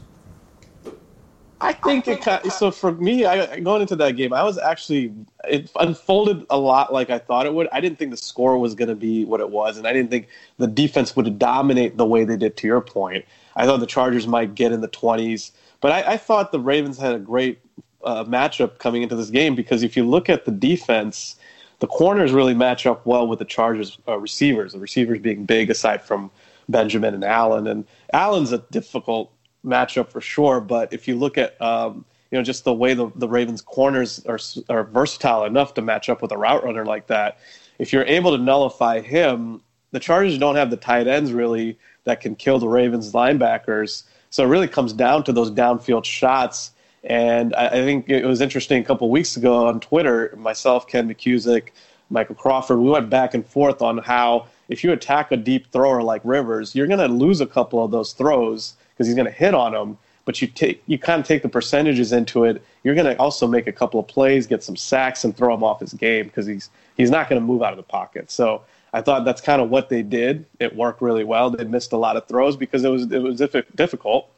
I 1.62 1.72
think 1.72 2.08
it 2.08 2.20
kind 2.22 2.44
of, 2.44 2.52
so 2.52 2.72
for 2.72 2.92
me, 2.92 3.24
I 3.24 3.60
going 3.60 3.82
into 3.82 3.94
that 3.96 4.16
game, 4.16 4.32
I 4.32 4.42
was 4.42 4.58
actually 4.58 5.14
it 5.48 5.70
unfolded 5.78 6.44
a 6.50 6.58
lot 6.58 6.92
like 6.92 7.08
I 7.08 7.18
thought 7.18 7.46
it 7.46 7.54
would. 7.54 7.68
I 7.72 7.80
didn't 7.80 7.98
think 7.98 8.10
the 8.10 8.16
score 8.16 8.58
was 8.58 8.74
going 8.74 8.88
to 8.88 8.96
be 8.96 9.24
what 9.24 9.40
it 9.40 9.48
was, 9.48 9.78
and 9.78 9.86
I 9.86 9.92
didn't 9.92 10.10
think 10.10 10.26
the 10.58 10.66
defense 10.66 11.14
would 11.14 11.38
dominate 11.38 11.96
the 11.96 12.04
way 12.04 12.24
they 12.24 12.36
did. 12.36 12.56
To 12.56 12.66
your 12.66 12.80
point, 12.80 13.24
I 13.54 13.64
thought 13.64 13.78
the 13.78 13.86
Chargers 13.86 14.26
might 14.26 14.56
get 14.56 14.72
in 14.72 14.80
the 14.80 14.88
twenties, 14.88 15.52
but 15.80 15.92
I, 15.92 16.14
I, 16.14 16.16
thought 16.16 16.50
the 16.50 16.60
Ravens 16.60 16.98
had 16.98 17.14
a 17.14 17.20
great 17.20 17.60
uh, 18.02 18.24
matchup 18.24 18.78
coming 18.78 19.02
into 19.02 19.14
this 19.14 19.30
game 19.30 19.54
because 19.54 19.84
if 19.84 19.96
you 19.96 20.04
look 20.04 20.28
at 20.28 20.44
the 20.44 20.50
defense, 20.50 21.36
the 21.78 21.86
corners 21.86 22.32
really 22.32 22.54
match 22.54 22.86
up 22.86 23.06
well 23.06 23.28
with 23.28 23.38
the 23.38 23.44
Chargers 23.44 23.98
uh, 24.08 24.18
receivers. 24.18 24.72
The 24.72 24.80
receivers 24.80 25.20
being 25.20 25.44
big, 25.44 25.70
aside 25.70 26.02
from 26.02 26.28
Benjamin 26.68 27.14
and 27.14 27.24
Allen, 27.24 27.68
and 27.68 27.84
Allen's 28.12 28.50
a 28.50 28.58
difficult 28.58 29.30
matchup 29.64 30.08
for 30.08 30.20
sure. 30.20 30.60
But 30.60 30.92
if 30.92 31.06
you 31.08 31.16
look 31.16 31.38
at 31.38 31.60
um, 31.60 32.04
you 32.30 32.38
know 32.38 32.44
just 32.44 32.64
the 32.64 32.74
way 32.74 32.94
the, 32.94 33.10
the 33.16 33.28
Ravens 33.28 33.60
corners 33.60 34.24
are 34.26 34.38
are 34.68 34.84
versatile 34.84 35.44
enough 35.44 35.74
to 35.74 35.82
match 35.82 36.08
up 36.08 36.22
with 36.22 36.32
a 36.32 36.38
route 36.38 36.64
runner 36.64 36.84
like 36.84 37.06
that, 37.08 37.38
if 37.78 37.92
you're 37.92 38.04
able 38.04 38.36
to 38.36 38.42
nullify 38.42 39.00
him, 39.00 39.60
the 39.92 40.00
Chargers 40.00 40.38
don't 40.38 40.56
have 40.56 40.70
the 40.70 40.76
tight 40.76 41.06
ends 41.06 41.32
really 41.32 41.78
that 42.04 42.20
can 42.20 42.34
kill 42.34 42.58
the 42.58 42.68
Ravens 42.68 43.12
linebackers. 43.12 44.04
So 44.30 44.44
it 44.44 44.48
really 44.48 44.68
comes 44.68 44.92
down 44.92 45.24
to 45.24 45.32
those 45.32 45.50
downfield 45.50 46.04
shots. 46.04 46.72
And 47.04 47.54
I, 47.54 47.66
I 47.66 47.70
think 47.70 48.08
it 48.08 48.24
was 48.24 48.40
interesting 48.40 48.80
a 48.80 48.84
couple 48.84 49.10
weeks 49.10 49.36
ago 49.36 49.66
on 49.66 49.80
Twitter. 49.80 50.34
Myself, 50.36 50.86
Ken 50.86 51.12
McKusick, 51.12 51.68
Michael 52.10 52.34
Crawford, 52.34 52.78
we 52.78 52.90
went 52.90 53.10
back 53.10 53.34
and 53.34 53.44
forth 53.44 53.82
on 53.82 53.98
how 53.98 54.46
if 54.68 54.82
you 54.82 54.92
attack 54.92 55.32
a 55.32 55.36
deep 55.36 55.70
thrower 55.70 56.02
like 56.02 56.22
Rivers, 56.24 56.74
you're 56.74 56.86
going 56.86 56.98
to 56.98 57.08
lose 57.08 57.40
a 57.40 57.46
couple 57.46 57.84
of 57.84 57.90
those 57.90 58.12
throws 58.12 58.74
because 59.02 59.08
he's 59.08 59.16
going 59.16 59.26
to 59.26 59.32
hit 59.32 59.54
on 59.54 59.72
them. 59.72 59.98
But 60.24 60.40
you 60.40 60.46
take 60.46 60.80
you 60.86 60.98
kind 60.98 61.20
of 61.20 61.26
take 61.26 61.42
the 61.42 61.48
percentages 61.48 62.12
into 62.12 62.44
it. 62.44 62.62
You're 62.84 62.94
going 62.94 63.06
to 63.06 63.18
also 63.18 63.48
make 63.48 63.66
a 63.66 63.72
couple 63.72 63.98
of 63.98 64.06
plays, 64.06 64.46
get 64.46 64.62
some 64.62 64.76
sacks, 64.76 65.24
and 65.24 65.36
throw 65.36 65.52
him 65.52 65.64
off 65.64 65.80
his 65.80 65.94
game 65.94 66.26
because 66.26 66.46
he's 66.46 66.70
he's 66.96 67.10
not 67.10 67.28
going 67.28 67.40
to 67.40 67.44
move 67.44 67.60
out 67.60 67.72
of 67.72 67.76
the 67.76 67.82
pocket. 67.82 68.30
So 68.30 68.62
I 68.92 69.00
thought 69.00 69.24
that's 69.24 69.40
kind 69.40 69.60
of 69.60 69.68
what 69.68 69.88
they 69.88 70.02
did. 70.02 70.46
It 70.60 70.76
worked 70.76 71.02
really 71.02 71.24
well. 71.24 71.50
They 71.50 71.64
missed 71.64 71.92
a 71.92 71.96
lot 71.96 72.16
of 72.16 72.28
throws 72.28 72.56
because 72.56 72.84
it 72.84 72.88
was 72.88 73.10
it 73.10 73.20
was 73.20 73.38
difficult. 73.74 74.28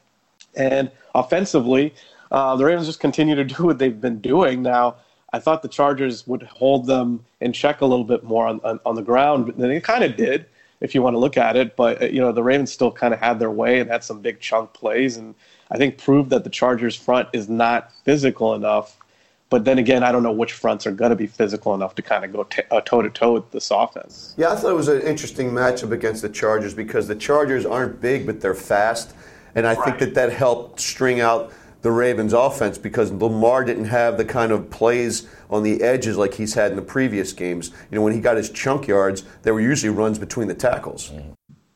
And 0.56 0.90
offensively, 1.14 1.92
uh, 2.32 2.56
the 2.56 2.64
Ravens 2.64 2.86
just 2.86 3.00
continue 3.00 3.34
to 3.34 3.44
do 3.44 3.64
what 3.64 3.76
they've 3.76 4.00
been 4.00 4.20
doing. 4.22 4.62
Now, 4.62 4.96
I 5.34 5.38
thought 5.38 5.60
the 5.60 5.68
Chargers 5.68 6.26
would 6.26 6.44
hold 6.44 6.86
them 6.86 7.22
in 7.42 7.52
check 7.52 7.82
a 7.82 7.86
little 7.86 8.06
bit 8.06 8.24
more 8.24 8.46
on 8.46 8.58
on, 8.64 8.80
on 8.86 8.94
the 8.94 9.02
ground, 9.02 9.48
and 9.50 9.62
they 9.62 9.80
kind 9.80 10.02
of 10.02 10.16
did 10.16 10.46
if 10.80 10.94
you 10.94 11.02
want 11.02 11.14
to 11.14 11.18
look 11.18 11.36
at 11.36 11.56
it. 11.56 11.76
But 11.76 12.02
uh, 12.02 12.06
you 12.06 12.20
know, 12.20 12.32
the 12.32 12.42
Ravens 12.42 12.72
still 12.72 12.92
kind 12.92 13.14
of 13.14 13.20
had 13.20 13.38
their 13.38 13.50
way 13.50 13.80
and 13.80 13.90
had 13.90 14.04
some 14.04 14.20
big 14.20 14.40
chunk 14.40 14.72
plays, 14.72 15.16
and 15.16 15.34
I 15.70 15.78
think 15.78 15.98
proved 15.98 16.30
that 16.30 16.44
the 16.44 16.50
Chargers 16.50 16.96
front 16.96 17.28
is 17.32 17.48
not 17.48 17.92
physical 18.04 18.54
enough. 18.54 18.96
But 19.50 19.64
then 19.64 19.78
again, 19.78 20.02
I 20.02 20.10
don't 20.10 20.22
know 20.22 20.32
which 20.32 20.52
fronts 20.52 20.86
are 20.86 20.92
going 20.92 21.10
to 21.10 21.16
be 21.16 21.26
physical 21.26 21.74
enough 21.74 21.94
to 21.96 22.02
kind 22.02 22.24
of 22.24 22.32
go 22.32 22.80
toe 22.80 23.02
to 23.02 23.10
toe 23.10 23.34
with 23.34 23.50
this 23.52 23.70
offense. 23.70 24.34
Yeah, 24.36 24.50
I 24.50 24.56
thought 24.56 24.70
it 24.70 24.76
was 24.76 24.88
an 24.88 25.02
interesting 25.02 25.50
matchup 25.50 25.92
against 25.92 26.22
the 26.22 26.28
Chargers 26.28 26.74
because 26.74 27.06
the 27.06 27.14
Chargers 27.14 27.64
aren't 27.64 28.00
big, 28.00 28.26
but 28.26 28.40
they're 28.40 28.54
fast, 28.54 29.14
and 29.54 29.66
I 29.66 29.74
right. 29.74 29.84
think 29.84 29.98
that 29.98 30.14
that 30.14 30.32
helped 30.32 30.80
string 30.80 31.20
out 31.20 31.52
the 31.84 31.92
Ravens 31.92 32.32
offense 32.32 32.78
because 32.78 33.12
Lamar 33.12 33.62
didn't 33.62 33.84
have 33.84 34.16
the 34.16 34.24
kind 34.24 34.52
of 34.52 34.70
plays 34.70 35.28
on 35.50 35.62
the 35.62 35.82
edges 35.82 36.16
like 36.16 36.32
he's 36.32 36.54
had 36.54 36.70
in 36.70 36.76
the 36.76 36.82
previous 36.82 37.34
games. 37.34 37.72
You 37.90 37.96
know, 37.96 38.02
when 38.02 38.14
he 38.14 38.20
got 38.20 38.38
his 38.38 38.48
chunk 38.48 38.86
yards, 38.86 39.22
there 39.42 39.52
were 39.52 39.60
usually 39.60 39.94
runs 39.94 40.18
between 40.18 40.48
the 40.48 40.54
tackles. 40.54 41.12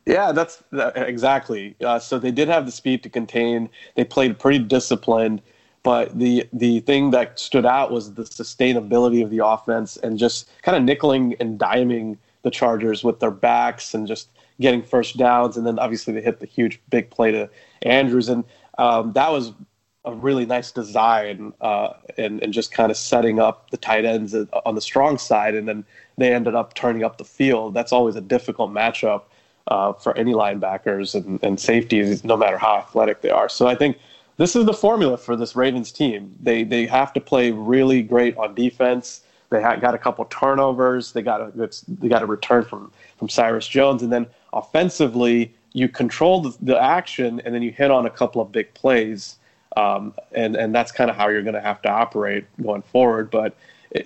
Yeah, 0.06 0.32
that's 0.32 0.62
exactly. 0.72 1.76
Uh, 1.84 1.98
so 1.98 2.18
they 2.18 2.30
did 2.30 2.48
have 2.48 2.64
the 2.64 2.72
speed 2.72 3.02
to 3.02 3.10
contain. 3.10 3.68
They 3.96 4.04
played 4.04 4.38
pretty 4.38 4.60
disciplined, 4.60 5.42
but 5.82 6.18
the 6.18 6.48
the 6.54 6.80
thing 6.80 7.10
that 7.10 7.38
stood 7.38 7.66
out 7.66 7.92
was 7.92 8.14
the 8.14 8.22
sustainability 8.22 9.22
of 9.22 9.28
the 9.28 9.44
offense 9.44 9.98
and 9.98 10.18
just 10.18 10.48
kind 10.62 10.74
of 10.74 10.96
nickeling 10.96 11.36
and 11.38 11.60
diming 11.60 12.16
the 12.44 12.50
Chargers 12.50 13.04
with 13.04 13.20
their 13.20 13.30
backs 13.30 13.92
and 13.92 14.06
just 14.06 14.30
getting 14.58 14.82
first 14.82 15.18
downs. 15.18 15.58
And 15.58 15.66
then 15.66 15.78
obviously 15.78 16.14
they 16.14 16.22
hit 16.22 16.40
the 16.40 16.46
huge 16.46 16.80
big 16.88 17.10
play 17.10 17.30
to 17.30 17.50
Andrews, 17.82 18.30
and 18.30 18.42
um, 18.78 19.12
that 19.12 19.30
was 19.30 19.52
a 20.08 20.14
really 20.14 20.46
nice 20.46 20.72
design 20.72 21.52
uh, 21.60 21.92
and, 22.16 22.42
and 22.42 22.52
just 22.52 22.72
kind 22.72 22.90
of 22.90 22.96
setting 22.96 23.38
up 23.38 23.70
the 23.70 23.76
tight 23.76 24.04
ends 24.04 24.34
on 24.34 24.74
the 24.74 24.80
strong 24.80 25.18
side, 25.18 25.54
and 25.54 25.68
then 25.68 25.84
they 26.16 26.34
ended 26.34 26.54
up 26.54 26.74
turning 26.74 27.04
up 27.04 27.18
the 27.18 27.24
field. 27.24 27.74
That's 27.74 27.92
always 27.92 28.16
a 28.16 28.20
difficult 28.20 28.72
matchup 28.72 29.22
uh, 29.66 29.92
for 29.92 30.16
any 30.16 30.32
linebackers 30.32 31.14
and, 31.14 31.38
and 31.42 31.60
safeties, 31.60 32.24
no 32.24 32.36
matter 32.36 32.56
how 32.56 32.76
athletic 32.76 33.20
they 33.20 33.30
are. 33.30 33.48
So 33.48 33.66
I 33.66 33.74
think 33.74 33.98
this 34.38 34.56
is 34.56 34.64
the 34.64 34.72
formula 34.72 35.18
for 35.18 35.36
this 35.36 35.54
Ravens 35.54 35.92
team. 35.92 36.34
They 36.40 36.64
they 36.64 36.86
have 36.86 37.12
to 37.12 37.20
play 37.20 37.50
really 37.50 38.02
great 38.02 38.36
on 38.38 38.54
defense. 38.54 39.22
They 39.50 39.60
got 39.60 39.94
a 39.94 39.98
couple 39.98 40.24
turnovers. 40.26 41.12
They 41.12 41.22
got 41.22 41.40
a 41.40 41.70
they 42.00 42.08
got 42.08 42.22
a 42.22 42.26
return 42.26 42.64
from 42.64 42.90
from 43.18 43.28
Cyrus 43.28 43.68
Jones, 43.68 44.02
and 44.02 44.12
then 44.12 44.26
offensively 44.52 45.54
you 45.74 45.88
control 45.88 46.40
the, 46.40 46.56
the 46.62 46.82
action, 46.82 47.42
and 47.44 47.54
then 47.54 47.62
you 47.62 47.70
hit 47.70 47.90
on 47.90 48.06
a 48.06 48.10
couple 48.10 48.40
of 48.40 48.50
big 48.50 48.72
plays 48.72 49.36
um, 49.76 50.14
and 50.32 50.56
and 50.56 50.74
that's 50.74 50.92
kind 50.92 51.10
of 51.10 51.16
how 51.16 51.28
you're 51.28 51.42
going 51.42 51.54
to 51.54 51.60
have 51.60 51.82
to 51.82 51.90
operate 51.90 52.44
going 52.62 52.82
forward. 52.82 53.30
But 53.30 53.54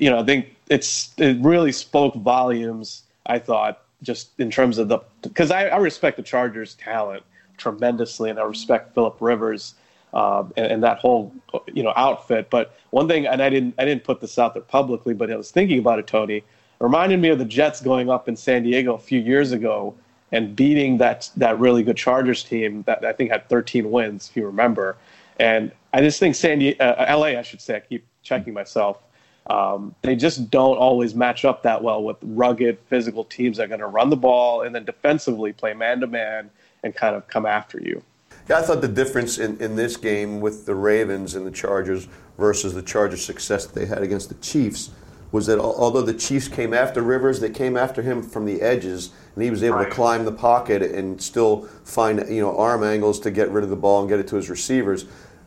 you 0.01 0.11
know, 0.11 0.21
I 0.21 0.25
think 0.25 0.55
it's 0.69 1.13
it 1.19 1.39
really 1.41 1.73
spoke 1.73 2.15
volumes. 2.15 3.03
I 3.27 3.39
thought 3.39 3.83
just 4.03 4.31
in 4.39 4.51
terms 4.51 4.79
of 4.79 4.89
the 4.89 4.99
because 5.23 5.51
I, 5.51 5.69
I, 5.69 5.77
respect 5.77 6.17
the 6.17 6.23
Chargers' 6.23 6.75
talent 6.75 7.23
tremendously, 7.57 8.31
and 8.31 8.39
I 8.39 8.43
respect 8.43 8.95
Philip 8.95 9.17
Rivers 9.21 9.75
um, 10.13 10.53
and, 10.57 10.73
and, 10.73 10.83
that 10.83 10.99
whole 10.99 11.33
you 11.73 11.83
know 11.83 11.93
outfit. 11.97 12.51
But 12.51 12.77
one 12.91 13.09
thing, 13.09 13.27
and 13.27 13.43
I 13.43 13.49
didn't 13.49 13.75
I 13.79 13.85
didn't 13.85 14.05
put 14.05 14.21
this 14.21 14.39
out 14.39 14.55
there 14.55 14.63
publicly, 14.63 15.15
but 15.15 15.31
I 15.31 15.37
was 15.37 15.51
thinking 15.51 15.79
about 15.79 15.99
it, 15.99 16.07
Tony. 16.07 16.43
Reminded 16.81 17.21
me 17.21 17.29
of 17.29 17.39
the 17.39 17.45
Jets 17.45 17.81
going 17.81 18.11
up 18.11 18.29
in 18.29 18.37
San 18.37 18.65
Diego 18.65 18.95
a 18.95 18.99
few 18.99 19.21
years 19.21 19.53
ago 19.53 19.95
and 20.33 20.57
beating 20.57 20.99
that 20.99 21.31
that 21.37 21.59
really 21.61 21.85
good 21.85 21.97
Chargers 21.97 22.43
team 22.43 22.83
that 22.87 23.05
I 23.05 23.13
think 23.13 23.31
had 23.31 23.49
13 23.49 23.91
wins, 23.91 24.29
if 24.29 24.37
you 24.37 24.47
remember. 24.47 24.97
And 25.39 25.73
I 25.93 26.01
just 26.01 26.19
think 26.19 26.35
San 26.35 26.59
Diego, 26.59 26.85
uh, 26.85 27.17
LA, 27.17 27.39
I 27.39 27.43
should 27.43 27.61
say, 27.61 27.77
I 27.77 27.81
keep 27.81 28.07
checking 28.23 28.55
myself. 28.55 29.03
Um, 29.49 29.95
they 30.03 30.15
just 30.15 30.51
don't 30.51 30.77
always 30.77 31.15
match 31.15 31.45
up 31.45 31.63
that 31.65 31.83
well 31.83 32.03
with 32.03 32.17
rugged 32.23 32.79
physical 32.87 33.25
teams 33.25 33.57
that 33.57 33.65
are 33.65 33.69
going 33.69 33.81
to 33.81 33.87
run 33.87 34.09
the 34.09 34.17
ball 34.17 34.63
and 34.63 34.75
then 34.75 34.85
defensively 34.85 35.53
play 35.53 35.75
man 35.75 36.01
to 36.01 36.07
man 36.07 36.51
and 36.85 36.95
kind 36.95 37.17
of 37.17 37.27
come 37.27 37.45
after 37.45 37.81
you. 37.81 38.03
Yeah, 38.49 38.59
I 38.59 38.63
thought 38.63 38.81
the 38.81 38.89
difference 38.89 39.39
in, 39.39 39.61
in 39.61 39.77
this 39.77 39.97
game 39.97 40.41
with 40.41 40.67
the 40.67 40.75
Ravens 40.75 41.35
and 41.35 41.47
the 41.47 41.51
Chargers 41.51 42.09
versus 42.39 42.75
the 42.75 42.83
Chargers' 42.83 43.25
success 43.25 43.67
that 43.67 43.79
they 43.79 43.87
had 43.87 44.03
against 44.03 44.29
the 44.29 44.35
Chiefs 44.37 44.91
was 45.33 45.47
that 45.47 45.59
although 45.59 46.03
the 46.03 46.15
Chiefs 46.15 46.47
came 46.47 46.75
after 46.75 47.03
Rivers, 47.03 47.41
they 47.41 47.51
came 47.51 47.77
after 47.77 48.03
him 48.03 48.23
from 48.23 48.45
the 48.45 48.61
edges, 48.61 49.11
and 49.35 49.43
he 49.43 49.51
was 49.51 49.63
able 49.63 49.79
right. 49.79 49.89
to 49.89 49.91
climb 49.91 50.27
the 50.27 50.33
pocket 50.33 50.83
and 50.83 51.21
still 51.21 51.63
find 51.85 52.25
you 52.29 52.43
know 52.43 52.57
arm 52.57 52.85
angles 52.85 53.19
to 53.21 53.31
get 53.31 53.51
rid 53.51 53.65
of 53.65 53.71
the 53.71 53.77
ball 53.77 54.01
and 54.01 54.09
get 54.09 54.21
it 54.21 54.29
to 54.29 54.37
his 54.37 54.51
receivers. 54.51 55.07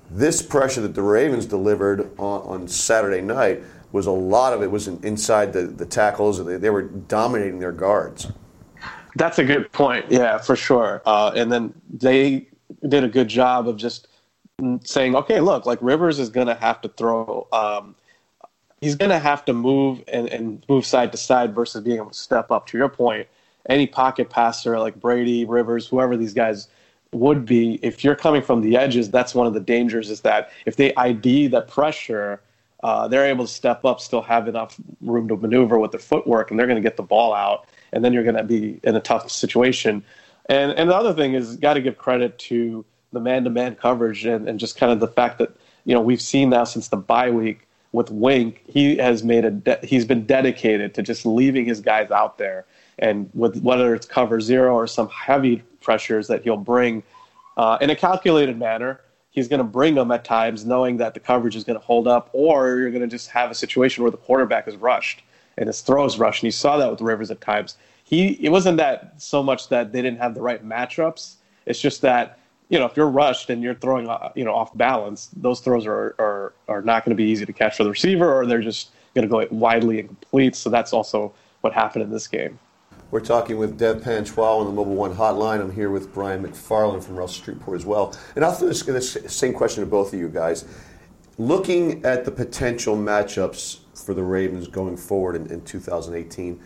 This 0.10 0.41
pressure 0.41 0.82
that 0.82 0.95
the 0.95 1.02
Ravens 1.02 1.45
delivered 1.45 2.12
on, 2.19 2.41
on 2.41 2.67
Saturday 2.67 3.21
night 3.21 3.63
was 3.91 4.08
a 4.08 4.12
lot 4.12 4.54
of 4.54 4.62
it 4.62 4.69
was 4.69 4.88
inside 4.88 5.54
the, 5.54 5.62
the 5.62 5.86
tackles. 5.86 6.43
They, 6.43 6.58
they 6.58 6.69
were 6.69 6.84
dominating 6.84 7.60
their 7.60 7.71
guards. 7.71 8.28
That's 9.15 9.39
a 9.39 9.43
good 9.43 9.71
point. 9.71 10.06
Yeah, 10.10 10.38
for 10.39 10.56
sure. 10.56 11.02
Uh, 11.06 11.32
and 11.36 11.52
then 11.52 11.74
they 11.91 12.50
did 12.88 13.04
a 13.04 13.08
good 13.08 13.30
job 13.30 13.67
of 13.67 13.78
just 13.78 14.08
saying, 14.84 15.15
okay, 15.15 15.39
look, 15.39 15.65
like 15.65 15.80
Rivers 15.82 16.19
is 16.19 16.30
going 16.30 16.48
to 16.48 16.56
have 16.56 16.82
to 16.82 16.89
throw. 16.89 17.48
Um, 17.52 17.95
he's 18.82 18.96
going 18.96 19.12
to 19.12 19.20
have 19.20 19.46
to 19.46 19.54
move 19.54 20.04
and, 20.08 20.28
and 20.30 20.66
move 20.70 20.86
side 20.86 21.12
to 21.12 21.18
side 21.18 21.56
versus 21.56 21.84
being 21.84 21.98
able 21.98 22.10
to 22.10 22.18
step 22.18 22.52
up. 22.52 22.68
To 22.68 22.78
your 22.78 22.90
point, 22.90 23.28
any 23.70 23.88
pocket 23.88 24.30
passer 24.30 24.80
like 24.80 25.00
Brady, 25.00 25.46
Rivers, 25.46 25.88
whoever 25.88 26.18
these 26.18 26.34
guys 26.34 26.68
would 27.12 27.46
be 27.46 27.80
if 27.82 28.04
you're 28.04 28.16
coming 28.16 28.42
from 28.42 28.62
the 28.62 28.78
edges. 28.78 29.10
That's 29.10 29.34
one 29.34 29.48
of 29.48 29.54
the 29.54 29.60
dangers 29.60 30.10
is 30.10 30.22
that 30.22 30.52
if 30.66 30.76
they 30.76 30.94
ID 30.96 31.48
the 31.48 31.62
pressure, 31.62 32.42
uh, 32.84 33.08
they're 33.08 33.26
able 33.26 33.46
to 33.48 33.52
step 33.52 33.86
up, 33.86 34.00
still 34.00 34.22
have 34.22 34.48
enough 34.48 34.80
room 35.02 35.28
to 35.30 35.38
maneuver 35.38 35.80
with 35.80 35.92
their 35.92 36.00
footwork, 36.00 36.52
and 36.52 36.60
they're 36.60 36.68
going 36.68 36.82
to 36.82 36.88
get 36.88 36.98
the 36.98 37.04
ball 37.04 37.34
out, 37.34 37.68
and 37.92 38.04
then 38.04 38.14
you're 38.14 38.24
going 38.24 38.36
to 38.36 38.44
be 38.44 38.80
in 38.84 38.96
a 38.96 39.00
tough 39.00 39.32
situation. 39.32 40.04
And 40.48 40.72
and 40.74 40.90
the 40.90 40.96
other 40.96 41.14
thing 41.14 41.34
is, 41.34 41.58
got 41.58 41.76
to 41.76 41.82
give 41.82 41.98
credit 41.98 42.38
to 42.40 42.86
the 43.12 43.20
man-to-man 43.20 43.76
coverage 43.76 44.26
and, 44.26 44.48
and 44.48 44.60
just 44.60 44.78
kind 44.78 44.92
of 44.92 45.00
the 45.00 45.08
fact 45.08 45.40
that 45.40 45.56
you 45.86 45.96
know 45.96 46.02
we've 46.02 46.22
seen 46.22 46.50
now 46.50 46.66
since 46.66 46.90
the 46.90 46.98
bye 46.98 47.32
week 47.32 47.64
with 47.95 48.12
Wink, 48.12 48.63
he 48.67 48.97
has 48.97 49.23
made 49.23 49.45
a 49.45 49.51
de- 49.51 49.79
he's 49.84 50.05
been 50.05 50.25
dedicated 50.25 50.93
to 50.95 51.01
just 51.01 51.25
leaving 51.25 51.65
his 51.65 51.79
guys 51.79 52.12
out 52.12 52.38
there, 52.38 52.65
and 52.99 53.29
with 53.34 53.62
whether 53.62 53.95
it's 53.95 54.05
cover 54.05 54.39
zero 54.41 54.75
or 54.75 54.85
some 54.85 55.08
heavy 55.10 55.63
pressures 55.81 56.27
that 56.27 56.43
he'll 56.43 56.58
bring 56.58 57.02
uh, 57.58 57.77
in 57.81 57.89
a 57.89 57.96
calculated 57.96 58.60
manner. 58.60 59.02
He's 59.31 59.50
going 59.50 59.60
to 59.60 59.65
bring 59.65 59.96
them 59.96 60.12
at 60.12 60.23
times, 60.23 60.65
knowing 60.65 60.96
that 60.98 61.13
the 61.13 61.19
coverage 61.19 61.58
is 61.58 61.65
going 61.65 61.77
to 61.77 61.85
hold 61.85 62.08
up, 62.08 62.29
or 62.31 62.77
you're 62.77 62.91
going 62.91 63.02
to 63.02 63.08
just 63.08 63.29
have 63.31 63.52
a 63.52 63.56
situation 63.56 64.02
where 64.04 64.12
the 64.12 64.17
quarterback 64.17 64.65
is 64.65 64.77
rushed 64.77 65.23
and 65.58 65.67
his 65.67 65.81
throws 65.81 66.17
rushed. 66.17 66.43
And 66.43 66.48
you 66.48 66.52
saw 66.52 66.77
that 66.77 66.89
with 66.89 67.02
Rivers 67.02 67.31
at 67.31 67.41
times. 67.41 67.77
He 68.04 68.33
it 68.46 68.50
wasn't 68.50 68.77
that 68.77 69.13
so 69.17 69.41
much 69.41 69.69
that 69.69 69.91
they 69.91 70.02
didn't 70.02 70.19
have 70.19 70.35
the 70.35 70.41
right 70.41 70.63
matchups. 70.63 71.35
It's 71.65 71.81
just 71.81 72.02
that 72.02 72.39
you 72.70 72.80
know, 72.80 72.86
if 72.86 72.98
you're 72.98 73.10
rushed 73.10 73.50
and 73.50 73.62
you're 73.62 73.76
throwing, 73.76 74.08
uh, 74.08 74.32
you 74.36 74.44
know, 74.44 74.54
off 74.54 74.76
balance, 74.76 75.30
those 75.36 75.60
throws 75.60 75.86
are 75.86 76.16
are, 76.20 76.54
are 76.68 76.82
not 76.82 77.06
going 77.06 77.12
to 77.12 77.16
be 77.16 77.30
easy 77.30 77.46
to 77.46 77.54
catch 77.54 77.78
for 77.78 77.84
the 77.84 77.90
receiver, 77.90 78.34
or 78.34 78.46
they're 78.46 78.62
just 78.62 78.92
going 79.13 79.28
to 79.28 79.32
go 79.32 79.46
widely 79.56 80.00
incomplete. 80.00 80.56
So 80.56 80.70
that's 80.70 80.94
also 80.94 81.34
what 81.62 81.74
happened 81.74 82.04
in 82.04 82.12
this 82.12 82.28
game. 82.28 82.60
We're 83.12 83.20
talking 83.22 83.58
with 83.58 83.78
Dev 83.78 84.02
Panchwagh 84.02 84.60
on 84.60 84.66
the 84.66 84.72
Mobile 84.72 84.96
One 84.96 85.16
hotline. 85.16 85.62
I'm 85.62 85.72
here 85.72 85.92
with 85.92 86.13
Brian 86.13 86.44
McFarland 86.44 87.04
from 87.04 87.16
Russell 87.16 87.42
Street 87.42 87.58
Report 87.58 87.80
as 87.80 87.86
well. 87.86 88.16
And 88.36 88.44
I'll 88.44 88.52
throw 88.52 88.68
this, 88.68 88.82
this 88.84 89.34
same 89.34 89.54
question 89.54 89.84
to 89.84 89.90
both 89.90 90.13
of 90.13 90.20
you 90.20 90.28
guys. 90.28 90.66
Looking 91.38 92.04
at 92.04 92.26
the 92.26 92.32
potential 92.32 92.96
matchups 92.98 93.80
for 93.94 94.13
the 94.13 94.24
Ravens 94.24 94.68
going 94.68 94.98
forward 94.98 95.36
in, 95.36 95.48
in 95.52 95.62
2018, 95.62 96.60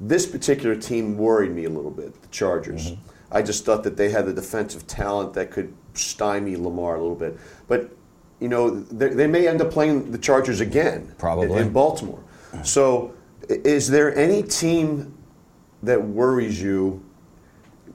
this 0.00 0.26
particular 0.26 0.76
team 0.76 1.16
worried 1.16 1.52
me 1.52 1.64
a 1.64 1.70
little 1.70 1.90
bit, 1.90 2.20
the 2.20 2.28
Chargers. 2.28 2.92
Mm-hmm. 2.92 3.11
I 3.32 3.42
just 3.42 3.64
thought 3.64 3.82
that 3.84 3.96
they 3.96 4.10
had 4.10 4.26
the 4.26 4.32
defensive 4.32 4.86
talent 4.86 5.34
that 5.34 5.50
could 5.50 5.74
stymie 5.94 6.56
Lamar 6.56 6.96
a 6.96 7.00
little 7.00 7.16
bit. 7.16 7.38
But, 7.66 7.90
you 8.40 8.48
know, 8.48 8.70
they 8.70 9.26
may 9.26 9.48
end 9.48 9.62
up 9.62 9.70
playing 9.70 10.12
the 10.12 10.18
Chargers 10.18 10.60
again. 10.60 11.14
Probably. 11.18 11.60
In, 11.60 11.72
Baltimore. 11.72 12.22
So, 12.62 13.14
is 13.48 13.88
there 13.88 14.14
any 14.16 14.42
team 14.42 15.16
that 15.82 16.02
worries 16.02 16.60
you? 16.60 17.02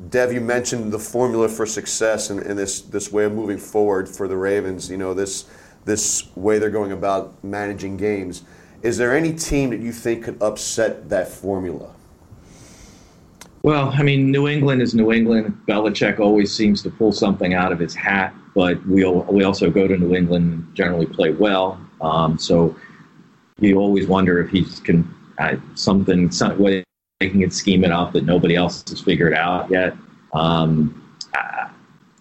Dev, 0.10 0.32
you 0.32 0.42
mentioned 0.42 0.92
the 0.92 1.00
formula 1.00 1.50
for 1.50 1.66
success 1.66 2.30
and, 2.30 2.40
and, 2.40 2.58
this, 2.58 2.82
this 2.82 3.12
way 3.12 3.26
of 3.26 3.34
moving 3.34 3.58
forward 3.58 4.08
for 4.08 4.28
the 4.28 4.38
Ravens, 4.38 4.92
you 4.92 4.98
know, 4.98 5.16
this, 5.16 5.46
this 5.86 6.36
way 6.36 6.60
they're 6.60 6.70
going 6.70 6.92
about 6.92 7.44
managing 7.44 7.98
games. 7.98 8.44
Is 8.84 8.98
there 8.98 9.16
any 9.16 9.34
team 9.34 9.72
that 9.72 9.80
you 9.80 9.92
think 9.92 10.24
could 10.24 10.42
upset 10.42 11.10
that 11.10 11.28
formula? 11.28 11.96
Well, 13.68 13.92
I 13.94 14.02
mean, 14.02 14.32
New 14.32 14.48
England 14.48 14.82
is 14.82 14.96
New 14.96 15.12
England. 15.12 15.62
Belichick 15.68 16.22
always 16.22 16.56
seems 16.56 16.82
to 16.84 16.90
pull 16.90 17.12
something 17.12 17.54
out 17.54 17.74
of 17.74 17.80
his 17.80 17.94
hat, 17.94 18.34
but 18.56 18.78
we 18.88 19.04
we 19.04 19.44
also 19.44 19.70
go 19.70 19.90
to 19.90 19.98
New 19.98 20.16
England 20.16 20.54
and 20.54 20.74
generally 20.74 21.06
play 21.06 21.34
well. 21.34 21.78
Um, 22.00 22.38
so 22.38 22.78
you 23.60 23.78
always 23.78 24.08
wonder 24.08 24.40
if 24.40 24.50
he's 24.52 24.80
can 24.80 25.06
uh, 25.38 25.58
something 25.76 26.32
some 26.32 26.58
way 26.58 26.82
they 27.20 27.30
can 27.30 27.52
scheme 27.52 27.84
it 27.84 27.92
up 27.92 28.14
that 28.14 28.24
nobody 28.24 28.56
else 28.56 28.86
has 28.88 29.02
figured 29.02 29.34
out 29.34 29.70
yet. 29.70 29.98
Um, 30.32 31.18
I, 31.34 31.70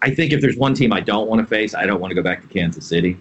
I 0.02 0.12
think 0.12 0.32
if 0.32 0.40
there's 0.40 0.56
one 0.56 0.74
team 0.74 0.92
I 0.92 0.98
don't 0.98 1.28
want 1.28 1.40
to 1.42 1.46
face, 1.46 1.76
I 1.76 1.86
don't 1.86 2.00
want 2.00 2.10
to 2.10 2.16
go 2.16 2.24
back 2.24 2.42
to 2.42 2.48
Kansas 2.48 2.84
City 2.88 3.16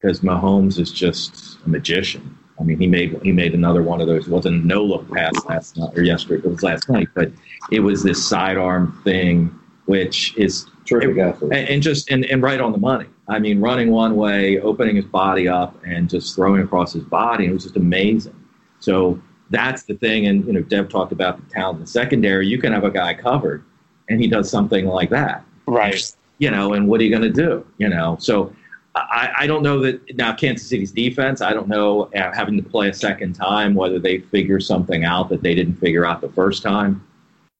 because 0.00 0.18
Mahomes 0.18 0.80
is 0.80 0.90
just 0.90 1.58
a 1.64 1.68
magician. 1.68 2.36
I 2.62 2.64
mean, 2.64 2.78
he 2.78 2.86
made 2.86 3.20
he 3.24 3.32
made 3.32 3.54
another 3.54 3.82
one 3.82 4.00
of 4.00 4.06
those. 4.06 4.28
It 4.28 4.30
wasn't 4.30 4.64
no 4.64 4.84
look 4.84 5.10
pass 5.10 5.32
last 5.46 5.76
night 5.76 5.98
or 5.98 6.02
yesterday. 6.02 6.46
It 6.46 6.50
was 6.50 6.62
last 6.62 6.88
night, 6.88 7.08
but 7.12 7.32
it 7.72 7.80
was 7.80 8.04
this 8.04 8.24
sidearm 8.24 9.00
thing, 9.02 9.52
which 9.86 10.36
is 10.36 10.66
terrific 10.84 11.40
and, 11.42 11.52
and, 11.52 11.82
just 11.82 12.08
and, 12.10 12.24
and 12.26 12.40
right 12.40 12.60
on 12.60 12.70
the 12.70 12.78
money. 12.78 13.06
I 13.28 13.40
mean, 13.40 13.60
running 13.60 13.90
one 13.90 14.14
way, 14.14 14.60
opening 14.60 14.94
his 14.94 15.04
body 15.04 15.48
up, 15.48 15.76
and 15.84 16.08
just 16.08 16.36
throwing 16.36 16.62
across 16.62 16.92
his 16.92 17.02
body. 17.02 17.46
It 17.46 17.52
was 17.52 17.64
just 17.64 17.76
amazing. 17.76 18.38
So 18.78 19.20
that's 19.50 19.82
the 19.82 19.94
thing. 19.94 20.26
And 20.26 20.46
you 20.46 20.52
know, 20.52 20.62
Dev 20.62 20.88
talked 20.88 21.10
about 21.10 21.38
the 21.38 21.52
talent 21.52 21.78
in 21.78 21.80
the 21.80 21.90
secondary. 21.90 22.46
You 22.46 22.58
can 22.58 22.72
have 22.72 22.84
a 22.84 22.90
guy 22.92 23.14
covered, 23.14 23.64
and 24.08 24.20
he 24.20 24.28
does 24.28 24.48
something 24.48 24.86
like 24.86 25.10
that. 25.10 25.44
Right. 25.66 26.14
You 26.38 26.52
know, 26.52 26.74
and 26.74 26.86
what 26.86 27.00
are 27.00 27.04
you 27.04 27.10
going 27.10 27.22
to 27.22 27.28
do? 27.30 27.66
You 27.78 27.88
know, 27.88 28.16
so 28.20 28.54
I, 28.94 29.32
I, 29.38 29.46
don't 29.46 29.62
know 29.62 29.80
that 29.80 30.16
now 30.16 30.34
Kansas 30.34 30.68
City's 30.68 30.92
defense. 30.92 31.40
I 31.40 31.54
don't 31.54 31.68
know 31.68 32.10
uh, 32.14 32.32
having 32.34 32.62
to 32.62 32.62
play 32.62 32.90
a 32.90 32.94
second 32.94 33.32
time 33.32 33.74
whether 33.74 33.98
they 33.98 34.18
figure 34.18 34.60
something 34.60 35.04
out 35.04 35.30
that 35.30 35.42
they 35.42 35.54
didn't 35.54 35.76
figure 35.76 36.04
out 36.04 36.20
the 36.20 36.28
first 36.28 36.62
time. 36.62 37.06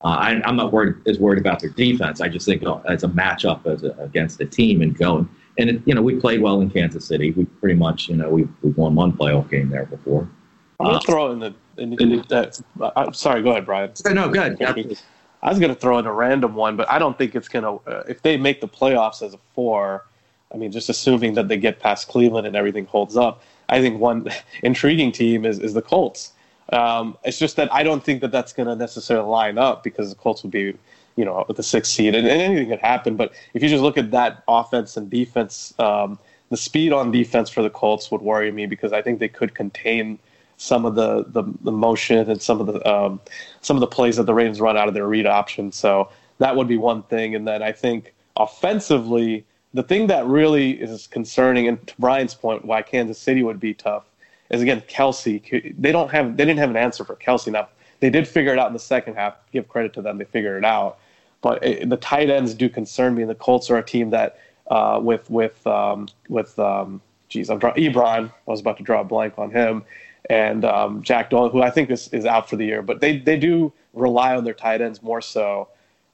Uh, 0.05 0.09
I, 0.09 0.49
am 0.49 0.57
not 0.57 0.73
worried 0.73 0.97
as 1.07 1.19
worried 1.19 1.39
about 1.39 1.61
their 1.61 1.71
defense. 1.71 2.21
I 2.21 2.29
just 2.29 2.45
think 2.45 2.63
as 2.87 3.05
a 3.05 3.09
matchup 3.09 3.67
as 3.67 3.83
a, 3.83 3.93
against 3.99 4.41
a 4.41 4.47
team 4.47 4.83
and 4.83 4.97
going. 4.97 5.29
And 5.59 5.71
it, 5.71 5.83
you 5.87 5.95
know 5.95 6.03
we 6.03 6.17
played 6.17 6.43
well 6.43 6.61
in 6.61 6.71
Kansas 6.71 7.07
City. 7.07 7.31
We 7.31 7.45
pretty 7.45 7.77
much 7.77 8.09
you 8.09 8.17
know 8.17 8.29
we 8.29 8.49
we've 8.63 8.77
won 8.77 8.95
one 8.95 9.13
playoff 9.13 9.51
game 9.51 9.71
there 9.71 9.87
before. 9.87 10.29
I'm 10.81 10.87
gonna 10.87 10.99
uh, 10.99 11.01
throw 11.01 11.33
in 11.33 11.39
the. 11.39 11.55
In, 11.79 11.95
in, 11.95 12.21
uh, 12.31 12.51
I'm 12.97 13.15
sorry. 13.15 13.43
Go 13.43 13.51
ahead, 13.53 13.65
Brian. 13.65 13.93
No, 14.11 14.29
good. 14.29 14.61
I 15.43 15.49
was 15.49 15.59
gonna 15.59 15.75
throw 15.75 15.99
in 15.99 16.07
a 16.07 16.13
random 16.13 16.55
one, 16.55 16.77
but 16.77 16.91
I 16.91 16.99
don't 16.99 17.17
think 17.17 17.35
it's 17.35 17.49
gonna. 17.49 17.77
Uh, 17.77 18.03
if 18.09 18.23
they 18.23 18.37
make 18.37 18.61
the 18.61 18.69
playoffs 18.69 19.23
as 19.23 19.35
a 19.35 19.39
four, 19.55 20.07
I 20.53 20.57
mean, 20.57 20.71
just 20.71 20.89
assuming 20.89 21.35
that 21.35 21.49
they 21.49 21.57
get 21.57 21.81
past 21.81 22.09
Cleveland 22.09 22.47
and 22.47 22.57
everything 22.57 22.87
holds 22.87 23.17
up, 23.17 23.43
I 23.69 23.81
think 23.81 24.01
one 24.01 24.29
intriguing 24.63 25.13
team 25.13 25.45
is, 25.45 25.59
is 25.59 25.75
the 25.75 25.83
Colts. 25.83 26.33
Um, 26.73 27.19
it's 27.25 27.39
just 27.39 27.57
that 27.57 27.73
I 27.73 27.83
don't 27.83 28.03
think 28.03 28.21
that 28.21 28.31
that's 28.31 28.53
going 28.53 28.69
to 28.69 28.77
necessarily 28.77 29.29
line 29.29 29.59
up 29.59 29.83
because 29.83 30.11
the 30.11 30.15
Colts 30.17 30.43
would 30.43 30.53
be, 30.53 30.75
you 31.17 31.25
know, 31.25 31.45
with 31.49 31.57
the 31.57 31.63
sixth 31.63 31.93
seed 31.93 32.15
and, 32.15 32.27
and, 32.27 32.41
anything 32.41 32.69
could 32.69 32.79
happen. 32.79 33.17
But 33.17 33.33
if 33.53 33.63
you 33.63 33.69
just 33.69 33.83
look 33.83 33.99
at 33.99 34.11
that 34.13 34.43
offense 34.49 34.97
and 34.97 35.11
defense, 35.11 35.75
um, 35.79 36.19
the 36.49 36.57
speed 36.57 36.93
on 36.93 37.11
defense 37.11 37.51
for 37.51 37.63
the 37.63 37.71
Colts 37.71 38.11
would 38.11 38.23
worry 38.23 38.51
me 38.53 38.67
because 38.67 38.93
I 38.93 39.03
think 39.03 39.19
they 39.19 39.29
could 39.29 39.55
contain 39.55 40.19
some 40.57 40.87
of 40.87 40.95
the, 40.95 41.25
the, 41.29 41.43
the 41.63 41.73
motion 41.73 42.31
and 42.31 42.41
some 42.41 42.61
of 42.61 42.67
the 42.67 42.89
um, 42.89 43.21
some 43.63 43.77
of 43.77 43.81
the 43.81 43.87
plays 43.87 44.17
that 44.17 44.25
the 44.25 44.35
Ravens 44.35 44.61
run 44.61 44.77
out 44.77 44.87
of 44.87 44.95
their 44.95 45.09
read 45.09 45.27
option. 45.27 45.73
So 45.73 46.09
that 46.39 46.55
would 46.57 46.69
be 46.69 46.77
one 46.77 47.03
thing. 47.05 47.35
And 47.35 47.47
then 47.47 47.63
I 47.63 47.73
think 47.73 48.15
offensively, 48.37 49.45
the 49.75 49.83
thing 49.83 50.07
that 50.09 50.27
really 50.27 50.73
is 50.73 51.07
concerning, 51.07 51.69
and 51.69 51.85
to 51.87 51.95
Brian's 51.99 52.35
point, 52.35 52.65
why 52.65 52.83
Kansas 52.83 53.19
City 53.19 53.43
would 53.43 53.61
be 53.61 53.75
tough, 53.75 54.05
is 54.51 54.61
again 54.61 54.83
Kelce. 54.83 55.75
They 55.79 55.93
don't 55.93 56.11
have 56.11 56.37
they 56.37 56.45
didn't 56.45 56.59
have 56.59 56.71
an 56.71 56.77
answer 56.77 57.05
for 57.05 57.17
Kelce. 57.17 57.51
Now 57.51 57.69
they 58.01 58.11
did 58.11 58.29
figure 58.29 58.53
it 58.53 58.59
out 58.59 58.67
in 58.67 58.73
the 58.73 58.79
second 58.79 59.15
half. 59.15 59.37
Give 59.53 59.69
credit 59.69 59.93
to 59.95 60.03
them, 60.03 60.19
they 60.19 60.25
figured 60.25 60.59
it 60.59 60.65
out. 60.65 60.99
But 61.41 61.65
it, 61.65 61.89
the 61.89 61.97
tight 61.97 62.31
ends 62.31 62.55
do 62.55 62.69
concern 62.69 63.15
me. 63.15 63.23
And 63.23 63.31
the 63.31 63.35
Colts 63.35 63.71
are 63.71 63.79
a 63.79 63.85
team 63.85 64.11
that 64.11 64.39
uh, 64.71 65.01
with 65.03 65.29
with 65.31 65.67
um, 65.67 66.09
with 66.29 66.59
um, 66.59 67.01
geez, 67.29 67.51
I'm 67.51 67.59
draw, 67.59 67.73
Ebron. 67.75 68.29
I 68.29 68.33
was 68.47 68.61
about 68.61 68.77
to 68.77 68.83
draw 68.83 69.01
a 69.01 69.05
blank 69.05 69.39
on 69.39 69.51
him, 69.51 69.85
and 70.29 70.65
um, 70.65 71.03
Jack 71.03 71.31
Doyle, 71.31 71.49
who 71.49 71.63
I 71.63 71.71
think 71.71 71.91
is, 71.91 72.09
is 72.09 72.27
out 72.27 72.49
for 72.49 72.57
the 72.57 72.67
year. 72.67 72.83
But 72.83 73.01
they 73.01 73.19
they 73.19 73.39
do 73.39 73.73
rely 73.95 74.37
on 74.37 74.45
their 74.45 74.55
tight 74.55 74.81
ends 74.81 75.03
more 75.03 75.21
so 75.21 75.69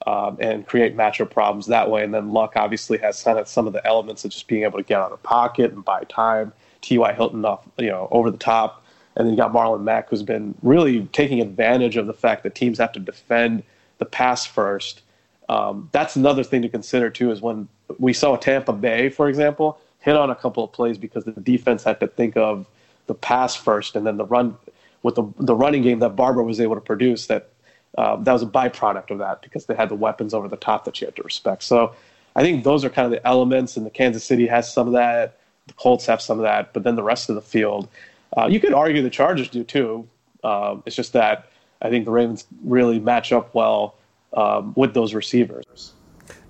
um, 0.09 0.39
and 0.41 0.67
create 0.67 0.97
matchup 0.97 1.31
problems 1.31 1.67
that 1.67 1.91
way. 1.91 2.03
And 2.03 2.15
then 2.15 2.33
Luck 2.33 2.55
obviously 2.57 2.97
has 2.99 3.23
kind 3.23 3.39
of 3.39 3.47
some 3.47 3.67
of 3.67 3.75
the 3.75 3.87
elements 3.87 4.25
of 4.25 4.31
just 4.31 4.49
being 4.49 4.63
able 4.63 4.79
to 4.79 4.83
get 4.83 4.99
out 4.99 5.13
of 5.13 5.23
pocket 5.23 5.71
and 5.71 5.85
buy 5.85 6.05
time. 6.05 6.51
T.Y. 6.81 7.13
Hilton 7.13 7.45
off, 7.45 7.69
you 7.77 7.89
know, 7.89 8.09
over 8.11 8.31
the 8.31 8.39
top. 8.39 8.83
And 9.17 9.27
then 9.27 9.35
you 9.35 9.37
got 9.37 9.53
Marlon 9.53 9.83
Mack, 9.83 10.09
who's 10.09 10.23
been 10.23 10.55
really 10.63 11.05
taking 11.13 11.43
advantage 11.43 11.99
of 11.99 12.07
the 12.07 12.15
fact 12.15 12.43
that 12.45 12.55
teams 12.55 12.79
have 12.79 12.93
to 12.93 13.01
defend 13.01 13.63
the 13.99 14.07
pass 14.07 14.47
first. 14.47 15.03
Um, 15.51 15.91
that's 15.93 16.17
another 16.17 16.43
thing 16.43 16.63
to 16.63 16.71
consider 16.71 17.11
too. 17.11 17.31
Is 17.31 17.43
when 17.43 17.69
we 17.99 18.15
saw 18.15 18.37
Tampa 18.37 18.73
Bay, 18.73 19.11
for 19.11 19.29
example, 19.29 19.79
hit 20.01 20.17
on 20.17 20.31
a 20.31 20.35
couple 20.35 20.65
of 20.65 20.73
plays 20.73 20.97
because 20.97 21.25
the 21.25 21.33
defense 21.33 21.85
had 21.85 22.01
to 22.01 22.07
think 22.07 22.35
of 22.37 22.67
the 23.09 23.15
pass 23.15 23.55
first, 23.57 23.95
and 23.95 24.07
then 24.07 24.17
the 24.17 24.25
run 24.25 24.57
with 25.03 25.17
the 25.17 25.25
the 25.39 25.55
running 25.55 25.83
game 25.83 25.99
that 25.99 26.17
Barber 26.17 26.43
was 26.43 26.61
able 26.61 26.77
to 26.77 26.81
produce 26.81 27.27
that 27.27 27.51
um, 27.97 28.25
that 28.25 28.33
was 28.33 28.43
a 28.43 28.47
byproduct 28.47 29.11
of 29.11 29.19
that 29.19 29.43
because 29.43 29.67
they 29.67 29.75
had 29.75 29.89
the 29.89 29.95
weapons 29.95 30.35
over 30.35 30.49
the 30.49 30.57
top 30.57 30.85
that 30.85 31.01
you 31.01 31.07
had 31.07 31.17
to 31.17 31.23
respect. 31.23 31.63
So 31.63 31.95
I 32.37 32.43
think 32.43 32.65
those 32.65 32.85
are 32.85 32.91
kind 32.91 33.07
of 33.07 33.11
the 33.11 33.27
elements, 33.27 33.77
and 33.77 33.87
the 33.87 33.91
Kansas 33.91 34.25
City 34.25 34.47
has 34.47 34.73
some 34.73 34.87
of 34.87 34.93
that. 34.93 35.39
The 35.67 35.75
Colts 35.75 36.07
have 36.07 36.21
some 36.23 36.39
of 36.39 36.45
that, 36.45 36.73
but 36.73 36.83
then 36.83 36.97
the 36.97 37.03
rest 37.03 37.29
of 37.29 37.35
the 37.35 37.43
field, 37.43 37.89
uh, 38.37 38.47
you 38.47 38.61
could 38.61 38.73
argue 38.73 39.03
the 39.03 39.11
Chargers 39.11 39.49
do 39.49 39.65
too. 39.65 40.09
Um, 40.45 40.83
it's 40.87 40.97
just 40.97 41.13
that 41.15 41.51
I 41.83 41.91
think 41.91 42.05
the 42.05 42.11
Ravens 42.11 42.47
really 42.63 43.01
match 43.01 43.33
up 43.33 43.55
well 43.55 43.97
um, 44.35 44.73
with 44.77 44.95
those 44.95 45.15
receivers. 45.15 45.93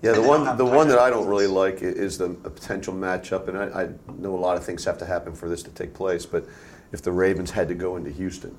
Yeah, 0.03 0.13
the 0.13 0.23
one 0.23 0.57
the 0.57 0.65
one 0.65 0.89
that 0.89 0.99
I 0.99 1.11
don't 1.11 1.27
really 1.27 1.47
like 1.47 1.83
is 1.83 2.19
the 2.19 2.29
potential 2.29 2.95
matchup, 2.95 3.49
and 3.49 3.59
I, 3.59 3.83
I 3.83 3.89
know 4.19 4.35
a 4.35 4.39
lot 4.39 4.57
of 4.57 4.65
things 4.65 4.85
have 4.85 4.99
to 4.99 5.07
happen 5.07 5.35
for 5.35 5.49
this 5.49 5.63
to 5.65 5.71
take 5.71 5.95
place. 5.95 6.25
But 6.25 6.47
if 6.93 7.03
the 7.03 7.13
Ravens 7.13 7.51
had 7.51 7.67
to 7.69 7.75
go 7.75 7.97
into 7.97 8.11
Houston, 8.11 8.57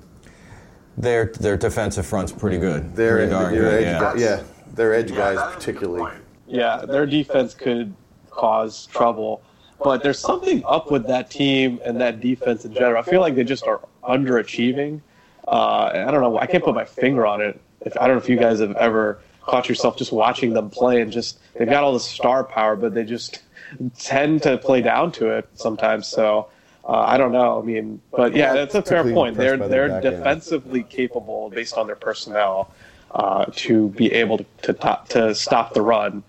their 1.00 1.26
their 1.26 1.56
defensive 1.56 2.06
front's 2.06 2.32
pretty 2.32 2.58
good. 2.58 2.94
Their, 2.94 3.16
pretty 3.16 3.30
darn 3.30 3.54
good, 3.54 3.82
yeah. 3.82 4.00
Guys, 4.00 4.20
yeah, 4.20 4.42
their 4.74 4.94
edge 4.94 5.14
guys 5.14 5.38
particularly. 5.54 6.12
Yeah, 6.46 6.84
their 6.84 7.06
defense 7.06 7.54
could 7.54 7.94
cause 8.30 8.86
trouble, 8.86 9.42
but 9.82 10.02
there's 10.02 10.18
something 10.18 10.62
up 10.66 10.90
with 10.90 11.06
that 11.06 11.30
team 11.30 11.80
and 11.84 12.00
that 12.00 12.20
defense 12.20 12.64
in 12.64 12.74
general. 12.74 12.98
I 12.98 13.02
feel 13.02 13.20
like 13.20 13.34
they 13.34 13.44
just 13.44 13.64
are 13.64 13.80
underachieving. 14.02 15.00
Uh, 15.46 15.90
I 16.06 16.10
don't 16.10 16.20
know. 16.20 16.38
I 16.38 16.46
can't 16.46 16.62
put 16.62 16.74
my 16.74 16.84
finger 16.84 17.26
on 17.26 17.40
it. 17.40 17.60
If 17.80 17.96
I 17.96 18.06
don't 18.06 18.16
know 18.16 18.22
if 18.22 18.28
you 18.28 18.36
guys 18.36 18.60
have 18.60 18.76
ever 18.76 19.20
caught 19.42 19.68
yourself 19.68 19.96
just 19.96 20.12
watching 20.12 20.52
them 20.52 20.70
play 20.70 21.00
and 21.00 21.10
just 21.10 21.38
they've 21.54 21.68
got 21.68 21.82
all 21.82 21.92
the 21.92 22.00
star 22.00 22.44
power, 22.44 22.76
but 22.76 22.94
they 22.94 23.04
just 23.04 23.42
tend 23.98 24.42
to 24.42 24.58
play 24.58 24.82
down 24.82 25.12
to 25.12 25.30
it 25.30 25.48
sometimes. 25.54 26.06
So 26.06 26.48
uh, 26.84 27.04
I 27.06 27.18
don't 27.18 27.32
know. 27.32 27.60
I 27.60 27.64
mean, 27.64 28.00
but 28.10 28.34
yeah, 28.34 28.54
that's 28.54 28.74
a 28.74 28.82
fair 28.82 29.04
point. 29.04 29.36
They're 29.36 29.56
they're 29.56 30.00
defensively 30.00 30.80
end. 30.80 30.88
capable 30.88 31.50
based 31.50 31.76
on 31.76 31.86
their 31.86 31.96
personnel 31.96 32.72
uh, 33.10 33.46
to 33.56 33.88
be 33.90 34.12
able 34.12 34.38
to 34.38 34.46
to, 34.62 34.72
top, 34.72 35.08
to 35.08 35.34
stop 35.34 35.74
the 35.74 35.82
run, 35.82 36.22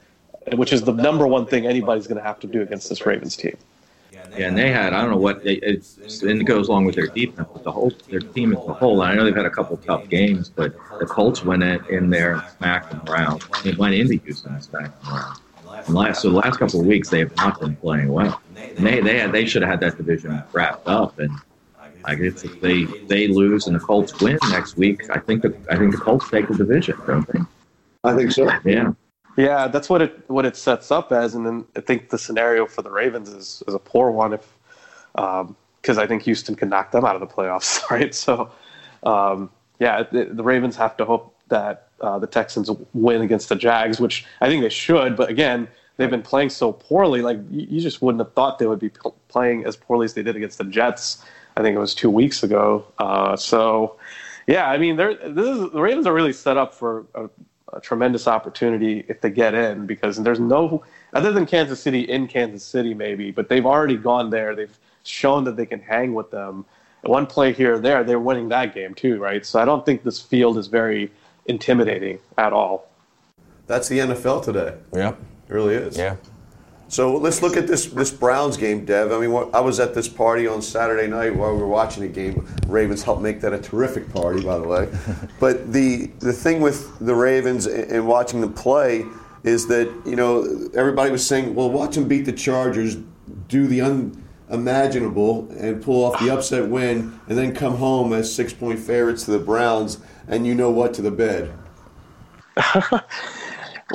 which 0.53 0.73
is 0.73 0.83
the 0.83 0.93
number 0.93 1.27
one 1.27 1.45
thing 1.45 1.65
anybody's 1.65 2.07
going 2.07 2.17
to 2.17 2.23
have 2.23 2.39
to 2.41 2.47
do 2.47 2.61
against 2.61 2.89
this 2.89 3.05
Ravens 3.05 3.35
team. 3.35 3.57
Yeah, 4.37 4.47
and 4.47 4.57
they 4.57 4.71
had 4.71 4.93
I 4.93 5.01
don't 5.01 5.11
know 5.11 5.17
what 5.17 5.43
they, 5.43 5.55
it's, 5.55 6.21
and 6.21 6.41
it 6.41 6.45
goes 6.45 6.69
along 6.69 6.85
with 6.85 6.95
their 6.95 7.07
defense. 7.07 7.49
But 7.51 7.63
the 7.63 7.71
whole 7.71 7.91
their 8.09 8.19
team 8.21 8.53
as 8.53 8.59
a 8.59 8.73
whole. 8.73 9.01
And 9.01 9.11
I 9.11 9.15
know 9.15 9.25
they've 9.25 9.35
had 9.35 9.45
a 9.45 9.49
couple 9.49 9.75
tough 9.77 10.07
games, 10.09 10.49
but 10.49 10.73
the 10.99 11.05
Colts 11.05 11.43
went 11.43 11.63
it 11.63 11.85
in 11.89 12.09
there, 12.09 12.43
smacked 12.57 12.91
them 12.91 13.01
around. 13.07 13.43
They 13.63 13.73
went 13.73 13.95
into 13.95 14.15
Houston 14.15 14.53
and 14.53 14.63
smacked 14.63 15.03
them 15.03 15.13
around. 15.13 15.39
And 15.85 15.95
last 15.95 16.21
so 16.21 16.29
the 16.29 16.35
last 16.35 16.57
couple 16.57 16.79
of 16.79 16.85
weeks 16.85 17.09
they 17.09 17.19
have 17.19 17.35
not 17.37 17.59
been 17.59 17.75
playing 17.77 18.11
well. 18.11 18.41
And 18.77 18.85
they 18.85 19.01
they 19.01 19.19
had, 19.19 19.31
they 19.31 19.45
should 19.45 19.61
have 19.61 19.71
had 19.71 19.79
that 19.81 19.97
division 19.97 20.43
wrapped 20.53 20.87
up. 20.87 21.19
And 21.19 21.31
I 22.05 22.15
guess 22.15 22.43
if 22.43 22.59
they 22.61 22.85
they 23.07 23.27
lose 23.27 23.67
and 23.67 23.75
the 23.75 23.79
Colts 23.79 24.19
win 24.21 24.37
next 24.49 24.77
week, 24.77 25.01
I 25.09 25.19
think 25.19 25.41
the 25.41 25.55
I 25.69 25.77
think 25.77 25.91
the 25.91 26.01
Colts 26.01 26.29
take 26.29 26.47
the 26.47 26.55
division, 26.55 26.97
don't 27.05 27.27
they? 27.31 27.39
I 28.03 28.15
think 28.15 28.31
so. 28.31 28.51
Yeah. 28.65 28.93
Yeah, 29.37 29.67
that's 29.67 29.89
what 29.89 30.01
it 30.01 30.29
what 30.29 30.45
it 30.45 30.57
sets 30.57 30.91
up 30.91 31.11
as, 31.11 31.35
and 31.35 31.45
then 31.45 31.65
I 31.75 31.79
think 31.79 32.09
the 32.09 32.17
scenario 32.17 32.65
for 32.65 32.81
the 32.81 32.91
Ravens 32.91 33.29
is, 33.29 33.63
is 33.65 33.73
a 33.73 33.79
poor 33.79 34.11
one 34.11 34.33
if 34.33 34.57
because 35.13 35.97
um, 35.97 35.99
I 35.99 36.05
think 36.05 36.23
Houston 36.23 36.55
can 36.55 36.69
knock 36.69 36.91
them 36.91 37.05
out 37.05 37.15
of 37.15 37.21
the 37.21 37.27
playoffs, 37.27 37.89
right? 37.89 38.13
So, 38.13 38.51
um, 39.03 39.49
yeah, 39.81 40.03
the, 40.03 40.25
the, 40.25 40.43
Ravens 40.43 40.75
have 40.75 40.95
to 40.97 41.05
hope 41.05 41.35
that 41.47 41.87
uh, 42.01 42.19
the 42.19 42.27
Texans 42.27 42.69
win 42.93 43.23
against 43.23 43.49
the 43.49 43.55
Jags, 43.55 43.99
which 43.99 44.27
I 44.39 44.47
think 44.47 44.61
they 44.61 44.69
should. 44.69 45.17
But 45.17 45.31
again, 45.31 45.67
they've 45.97 46.07
been 46.07 46.21
playing 46.21 46.51
so 46.51 46.71
poorly, 46.71 47.23
like 47.23 47.39
you, 47.49 47.81
just 47.81 47.99
wouldn't 47.99 48.23
have 48.23 48.31
thought 48.33 48.59
they 48.59 48.67
would 48.67 48.79
be 48.79 48.89
p- 48.89 49.09
playing 49.27 49.65
as 49.65 49.75
poorly 49.75 50.05
as 50.05 50.13
they 50.13 50.21
did 50.21 50.35
against 50.35 50.59
the 50.59 50.65
Jets. 50.65 51.25
I 51.57 51.63
think 51.63 51.75
it 51.75 51.79
was 51.79 51.95
two 51.95 52.11
weeks 52.11 52.43
ago. 52.43 52.85
Uh, 52.99 53.35
so, 53.35 53.97
yeah, 54.45 54.69
I 54.69 54.77
mean, 54.77 54.97
this 54.97 55.17
is, 55.19 55.71
the 55.71 55.81
Ravens 55.81 56.05
are 56.05 56.13
really 56.13 56.31
set 56.31 56.57
up 56.57 56.75
for 56.75 57.07
a, 57.15 57.27
a 57.73 57.81
tremendous 57.81 58.27
opportunity 58.27 59.03
if 59.07 59.19
they 59.21 59.31
get 59.31 59.55
in 59.55 59.87
because 59.87 60.21
there's 60.21 60.39
no 60.39 60.83
other 61.13 61.31
than 61.31 61.47
Kansas 61.47 61.81
City 61.81 62.01
in 62.01 62.27
Kansas 62.27 62.63
City 62.63 62.93
maybe, 62.93 63.31
but 63.31 63.49
they've 63.49 63.65
already 63.65 63.97
gone 63.97 64.29
there. 64.29 64.55
They've 64.55 64.77
shown 65.03 65.43
that 65.45 65.57
they 65.57 65.65
can 65.65 65.79
hang 65.79 66.13
with 66.13 66.29
them. 66.29 66.65
One 67.03 67.25
play 67.25 67.51
here 67.53 67.75
or 67.75 67.79
there, 67.79 68.03
they're 68.03 68.19
winning 68.19 68.49
that 68.49 68.75
game 68.75 68.93
too, 68.93 69.17
right? 69.19 69.45
So 69.45 69.59
I 69.59 69.65
don't 69.65 69.85
think 69.85 70.03
this 70.03 70.21
field 70.21 70.57
is 70.57 70.67
very 70.67 71.11
intimidating 71.45 72.19
at 72.37 72.53
all. 72.53 72.87
That's 73.67 73.87
the 73.87 73.99
NFL 73.99 74.43
today. 74.43 74.75
Yep. 74.93 75.19
It 75.49 75.53
really 75.53 75.75
is. 75.75 75.97
Yeah. 75.97 76.17
So 76.91 77.15
let's 77.15 77.41
look 77.41 77.55
at 77.55 77.67
this 77.67 77.85
this 77.85 78.11
Browns 78.11 78.57
game, 78.57 78.83
Dev. 78.83 79.13
I 79.13 79.25
mean, 79.25 79.49
I 79.53 79.61
was 79.61 79.79
at 79.79 79.93
this 79.93 80.09
party 80.09 80.45
on 80.45 80.61
Saturday 80.61 81.07
night 81.07 81.33
while 81.33 81.53
we 81.53 81.61
were 81.61 81.67
watching 81.67 82.03
the 82.03 82.09
game. 82.09 82.45
Ravens 82.67 83.01
helped 83.01 83.21
make 83.21 83.39
that 83.41 83.53
a 83.53 83.59
terrific 83.59 84.11
party, 84.11 84.43
by 84.43 84.57
the 84.57 84.67
way. 84.67 84.89
but 85.39 85.71
the 85.71 86.07
the 86.19 86.33
thing 86.33 86.59
with 86.59 86.99
the 86.99 87.15
Ravens 87.15 87.65
and 87.65 88.05
watching 88.05 88.41
them 88.41 88.51
play 88.51 89.05
is 89.43 89.67
that 89.67 89.89
you 90.05 90.17
know 90.17 90.69
everybody 90.75 91.11
was 91.11 91.25
saying, 91.25 91.55
well, 91.55 91.71
watch 91.71 91.95
them 91.95 92.09
beat 92.09 92.25
the 92.25 92.33
Chargers, 92.33 92.97
do 93.47 93.67
the 93.67 93.79
unimaginable, 94.51 95.49
and 95.57 95.81
pull 95.81 96.03
off 96.03 96.19
the 96.19 96.29
upset 96.29 96.67
win, 96.67 97.19
and 97.27 97.37
then 97.37 97.55
come 97.55 97.77
home 97.77 98.13
as 98.13 98.33
six 98.33 98.53
point 98.53 98.79
favorites 98.79 99.25
to 99.25 99.31
the 99.31 99.39
Browns, 99.39 99.99
and 100.27 100.45
you 100.45 100.53
know 100.53 100.69
what 100.69 100.93
to 100.95 101.01
the 101.01 101.11
bed. 101.11 101.53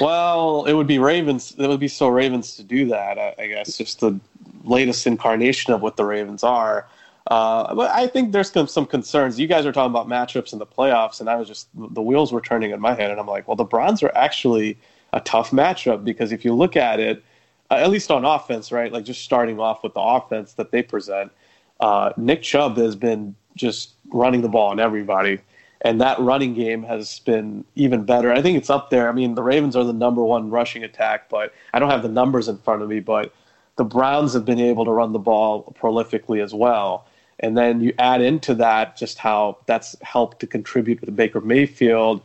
Well, 0.00 0.64
it 0.64 0.72
would 0.72 0.86
be 0.86 0.98
Ravens. 0.98 1.54
It 1.58 1.66
would 1.66 1.80
be 1.80 1.88
so 1.88 2.08
Ravens 2.08 2.56
to 2.56 2.62
do 2.62 2.86
that. 2.88 3.18
I, 3.18 3.34
I 3.38 3.46
guess 3.46 3.76
just 3.76 4.00
the 4.00 4.18
latest 4.64 5.06
incarnation 5.06 5.72
of 5.72 5.82
what 5.82 5.96
the 5.96 6.04
Ravens 6.04 6.44
are. 6.44 6.86
Uh, 7.28 7.74
but 7.74 7.90
I 7.90 8.06
think 8.06 8.32
there's 8.32 8.50
some, 8.50 8.68
some 8.68 8.86
concerns. 8.86 9.40
You 9.40 9.46
guys 9.46 9.66
are 9.66 9.72
talking 9.72 9.90
about 9.90 10.08
matchups 10.08 10.52
in 10.52 10.58
the 10.58 10.66
playoffs, 10.66 11.20
and 11.20 11.28
I 11.28 11.36
was 11.36 11.48
just 11.48 11.68
the 11.74 12.02
wheels 12.02 12.32
were 12.32 12.40
turning 12.40 12.70
in 12.70 12.80
my 12.80 12.94
head, 12.94 13.10
and 13.10 13.18
I'm 13.18 13.26
like, 13.26 13.48
well, 13.48 13.56
the 13.56 13.64
Browns 13.64 14.02
are 14.02 14.12
actually 14.14 14.78
a 15.12 15.20
tough 15.20 15.50
matchup 15.50 16.04
because 16.04 16.30
if 16.30 16.44
you 16.44 16.54
look 16.54 16.76
at 16.76 17.00
it, 17.00 17.24
uh, 17.70 17.74
at 17.74 17.90
least 17.90 18.10
on 18.10 18.24
offense, 18.24 18.72
right? 18.72 18.92
Like 18.92 19.04
just 19.04 19.22
starting 19.22 19.58
off 19.60 19.82
with 19.82 19.94
the 19.94 20.00
offense 20.00 20.54
that 20.54 20.70
they 20.70 20.82
present, 20.82 21.32
uh, 21.80 22.12
Nick 22.16 22.42
Chubb 22.42 22.76
has 22.76 22.96
been 22.96 23.34
just 23.54 23.94
running 24.10 24.42
the 24.42 24.48
ball 24.48 24.70
on 24.70 24.80
everybody 24.80 25.40
and 25.82 26.00
that 26.00 26.18
running 26.18 26.54
game 26.54 26.82
has 26.82 27.20
been 27.20 27.64
even 27.74 28.04
better. 28.04 28.32
I 28.32 28.40
think 28.40 28.56
it's 28.56 28.70
up 28.70 28.90
there. 28.90 29.08
I 29.08 29.12
mean, 29.12 29.34
the 29.34 29.42
Ravens 29.42 29.76
are 29.76 29.84
the 29.84 29.92
number 29.92 30.24
one 30.24 30.50
rushing 30.50 30.84
attack, 30.84 31.28
but 31.28 31.52
I 31.74 31.78
don't 31.78 31.90
have 31.90 32.02
the 32.02 32.08
numbers 32.08 32.48
in 32.48 32.58
front 32.58 32.82
of 32.82 32.88
me. 32.88 33.00
But 33.00 33.32
the 33.76 33.84
Browns 33.84 34.32
have 34.32 34.44
been 34.44 34.60
able 34.60 34.84
to 34.84 34.90
run 34.90 35.12
the 35.12 35.18
ball 35.18 35.74
prolifically 35.78 36.42
as 36.42 36.54
well. 36.54 37.06
And 37.40 37.56
then 37.56 37.82
you 37.82 37.92
add 37.98 38.22
into 38.22 38.54
that 38.54 38.96
just 38.96 39.18
how 39.18 39.58
that's 39.66 39.94
helped 40.00 40.40
to 40.40 40.46
contribute 40.46 41.04
to 41.04 41.10
Baker 41.12 41.42
Mayfield 41.42 42.22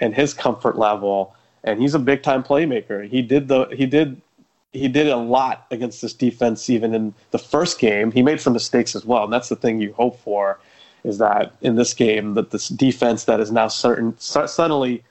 and 0.00 0.14
his 0.14 0.32
comfort 0.32 0.78
level. 0.78 1.36
And 1.62 1.80
he's 1.80 1.94
a 1.94 1.98
big 1.98 2.22
time 2.22 2.42
playmaker. 2.42 3.06
He 3.06 3.20
did 3.20 3.48
the 3.48 3.66
he 3.66 3.84
did 3.84 4.20
he 4.74 4.88
did 4.88 5.06
a 5.06 5.16
lot 5.16 5.66
against 5.70 6.02
this 6.02 6.12
defense 6.12 6.68
even 6.68 6.94
in 6.94 7.14
the 7.30 7.38
first 7.38 7.78
game. 7.78 8.10
He 8.10 8.22
made 8.22 8.40
some 8.40 8.52
mistakes 8.52 8.94
as 8.94 9.04
well, 9.06 9.24
and 9.24 9.32
that's 9.32 9.48
the 9.48 9.56
thing 9.56 9.80
you 9.80 9.92
hope 9.92 10.20
for 10.20 10.58
is 11.04 11.18
that 11.18 11.54
in 11.60 11.76
this 11.76 11.94
game 11.94 12.34
that 12.34 12.50
this 12.50 12.68
defense 12.68 13.24
that 13.24 13.38
is 13.38 13.52
now 13.52 13.68
certain 13.68 14.14
suddenly 14.18 15.04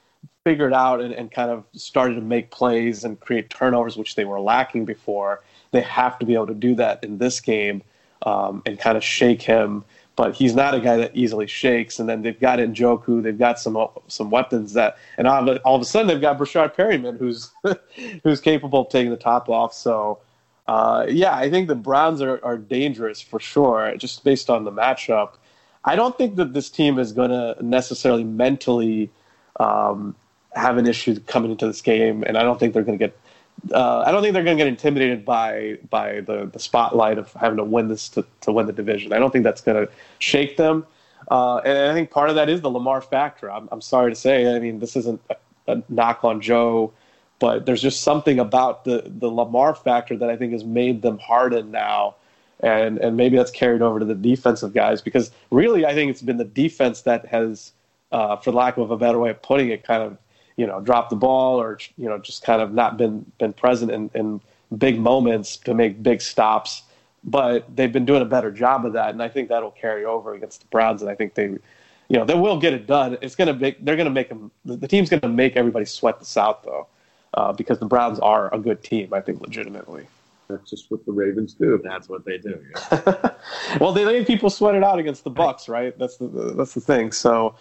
figured 0.44 0.74
out 0.74 1.00
and, 1.00 1.14
and 1.14 1.32
kind 1.32 1.50
of 1.50 1.64
started 1.74 2.16
to 2.16 2.22
make 2.22 2.52
plays 2.52 3.04
and 3.04 3.20
create 3.20 3.50
turnovers 3.50 3.96
which 3.96 4.16
they 4.16 4.26
were 4.26 4.42
lacking 4.42 4.84
before 4.84 5.42
they 5.72 5.82
have 5.82 6.18
to 6.20 6.26
be 6.26 6.34
able 6.34 6.48
to 6.48 6.54
do 6.54 6.76
that 6.76 7.04
in 7.04 7.18
this 7.18 7.40
game 7.40 7.82
um, 8.24 8.62
and 8.66 8.80
kind 8.80 8.98
of 8.98 9.04
shake 9.04 9.42
him 9.42 9.86
but 10.16 10.36
he's 10.36 10.54
not 10.56 10.76
a 10.76 10.80
guy 10.80 10.98
that 10.98 11.16
easily 11.16 11.48
shakes. 11.48 12.00
And 12.00 12.08
then 12.08 12.22
they've 12.22 12.40
got 12.40 12.60
Njoku, 12.60 13.24
they've 13.24 13.38
got 13.38 13.60
some 13.60 13.88
some 14.08 14.30
weapons 14.30 14.74
that, 14.74 14.98
and 15.18 15.28
all 15.28 15.48
of, 15.50 15.60
all 15.66 15.76
of 15.76 15.82
a 15.82 15.86
sudden 15.86 16.08
they've 16.08 16.22
got 16.22 16.38
Breshad 16.38 16.76
Perriman, 16.76 17.18
who's 17.18 17.52
who's 18.24 18.40
capable 18.40 18.82
of 18.82 18.90
taking 18.90 19.12
the 19.12 19.18
top 19.18 19.50
off. 19.50 19.74
So, 19.74 20.20
uh, 20.68 21.06
yeah, 21.10 21.36
I 21.36 21.50
think 21.50 21.68
the 21.68 21.76
Browns 21.76 22.22
are, 22.22 22.44
are 22.44 22.58
dangerous 22.58 23.22
for 23.22 23.40
sure, 23.40 23.96
just 23.98 24.24
based 24.24 24.50
on 24.50 24.64
the 24.64 24.72
matchup. 24.72 25.34
I 25.86 25.96
don't 25.96 26.18
think 26.18 26.36
that 26.38 26.54
this 26.54 26.70
team 26.70 26.98
is 26.98 27.12
going 27.12 27.32
to 27.32 27.58
necessarily 27.62 28.24
mentally 28.24 29.10
um, 29.60 30.16
have 30.56 30.78
an 30.78 30.88
issue 30.88 31.20
coming 31.22 31.52
into 31.52 31.68
this 31.68 31.82
game, 31.82 32.24
and 32.26 32.38
I 32.38 32.44
don't 32.44 32.60
think 32.60 32.74
they're 32.74 32.84
going 32.84 32.98
to 33.00 33.08
get. 33.08 33.18
Uh, 33.72 34.04
I 34.06 34.12
don't 34.12 34.22
think 34.22 34.34
they're 34.34 34.44
going 34.44 34.58
to 34.58 34.64
get 34.64 34.68
intimidated 34.68 35.24
by 35.24 35.78
by 35.90 36.22
the, 36.22 36.50
the 36.52 36.60
spotlight 36.60 37.18
of 37.18 37.32
having 37.34 37.58
to 37.58 37.64
win 37.64 37.88
this 37.88 38.10
to, 38.10 38.26
to 38.42 38.52
win 38.52 38.66
the 38.66 38.74
division. 38.74 39.14
I 39.14 39.20
don't 39.20 39.32
think 39.32 39.44
that's 39.44 39.62
going 39.62 39.88
to 39.88 39.92
shake 40.20 40.58
them, 40.58 40.86
uh, 41.32 41.58
and 41.58 41.78
I 41.78 41.94
think 41.94 42.12
part 42.12 42.30
of 42.30 42.36
that 42.36 42.50
is 42.50 42.62
the 42.62 42.70
Lamar 42.70 43.02
factor. 43.02 43.50
I'm, 43.52 43.70
I'm 43.72 43.82
sorry 43.82 44.12
to 44.12 44.16
say. 44.16 44.54
I 44.54 44.60
mean, 44.60 44.80
this 44.80 44.96
isn't 44.98 45.22
a, 45.30 45.36
a 45.72 45.84
knock 45.88 46.26
on 46.26 46.42
Joe, 46.42 46.92
but 47.40 47.66
there's 47.66 47.82
just 47.82 48.02
something 48.02 48.40
about 48.40 48.84
the 48.84 49.04
the 49.06 49.30
Lamar 49.30 49.76
factor 49.76 50.18
that 50.18 50.30
I 50.30 50.36
think 50.36 50.52
has 50.52 50.66
made 50.66 51.02
them 51.02 51.20
harden 51.20 51.72
now 51.72 52.16
and 52.64 52.98
and 53.00 53.18
maybe 53.18 53.38
that's 53.38 53.52
carried 53.52 53.82
over 53.82 54.00
to 54.00 54.06
the 54.06 54.16
defensive 54.16 54.74
guys 54.74 55.02
because 55.02 55.32
really 55.52 55.86
I 55.86 55.94
think 55.94 56.10
it's 56.10 56.22
been 56.22 56.38
the 56.38 56.46
defense 56.46 57.02
that 57.02 57.26
has, 57.28 57.74
uh, 58.12 58.38
for 58.38 58.52
lack 58.52 58.78
of 58.78 58.90
a 58.90 58.98
better 58.98 59.20
way 59.20 59.30
of 59.30 59.42
putting 59.42 59.70
it, 59.70 59.84
kind 59.84 60.02
of 60.02 60.18
you 60.58 60.68
know 60.68 60.80
dropped 60.82 61.10
the 61.10 61.16
ball 61.16 61.60
or 61.60 61.80
you 61.98 62.08
know 62.08 62.18
just 62.18 62.44
kind 62.44 62.62
of 62.62 62.74
not 62.74 62.98
been 62.98 63.26
been 63.40 63.54
present 63.54 63.92
in, 63.92 64.10
in 64.14 64.42
big 64.78 65.00
moments 65.00 65.58
to 65.58 65.74
make 65.74 66.02
big 66.02 66.22
stops. 66.22 66.84
But 67.26 67.74
they've 67.74 67.92
been 67.92 68.06
doing 68.06 68.22
a 68.22 68.26
better 68.26 68.52
job 68.52 68.86
of 68.86 68.94
that, 68.94 69.12
and 69.12 69.24
I 69.24 69.30
think 69.30 69.48
that'll 69.48 69.72
carry 69.72 70.04
over 70.04 70.34
against 70.34 70.60
the 70.60 70.68
Browns. 70.68 71.02
And 71.02 71.10
I 71.10 71.16
think 71.16 71.36
they, 71.36 71.46
you 71.46 71.60
know, 72.10 72.26
they 72.26 72.34
will 72.34 72.60
get 72.60 72.74
it 72.74 72.86
done. 72.86 73.18
It's 73.22 73.36
gonna 73.36 73.54
make 73.54 73.84
they're 73.84 73.96
gonna 73.96 74.10
make 74.10 74.30
them. 74.30 74.52
The 74.66 74.88
team's 74.88 75.10
gonna 75.10 75.34
make 75.34 75.56
everybody 75.56 75.86
sweat 75.86 76.20
the 76.20 76.26
South 76.26 76.60
though, 76.66 76.88
uh, 77.34 77.54
because 77.54 77.80
the 77.80 77.86
Browns 77.86 78.20
are 78.20 78.54
a 78.54 78.60
good 78.60 78.84
team. 78.84 79.14
I 79.14 79.22
think 79.22 79.42
legitimately. 79.42 80.06
That's 80.50 80.70
just 80.70 80.92
what 80.92 81.06
the 81.06 81.12
Ravens 81.12 81.54
do. 81.54 81.80
That's 81.84 82.10
what 82.10 82.26
they 82.26 82.38
do. 82.38 82.62
Yeah. 82.92 83.30
well, 83.80 83.94
they 83.94 84.06
made 84.06 84.28
people 84.28 84.50
sweat 84.50 84.76
it 84.76 84.84
out 84.84 85.00
against 85.00 85.24
the 85.24 85.30
Bucks, 85.30 85.70
right? 85.70 85.98
That's 85.98 86.18
the 86.18 86.28
that's 86.58 86.74
the 86.74 86.82
thing. 86.82 87.12
So, 87.12 87.56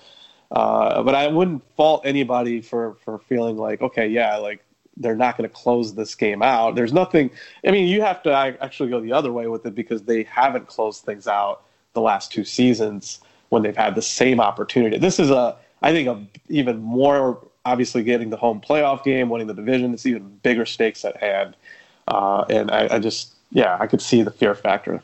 uh, 0.52 1.02
but 1.02 1.14
I 1.14 1.28
wouldn't 1.28 1.62
fault 1.76 2.02
anybody 2.04 2.60
for 2.60 2.94
for 3.04 3.18
feeling 3.18 3.56
like, 3.56 3.80
okay, 3.80 4.06
yeah, 4.06 4.36
like 4.36 4.62
they're 4.98 5.16
not 5.16 5.38
going 5.38 5.48
to 5.48 5.54
close 5.54 5.94
this 5.94 6.14
game 6.14 6.42
out. 6.42 6.74
There's 6.74 6.92
nothing. 6.92 7.30
I 7.66 7.70
mean, 7.70 7.88
you 7.88 8.02
have 8.02 8.22
to 8.24 8.32
actually 8.32 8.90
go 8.90 9.00
the 9.00 9.12
other 9.12 9.32
way 9.32 9.46
with 9.46 9.64
it 9.64 9.74
because 9.74 10.02
they 10.02 10.24
haven't 10.24 10.66
closed 10.66 11.04
things 11.04 11.26
out 11.26 11.62
the 11.94 12.02
last 12.02 12.30
two 12.30 12.44
seasons 12.44 13.20
when 13.48 13.62
they've 13.62 13.76
had 13.76 13.94
the 13.94 14.02
same 14.02 14.40
opportunity. 14.40 14.98
This 14.98 15.18
is 15.18 15.30
a, 15.30 15.56
I 15.80 15.92
think, 15.92 16.08
a 16.08 16.22
even 16.48 16.78
more 16.80 17.38
obviously 17.64 18.02
getting 18.02 18.28
the 18.30 18.36
home 18.36 18.60
playoff 18.60 19.04
game, 19.04 19.30
winning 19.30 19.46
the 19.46 19.54
division. 19.54 19.94
It's 19.94 20.04
even 20.04 20.38
bigger 20.42 20.66
stakes 20.66 21.04
at 21.04 21.16
hand. 21.16 21.56
Uh, 22.08 22.44
and 22.50 22.70
I, 22.70 22.96
I, 22.96 22.98
just, 22.98 23.34
yeah, 23.50 23.76
I 23.80 23.86
could 23.86 24.02
see 24.02 24.22
the 24.22 24.30
fear 24.30 24.54
factor. 24.54 25.02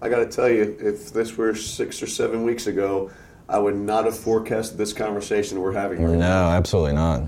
I 0.00 0.08
got 0.08 0.18
to 0.18 0.26
tell 0.26 0.48
you, 0.48 0.76
if 0.80 1.12
this 1.12 1.36
were 1.36 1.54
six 1.54 2.02
or 2.02 2.06
seven 2.06 2.44
weeks 2.44 2.66
ago, 2.66 3.10
I 3.48 3.58
would 3.58 3.76
not 3.76 4.04
have 4.04 4.16
forecasted 4.16 4.78
this 4.78 4.92
conversation 4.92 5.60
we're 5.60 5.72
having. 5.72 6.02
Right 6.02 6.12
no, 6.12 6.18
now. 6.18 6.50
absolutely 6.50 6.94
not. 6.94 7.22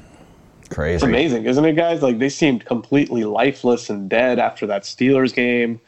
Crazy. 0.71 0.97
It's 0.97 1.05
amazing, 1.05 1.47
isn't 1.47 1.65
it, 1.65 1.77
guys? 1.77 2.03
Like 2.03 2.19
they 2.19 2.29
seemed 2.29 2.65
completely 2.65 3.25
lifeless 3.25 3.89
and 3.89 4.09
dead 4.09 4.39
after 4.39 4.67
that 4.67 4.83
Steelers 4.83 5.33
game, 5.33 5.81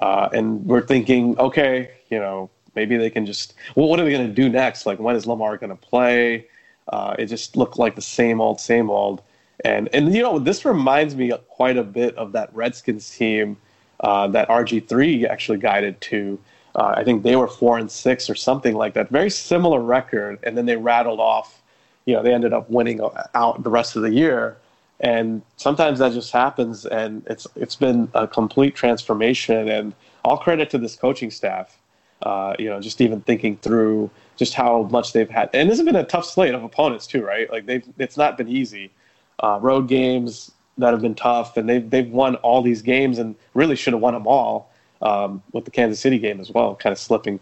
uh, 0.00 0.28
and 0.32 0.64
we're 0.64 0.86
thinking, 0.86 1.36
okay, 1.38 1.90
you 2.08 2.18
know, 2.18 2.48
maybe 2.74 2.96
they 2.96 3.10
can 3.10 3.26
just. 3.26 3.54
Well, 3.74 3.88
what 3.88 3.98
are 3.98 4.04
they 4.04 4.12
going 4.12 4.28
to 4.28 4.32
do 4.32 4.48
next? 4.48 4.86
Like, 4.86 5.00
when 5.00 5.16
is 5.16 5.26
Lamar 5.26 5.56
going 5.56 5.70
to 5.70 5.76
play? 5.76 6.46
Uh, 6.88 7.16
it 7.18 7.26
just 7.26 7.56
looked 7.56 7.78
like 7.78 7.96
the 7.96 8.02
same 8.02 8.40
old, 8.40 8.60
same 8.60 8.90
old. 8.90 9.22
And 9.64 9.88
and 9.92 10.14
you 10.14 10.22
know 10.22 10.38
this 10.38 10.64
reminds 10.64 11.16
me 11.16 11.32
quite 11.48 11.76
a 11.76 11.84
bit 11.84 12.16
of 12.16 12.32
that 12.32 12.54
Redskins 12.54 13.08
team 13.10 13.56
uh, 14.00 14.28
that 14.28 14.48
RG 14.48 14.88
three 14.88 15.26
actually 15.26 15.58
guided 15.58 16.00
to. 16.02 16.38
Uh, 16.74 16.94
I 16.96 17.04
think 17.04 17.22
they 17.22 17.36
were 17.36 17.48
four 17.48 17.78
and 17.78 17.90
six 17.90 18.30
or 18.30 18.34
something 18.34 18.74
like 18.74 18.94
that. 18.94 19.10
Very 19.10 19.30
similar 19.30 19.80
record, 19.80 20.38
and 20.42 20.56
then 20.56 20.66
they 20.66 20.76
rattled 20.76 21.20
off. 21.20 21.62
You 22.06 22.14
know, 22.14 22.22
they 22.22 22.32
ended 22.32 22.52
up 22.52 22.68
winning 22.70 23.00
out 23.34 23.62
the 23.62 23.70
rest 23.70 23.94
of 23.94 24.02
the 24.02 24.12
year, 24.12 24.56
and 25.00 25.42
sometimes 25.56 25.98
that 25.98 26.12
just 26.12 26.32
happens, 26.32 26.86
and 26.86 27.24
it's 27.28 27.46
it's 27.56 27.76
been 27.76 28.08
a 28.14 28.26
complete 28.26 28.74
transformation. 28.74 29.68
And 29.68 29.92
all 30.24 30.36
credit 30.36 30.70
to 30.70 30.78
this 30.78 30.96
coaching 30.96 31.30
staff. 31.30 31.78
Uh, 32.22 32.54
you 32.58 32.68
know, 32.68 32.80
just 32.80 33.00
even 33.00 33.20
thinking 33.22 33.56
through 33.56 34.08
just 34.36 34.54
how 34.54 34.84
much 34.84 35.12
they've 35.12 35.28
had, 35.28 35.50
and 35.52 35.68
this 35.68 35.78
has 35.78 35.84
been 35.84 35.96
a 35.96 36.04
tough 36.04 36.24
slate 36.24 36.54
of 36.54 36.62
opponents 36.62 37.04
too, 37.06 37.24
right? 37.24 37.50
Like 37.50 37.66
they've 37.66 37.84
it's 37.98 38.16
not 38.16 38.36
been 38.36 38.48
easy. 38.48 38.92
Uh, 39.40 39.58
road 39.60 39.88
games 39.88 40.52
that 40.78 40.92
have 40.92 41.02
been 41.02 41.16
tough, 41.16 41.56
and 41.56 41.68
they've 41.68 41.88
they've 41.90 42.08
won 42.08 42.36
all 42.36 42.62
these 42.62 42.80
games, 42.80 43.18
and 43.18 43.34
really 43.54 43.74
should 43.74 43.92
have 43.92 44.00
won 44.00 44.14
them 44.14 44.28
all. 44.28 44.70
Um, 45.02 45.42
with 45.52 45.64
the 45.64 45.72
Kansas 45.72 45.98
City 45.98 46.18
game 46.18 46.38
as 46.38 46.52
well, 46.52 46.76
kind 46.76 46.92
of 46.92 46.98
slipping 46.98 47.40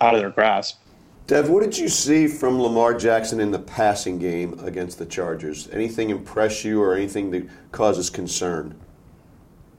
out 0.00 0.14
of 0.14 0.20
their 0.20 0.30
grasp. 0.30 0.80
Dev, 1.26 1.50
what 1.50 1.62
did 1.62 1.76
you 1.76 1.88
see 1.88 2.26
from 2.26 2.60
Lamar 2.60 2.94
Jackson 2.94 3.38
in 3.38 3.50
the 3.50 3.58
passing 3.58 4.18
game 4.18 4.58
against 4.60 4.98
the 4.98 5.04
Chargers? 5.04 5.68
Anything 5.72 6.08
impress 6.08 6.64
you 6.64 6.82
or 6.82 6.94
anything 6.94 7.30
that 7.32 7.46
causes 7.70 8.08
concern? 8.08 8.74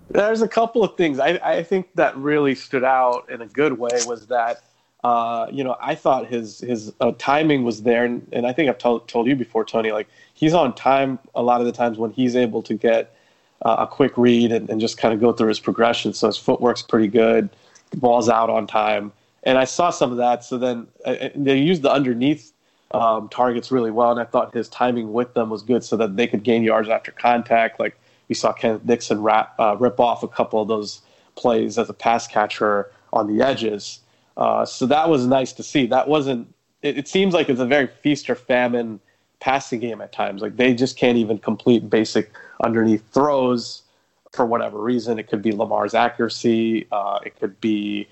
There's 0.10 0.42
a 0.42 0.48
couple 0.48 0.84
of 0.84 0.96
things. 0.96 1.20
I, 1.20 1.40
I 1.44 1.64
think 1.64 1.90
that 1.96 2.16
really 2.16 2.54
stood 2.54 2.84
out 2.84 3.30
in 3.30 3.42
a 3.42 3.48
good 3.48 3.78
way 3.78 4.00
was 4.06 4.28
that, 4.28 4.64
uh, 5.04 5.48
you 5.52 5.64
know, 5.64 5.76
I 5.82 5.96
thought 5.96 6.28
his 6.28 6.60
his 6.60 6.94
uh, 7.02 7.14
timing 7.18 7.64
was 7.64 7.82
there. 7.82 8.06
And, 8.06 8.28
and 8.32 8.46
I 8.46 8.54
think 8.54 8.70
I've 8.70 8.78
told, 8.78 9.08
told 9.08 9.26
you 9.28 9.36
before, 9.36 9.66
Tony, 9.66 9.92
like 9.92 10.08
he's 10.36 10.54
on 10.54 10.76
time 10.76 11.18
a 11.34 11.42
lot 11.42 11.62
of 11.62 11.66
the 11.66 11.74
times 11.74 11.98
when 11.98 12.12
he's 12.12 12.36
able 12.36 12.62
to 12.62 12.76
get 12.76 13.16
uh, 13.64 13.78
a 13.80 13.88
quick 13.88 14.18
read 14.18 14.52
and, 14.52 14.70
and 14.70 14.82
just 14.82 14.98
kind 14.98 15.14
of 15.14 15.20
go 15.20 15.32
through 15.32 15.50
his 15.50 15.60
progression. 15.60 16.14
So 16.14 16.28
his 16.28 16.38
footwork's 16.38 16.82
pretty 16.82 17.08
good. 17.08 17.50
The 17.92 17.98
ball's 17.98 18.30
out 18.30 18.50
on 18.50 18.68
time 18.68 19.12
and 19.44 19.58
I 19.58 19.66
saw 19.66 19.90
some 19.90 20.12
of 20.12 20.18
that. 20.18 20.44
So 20.44 20.58
then 20.58 20.88
uh, 21.06 21.30
they 21.36 21.58
used 21.58 21.82
the 21.82 21.92
underneath 21.92 22.52
um, 22.92 23.30
targets 23.30 23.72
really 23.72 23.92
well, 23.92 24.12
and 24.12 24.20
I 24.20 24.26
thought 24.26 24.54
his 24.54 24.70
timing 24.70 25.14
with 25.14 25.34
them 25.34 25.50
was 25.50 25.62
good, 25.62 25.84
so 25.84 25.98
that 25.98 26.16
they 26.16 26.28
could 26.28 26.44
gain 26.44 26.64
yards 26.64 26.90
after 26.90 27.12
contact. 27.12 27.80
Like 27.80 27.98
we 28.28 28.36
saw 28.36 28.52
Kenneth 28.54 28.86
Dixon 28.86 29.22
rap, 29.22 29.54
uh, 29.60 29.76
rip 29.80 30.00
off 30.00 30.24
a 30.24 30.28
couple 30.28 30.62
of 30.62 30.68
those 30.68 31.02
plays 31.36 31.78
as 31.78 31.90
a 31.90 31.94
pass 31.94 32.28
catcher 32.28 32.92
on 33.14 33.36
the 33.36 33.44
edges. 33.44 34.00
Uh, 34.38 34.66
so 34.66 34.86
that 34.86 35.10
was 35.10 35.26
nice 35.26 35.54
to 35.54 35.64
see. 35.64 35.86
That 35.86 36.08
wasn't. 36.08 36.54
It, 36.82 36.98
it 36.98 37.08
seems 37.08 37.34
like 37.34 37.50
it's 37.50 37.60
a 37.60 37.66
very 37.66 37.88
feast 37.88 38.30
or 38.30 38.36
famine 38.36 39.00
passing 39.40 39.80
game 39.80 40.02
at 40.02 40.12
times. 40.12 40.42
Like 40.42 40.58
they 40.58 40.74
just 40.74 40.98
can't 40.98 41.18
even 41.18 41.38
complete 41.38 41.90
basic 41.90 42.32
underneath 42.62 43.04
throws 43.12 43.84
for 44.32 44.46
whatever 44.46 44.80
reason. 44.80 45.20
It 45.20 45.28
could 45.28 45.42
be 45.42 45.52
Lamar's 45.52 45.94
accuracy. 45.94 46.88
Uh, 46.92 47.20
it 47.26 47.40
could 47.40 47.60
be 47.60 48.08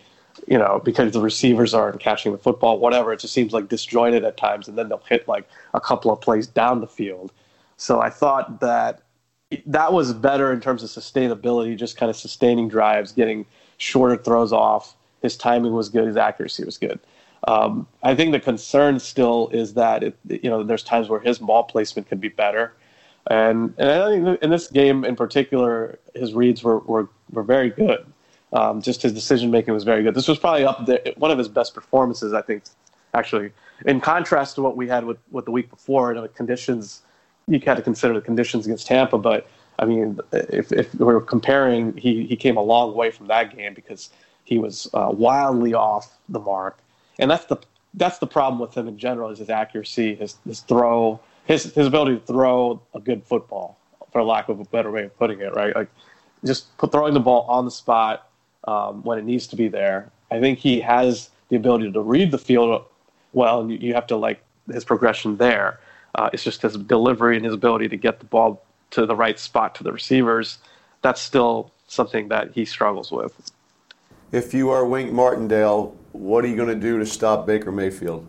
you 0.48 0.58
know, 0.58 0.82
because 0.84 1.12
the 1.12 1.22
receivers 1.22 1.74
aren't 1.74 2.00
catching 2.00 2.32
the 2.32 2.38
football, 2.38 2.80
whatever. 2.80 3.12
It 3.12 3.20
just 3.20 3.34
seems 3.34 3.54
like 3.54 3.68
disjointed 3.68 4.24
at 4.24 4.38
times, 4.38 4.68
and 4.68 4.78
then 4.78 4.90
they'll 4.90 5.04
hit 5.10 5.28
like 5.28 5.48
a 5.74 5.82
couple 5.82 6.12
of 6.12 6.22
plays 6.22 6.48
down 6.48 6.82
the 6.82 6.88
field. 6.88 7.32
So 7.78 8.02
I 8.02 8.10
thought 8.10 8.60
that 8.62 9.02
that 9.66 9.94
was 9.94 10.14
better 10.14 10.54
in 10.54 10.62
terms 10.62 10.84
of 10.84 10.90
sustainability, 10.90 11.78
just 11.78 11.98
kind 11.98 12.10
of 12.10 12.16
sustaining 12.16 12.70
drives, 12.70 13.12
getting 13.12 13.46
shorter 13.78 14.18
throws 14.18 14.54
off. 14.54 14.96
His 15.22 15.36
timing 15.36 15.74
was 15.74 15.90
good, 15.90 16.08
his 16.08 16.18
accuracy 16.18 16.64
was 16.64 16.78
good. 16.78 17.00
Um, 17.48 17.88
I 18.04 18.16
think 18.16 18.32
the 18.32 18.40
concern 18.40 19.00
still 19.00 19.50
is 19.54 19.74
that 19.76 20.04
it, 20.04 20.18
you 20.28 20.50
know 20.50 20.64
there's 20.64 20.84
times 20.84 21.08
where 21.10 21.20
his 21.20 21.40
ball 21.40 21.64
placement 21.64 22.10
could 22.10 22.20
be 22.20 22.30
better, 22.30 22.74
and 23.28 23.74
and 23.78 23.92
I 23.92 24.10
think 24.10 24.44
in 24.44 24.50
this 24.50 24.68
game 24.68 25.06
in 25.06 25.16
particular, 25.16 26.00
his 26.16 26.34
reads 26.34 26.64
were 26.64 26.80
were, 26.80 27.10
were 27.32 27.44
very 27.44 27.70
good. 27.70 28.06
Um, 28.52 28.82
just 28.82 29.02
his 29.04 29.14
decision 29.14 29.52
making 29.52 29.74
was 29.74 29.84
very 29.84 30.02
good. 30.02 30.16
This 30.16 30.28
was 30.28 30.40
probably 30.40 30.66
up 30.66 30.86
there, 30.88 31.02
one 31.18 31.30
of 31.30 31.38
his 31.38 31.48
best 31.48 31.76
performances, 31.76 32.34
I 32.34 32.42
think. 32.42 32.64
Actually, 33.14 33.52
in 33.86 34.00
contrast 34.02 34.56
to 34.56 34.62
what 34.62 34.78
we 34.78 34.88
had 34.88 35.04
with, 35.04 35.18
with 35.32 35.46
the 35.46 35.52
week 35.52 35.70
before, 35.70 36.12
and 36.12 36.24
the 36.24 36.28
conditions 36.30 37.02
you 37.48 37.60
had 37.60 37.76
to 37.76 37.82
consider 37.82 38.14
the 38.14 38.22
conditions 38.22 38.66
against 38.66 38.86
Tampa, 38.86 39.18
but 39.18 39.48
I 39.80 39.86
mean, 39.86 40.20
if, 40.32 40.72
if 40.72 40.94
we're 40.96 41.22
comparing, 41.22 41.96
he, 41.98 42.26
he 42.26 42.36
came 42.36 42.58
a 42.58 42.62
long 42.62 42.94
way 42.94 43.12
from 43.12 43.28
that 43.28 43.56
game 43.56 43.74
because 43.74 44.10
he 44.44 44.58
was 44.58 44.90
uh, 44.94 45.10
wildly 45.12 45.74
off 45.74 46.18
the 46.28 46.40
mark, 46.40 46.80
and 47.18 47.32
that's 47.32 47.46
the 47.46 47.58
that's 47.96 48.20
the 48.20 48.28
problem 48.28 48.60
with 48.60 48.76
him 48.76 48.88
in 48.88 48.98
general 48.98 49.30
is 49.30 49.40
his 49.40 49.50
accuracy, 49.50 50.16
his 50.16 50.38
his 50.46 50.60
throw, 50.62 51.20
his 51.50 51.64
his 51.74 51.88
ability 51.88 52.16
to 52.16 52.26
throw 52.26 52.80
a 52.94 53.00
good 53.00 53.24
football, 53.24 53.78
for 54.12 54.24
lack 54.24 54.48
of 54.50 54.60
a 54.60 54.66
better 54.66 54.92
way 54.92 55.06
of 55.06 55.18
putting 55.18 55.40
it, 55.42 55.54
right? 55.56 55.76
Like 55.76 55.90
just 56.46 56.78
put, 56.78 56.92
throwing 56.92 57.16
the 57.16 57.20
ball 57.20 57.46
on 57.50 57.66
the 57.66 57.72
spot, 57.72 58.30
um, 58.66 59.04
when 59.04 59.18
it 59.18 59.26
needs 59.26 59.48
to 59.48 59.56
be 59.56 59.68
there. 59.68 60.12
I 60.32 60.40
think 60.40 60.60
he 60.60 60.80
has 60.82 61.32
the 61.50 61.56
ability 61.56 61.92
to 61.92 62.02
read 62.02 62.30
the 62.30 62.38
field 62.38 62.86
well, 63.34 63.62
and 63.62 63.82
you 63.82 63.96
have 63.96 64.06
to 64.08 64.16
like 64.16 64.44
his 64.72 64.86
progression 64.86 65.38
there. 65.38 65.80
Uh, 66.14 66.30
it's 66.32 66.44
just 66.44 66.62
his 66.62 66.78
delivery 66.78 67.36
and 67.36 67.44
his 67.44 67.54
ability 67.54 67.88
to 67.90 67.98
get 67.98 68.20
the 68.20 68.26
ball 68.26 68.64
to 68.92 69.08
the 69.08 69.16
right 69.16 69.40
spot 69.40 69.74
to 69.76 69.84
the 69.84 69.92
receivers. 69.92 70.60
That's 71.02 71.20
still 71.20 71.72
something 71.88 72.28
that 72.28 72.52
he 72.54 72.64
struggles 72.64 73.12
with. 73.12 73.52
If 74.32 74.54
you 74.54 74.70
are 74.70 74.86
Wink 74.86 75.12
Martindale, 75.12 75.98
what 76.12 76.46
are 76.46 76.48
you 76.48 76.56
going 76.56 76.70
to 76.70 76.76
do 76.76 77.00
to 77.00 77.06
stop 77.08 77.48
Baker 77.48 77.72
Mayfield? 77.72 78.28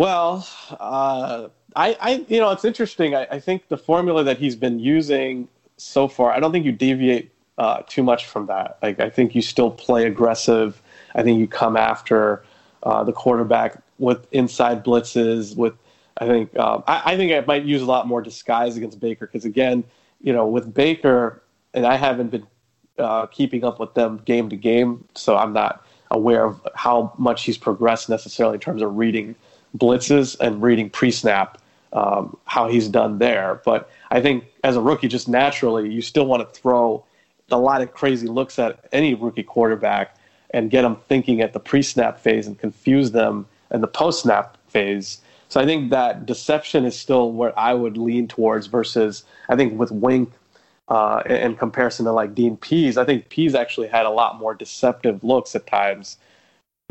Well, 0.00 0.48
uh, 0.80 1.48
I, 1.76 1.94
I, 2.00 2.24
you 2.26 2.40
know, 2.40 2.50
it's 2.52 2.64
interesting. 2.64 3.14
I, 3.14 3.26
I 3.32 3.38
think 3.38 3.68
the 3.68 3.76
formula 3.76 4.24
that 4.24 4.38
he's 4.38 4.56
been 4.56 4.78
using 4.78 5.46
so 5.76 6.08
far, 6.08 6.32
I 6.32 6.40
don't 6.40 6.52
think 6.52 6.64
you 6.64 6.72
deviate 6.72 7.30
uh, 7.58 7.82
too 7.86 8.02
much 8.02 8.24
from 8.24 8.46
that. 8.46 8.78
Like 8.82 8.98
I 8.98 9.10
think 9.10 9.34
you 9.34 9.42
still 9.42 9.70
play 9.70 10.06
aggressive. 10.06 10.80
I 11.14 11.22
think 11.22 11.38
you 11.38 11.46
come 11.46 11.76
after 11.76 12.42
uh, 12.82 13.04
the 13.04 13.12
quarterback 13.12 13.76
with 13.98 14.26
inside 14.32 14.86
blitzes. 14.86 15.54
With 15.54 15.74
I 16.16 16.26
think 16.26 16.58
um, 16.58 16.82
I, 16.86 17.02
I, 17.12 17.16
think 17.18 17.32
I 17.32 17.44
might 17.46 17.64
use 17.64 17.82
a 17.82 17.84
lot 17.84 18.06
more 18.06 18.22
disguise 18.22 18.78
against 18.78 19.00
Baker 19.00 19.26
because 19.26 19.44
again, 19.44 19.84
you 20.22 20.32
know, 20.32 20.46
with 20.46 20.72
Baker, 20.72 21.42
and 21.74 21.84
I 21.84 21.96
haven't 21.96 22.30
been 22.30 22.46
uh, 22.98 23.26
keeping 23.26 23.64
up 23.64 23.78
with 23.78 23.92
them 23.92 24.22
game 24.24 24.48
to 24.48 24.56
game, 24.56 25.04
so 25.14 25.36
I'm 25.36 25.52
not 25.52 25.84
aware 26.10 26.46
of 26.46 26.66
how 26.74 27.12
much 27.18 27.44
he's 27.44 27.58
progressed 27.58 28.08
necessarily 28.08 28.54
in 28.54 28.60
terms 28.60 28.80
of 28.80 28.96
reading 28.96 29.34
blitzes 29.76 30.38
and 30.40 30.62
reading 30.62 30.90
pre-snap. 30.90 31.58
Um, 31.92 32.36
how 32.44 32.68
he's 32.68 32.86
done 32.86 33.18
there, 33.18 33.60
but 33.64 33.90
I 34.12 34.20
think 34.20 34.44
as 34.62 34.76
a 34.76 34.80
rookie, 34.80 35.08
just 35.08 35.28
naturally, 35.28 35.90
you 35.90 36.02
still 36.02 36.24
want 36.24 36.40
to 36.48 36.60
throw 36.60 37.04
a 37.50 37.58
lot 37.58 37.82
of 37.82 37.92
crazy 37.92 38.28
looks 38.28 38.60
at 38.60 38.84
any 38.92 39.14
rookie 39.14 39.42
quarterback 39.42 40.16
and 40.50 40.70
get 40.70 40.82
them 40.82 40.96
thinking 41.08 41.40
at 41.40 41.52
the 41.52 41.58
pre-snap 41.58 42.20
phase 42.20 42.46
and 42.46 42.56
confuse 42.58 43.10
them 43.10 43.44
in 43.72 43.80
the 43.80 43.88
post-snap 43.88 44.56
phase. 44.68 45.20
So 45.48 45.60
I 45.60 45.64
think 45.64 45.90
that 45.90 46.26
deception 46.26 46.84
is 46.84 46.96
still 46.96 47.32
where 47.32 47.58
I 47.58 47.74
would 47.74 47.96
lean 47.96 48.28
towards 48.28 48.68
versus 48.68 49.24
I 49.48 49.56
think 49.56 49.78
with 49.78 49.90
Wink 49.90 50.32
uh, 50.88 51.22
in 51.26 51.56
comparison 51.56 52.04
to 52.04 52.12
like 52.12 52.34
Dean 52.34 52.56
Pees, 52.56 52.96
I 52.98 53.04
think 53.04 53.28
Pees 53.28 53.54
actually 53.54 53.88
had 53.88 54.06
a 54.06 54.10
lot 54.10 54.38
more 54.38 54.54
deceptive 54.54 55.24
looks 55.24 55.54
at 55.56 55.66
times. 55.66 56.18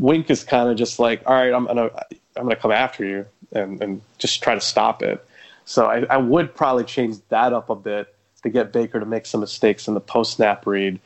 Wink 0.00 0.30
is 0.30 0.42
kind 0.44 0.68
of 0.68 0.76
just 0.76 0.98
like, 0.98 1.22
all 1.26 1.34
right, 1.34 1.52
I'm 1.52 1.66
gonna 1.66 1.90
I'm 2.36 2.44
gonna 2.44 2.56
come 2.56 2.72
after 2.72 3.04
you 3.04 3.26
and, 3.52 3.80
and 3.82 4.00
just 4.18 4.42
try 4.42 4.54
to 4.54 4.60
stop 4.60 5.02
it. 5.02 5.24
So 5.64 5.86
I, 5.86 6.04
I 6.10 6.16
would 6.16 6.54
probably 6.54 6.84
change 6.84 7.16
that 7.28 7.52
up 7.52 7.70
a 7.70 7.76
bit 7.76 8.14
to 8.42 8.48
get 8.48 8.72
Baker 8.72 8.98
to 8.98 9.06
make 9.06 9.26
some 9.26 9.40
mistakes 9.40 9.88
in 9.88 9.94
the 9.94 10.00
post 10.00 10.34
snap 10.34 10.66
read. 10.66 10.98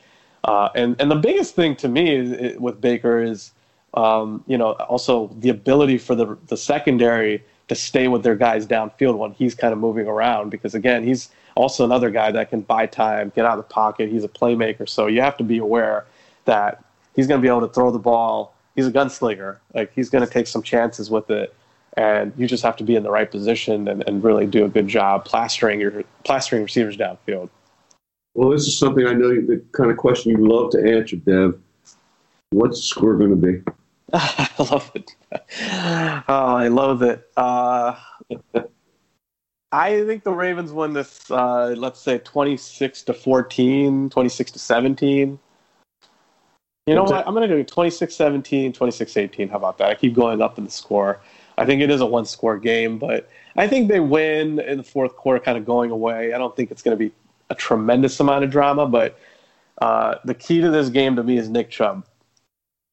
Uh, 0.45 0.69
and 0.75 0.97
and 1.01 1.11
the 1.11 1.17
biggest 1.17 1.55
thing 1.55 1.75
to 1.77 1.89
me 1.89 2.15
is, 2.15 2.59
with 2.59 2.81
Baker 2.81 3.23
is, 3.23 3.51
um, 3.95 4.45
you 4.47 4.57
know, 4.57 4.73
also 4.73 5.29
the 5.39 5.49
ability 5.49 5.99
for 5.99 6.15
the 6.15 6.37
the 6.47 6.57
secondary 6.57 7.43
to 7.69 7.75
stay 7.75 8.09
with 8.09 8.23
their 8.23 8.37
guys 8.37 8.67
downfield 8.67 9.17
when 9.17 9.33
he's 9.33 9.55
kind 9.55 9.73
of 9.73 9.79
moving 9.79 10.07
around. 10.07 10.51
Because 10.51 10.75
again, 10.75 11.03
he's 11.03 11.31
also 11.57 11.85
another 11.85 12.11
guy 12.11 12.31
that 12.31 12.51
can 12.51 12.61
buy 12.61 12.87
time, 12.87 13.33
get 13.35 13.45
out 13.45 13.59
of 13.59 13.69
the 13.69 13.75
pocket. 13.75 14.11
He's 14.11 14.25
a 14.25 14.29
playmaker, 14.29 14.89
so 14.89 15.07
you 15.07 15.21
have 15.21 15.37
to 15.39 15.45
be 15.45 15.59
aware 15.59 16.05
that 16.45 16.85
he's 17.17 17.27
going 17.27 17.41
to 17.41 17.43
be 17.43 17.49
able 17.49 17.67
to 17.67 17.73
throw 17.73 17.91
the 17.91 17.99
ball. 17.99 18.54
He's 18.75 18.87
a 18.87 18.93
gunslinger. 18.93 19.59
Like 19.75 19.93
he's 19.95 20.11
going 20.11 20.25
to 20.25 20.31
take 20.31 20.47
some 20.47 20.63
chances 20.63 21.11
with 21.11 21.31
it 21.31 21.55
and 21.97 22.33
you 22.37 22.47
just 22.47 22.63
have 22.63 22.77
to 22.77 22.85
be 22.85 22.97
in 22.97 23.03
the 23.03 23.11
right 23.11 23.31
position 23.31 23.89
and, 23.89 24.03
and 24.07 24.23
really 24.23 24.47
do 24.47 24.65
a 24.65 24.69
good 24.69 24.89
job 24.89 25.25
plastering 25.25 25.81
your 25.81 26.03
plastering 26.25 26.63
receivers 26.63 26.97
downfield. 26.97 27.49
Well, 28.35 28.51
this 28.51 28.67
is 28.67 28.77
something 28.77 29.07
I 29.07 29.13
know 29.13 29.31
you, 29.31 29.47
the 29.47 29.63
kind 29.73 29.91
of 29.91 29.97
question 29.97 30.33
you 30.33 30.49
love 30.49 30.73
to 30.73 30.79
answer, 30.79 31.17
Dev. 31.17 31.61
What's 32.51 32.79
the 32.79 32.87
score 32.87 33.17
going 33.17 33.31
to 33.31 33.37
be? 33.37 33.63
I 34.13 34.51
love 34.59 34.91
it. 34.95 35.15
Oh, 36.29 36.57
I 36.57 36.69
love 36.69 37.03
it. 37.03 37.29
Uh, 37.37 37.97
I 39.73 40.05
think 40.05 40.25
the 40.25 40.33
Ravens 40.33 40.73
win 40.73 40.93
this, 40.93 41.31
uh, 41.31 41.75
let's 41.77 42.01
say 42.01 42.19
26 42.19 43.03
to 43.05 43.15
14, 43.15 44.11
26 44.11 44.51
to 44.53 44.59
17. 44.59 45.39
You 46.87 46.95
know 46.95 47.05
what? 47.05 47.27
I'm 47.27 47.33
going 47.33 47.49
to 47.49 47.57
do 47.57 47.65
26 47.65 48.15
17, 48.15 48.73
26 48.75 49.17
18. 49.17 49.49
How 49.49 49.57
about 49.57 49.79
that? 49.79 49.89
I 49.89 49.95
keep 49.95 50.13
going 50.15 50.43
up 50.43 50.59
in 50.59 50.65
the 50.65 50.71
score. 50.71 51.21
I 51.57 51.65
think 51.65 51.81
it 51.81 51.91
is 51.91 52.03
a 52.03 52.07
one 52.07 52.27
score 52.27 52.59
game, 52.59 52.99
but 52.99 53.31
I 53.57 53.67
think 53.67 53.89
they 53.89 54.01
win 54.01 54.61
in 54.61 54.77
the 54.77 54.83
fourth 54.85 55.17
quarter, 55.17 55.41
kind 55.41 55.57
of 55.57 55.65
going 55.65 55.91
away. 55.91 56.35
I 56.35 56.39
don't 56.39 56.55
think 56.55 56.71
it's 56.71 56.83
going 56.83 56.97
to 56.97 57.03
be 57.03 57.11
a 57.49 57.55
tremendous 57.55 58.21
amount 58.21 58.45
of 58.45 58.51
drama, 58.51 58.87
but 58.87 59.19
uh, 59.81 60.17
the 60.27 60.35
key 60.35 60.61
to 60.61 60.71
this 60.71 60.91
game 60.91 61.17
to 61.17 61.23
me 61.23 61.39
is 61.39 61.49
Nick 61.49 61.71
Chubb. 61.71 62.05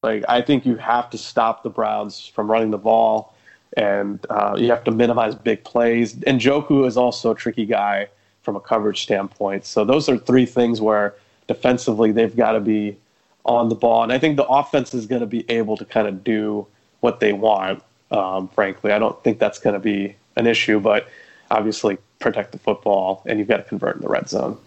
Like 0.04 0.24
I 0.30 0.42
think 0.42 0.66
you 0.66 0.78
have 0.78 1.10
to 1.10 1.18
stop 1.18 1.62
the 1.62 1.70
Browns 1.70 2.26
from 2.26 2.50
running 2.50 2.72
the 2.72 2.78
ball. 2.78 3.36
and 3.78 4.26
uh, 4.30 4.56
you 4.58 4.70
have 4.70 4.84
to 4.86 4.92
minimize 4.92 5.36
big 5.36 5.64
plays. 5.64 6.16
Njoku 6.16 6.86
is 6.88 6.98
also 6.98 7.32
a 7.32 7.36
tricky 7.36 7.66
guy 7.66 8.08
from 8.42 8.56
a 8.56 8.60
coverage 8.60 9.04
standpoint. 9.04 9.66
So 9.66 9.86
those 9.86 10.08
are 10.10 10.18
three 10.18 10.46
things 10.46 10.82
where 10.82 11.16
defensively 11.48 12.12
they've 12.12 12.36
got 12.36 12.54
to 12.54 12.60
be 12.60 12.98
on 13.46 13.70
the 13.70 13.76
ball, 13.76 14.04
and 14.04 14.12
I 14.12 14.20
think 14.20 14.38
the 14.38 14.46
offense 14.46 14.94
is 14.94 15.06
going 15.06 15.22
to 15.22 15.28
be 15.28 15.50
able 15.50 15.78
to 15.78 15.86
kind 15.86 16.08
of 16.08 16.24
do 16.24 16.68
what 17.00 17.20
they 17.20 17.34
want. 17.34 17.84
Um, 18.12 18.48
frankly, 18.50 18.92
I 18.92 19.00
don't 19.00 19.22
think 19.24 19.39
that's 19.39 19.60
going 19.60 19.74
to 19.74 19.80
be 19.80 20.16
an 20.36 20.48
issue, 20.48 20.80
but 20.80 21.08
obviously 21.50 21.98
protect 22.20 22.52
the 22.52 22.60
football, 22.60 23.24
and 23.26 23.39
you've 23.39 23.48
got 23.48 23.58
to 23.58 23.64
convert 23.64 23.96
in 23.96 24.02
the 24.02 24.10
red 24.10 24.30
zone. 24.30 24.58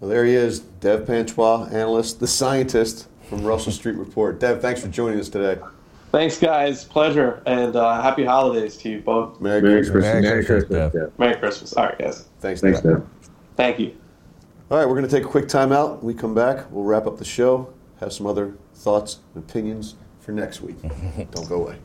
Well, 0.00 0.10
there 0.10 0.24
he 0.24 0.34
is, 0.34 0.60
Dev 0.60 1.06
Panchwagh, 1.06 1.72
analyst, 1.72 2.20
the 2.20 2.26
scientist 2.26 3.08
from 3.28 3.42
Russell 3.42 3.72
Street 3.72 3.96
Report. 3.96 4.38
Dev, 4.38 4.60
thanks 4.60 4.82
for 4.82 4.88
joining 4.88 5.18
us 5.18 5.28
today. 5.28 5.60
Thanks, 6.12 6.38
guys. 6.38 6.84
Pleasure, 6.84 7.42
and 7.46 7.74
uh, 7.74 8.00
happy 8.02 8.24
holidays 8.24 8.76
to 8.78 8.88
you 8.88 9.00
both. 9.00 9.40
Merry, 9.40 9.62
Merry 9.62 9.80
Christmas. 9.80 9.92
Christmas. 9.92 10.12
Merry 10.12 10.22
Merry 10.22 10.44
Christmas, 10.44 10.68
Christmas. 10.68 10.92
Dev. 10.92 11.18
Merry 11.18 11.36
Christmas. 11.36 11.72
All 11.72 11.86
right, 11.86 11.98
guys. 11.98 12.28
Thanks, 12.40 12.60
Thanks, 12.60 12.80
Dev. 12.80 12.98
Dev. 12.98 13.06
Thank 13.56 13.78
you. 13.80 13.96
All 14.70 14.78
right, 14.78 14.86
we're 14.86 14.94
going 14.94 15.08
to 15.08 15.10
take 15.10 15.24
a 15.24 15.28
quick 15.28 15.46
timeout. 15.46 15.96
When 15.98 16.06
we 16.06 16.14
come 16.14 16.34
back, 16.34 16.70
we'll 16.70 16.84
wrap 16.84 17.06
up 17.06 17.18
the 17.18 17.24
show, 17.24 17.72
have 18.04 18.12
some 18.12 18.26
other 18.26 18.54
thoughts 18.74 19.18
and 19.34 19.42
opinions 19.42 19.96
for 20.20 20.32
next 20.32 20.60
week. 20.60 20.80
Don't 21.32 21.48
go 21.48 21.62
away. 21.62 21.76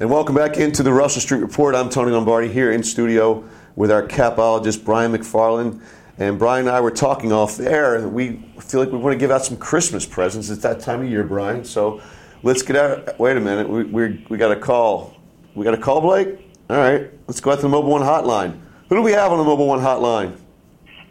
And 0.00 0.08
welcome 0.08 0.36
back 0.36 0.58
into 0.58 0.84
the 0.84 0.92
Russell 0.92 1.20
Street 1.20 1.40
Report. 1.40 1.74
I'm 1.74 1.88
Tony 1.90 2.12
Lombardi 2.12 2.46
here 2.46 2.70
in 2.70 2.84
studio 2.84 3.42
with 3.74 3.90
our 3.90 4.06
capologist, 4.06 4.84
Brian 4.84 5.10
McFarland. 5.10 5.80
And 6.18 6.38
Brian 6.38 6.68
and 6.68 6.76
I 6.76 6.80
were 6.80 6.92
talking 6.92 7.32
off 7.32 7.56
the 7.56 7.68
air, 7.68 8.06
we 8.08 8.48
feel 8.60 8.78
like 8.78 8.92
we 8.92 8.98
want 8.98 9.14
to 9.14 9.18
give 9.18 9.32
out 9.32 9.44
some 9.44 9.56
Christmas 9.56 10.06
presents. 10.06 10.50
It's 10.50 10.62
that 10.62 10.78
time 10.78 11.00
of 11.02 11.10
year, 11.10 11.24
Brian. 11.24 11.64
So 11.64 12.00
let's 12.44 12.62
get 12.62 12.76
out. 12.76 13.18
Wait 13.18 13.36
a 13.36 13.40
minute. 13.40 13.68
We, 13.68 13.82
we, 13.82 14.24
we 14.30 14.38
got 14.38 14.52
a 14.52 14.56
call. 14.60 15.16
We 15.56 15.64
got 15.64 15.74
a 15.74 15.78
call, 15.78 16.00
Blake? 16.00 16.48
All 16.70 16.76
right. 16.76 17.10
Let's 17.26 17.40
go 17.40 17.50
out 17.50 17.56
to 17.56 17.62
the 17.62 17.68
Mobile 17.68 17.90
One 17.90 18.02
hotline. 18.02 18.56
Who 18.88 18.94
do 18.94 19.02
we 19.02 19.10
have 19.10 19.32
on 19.32 19.38
the 19.38 19.44
Mobile 19.44 19.66
One 19.66 19.80
hotline? 19.80 20.36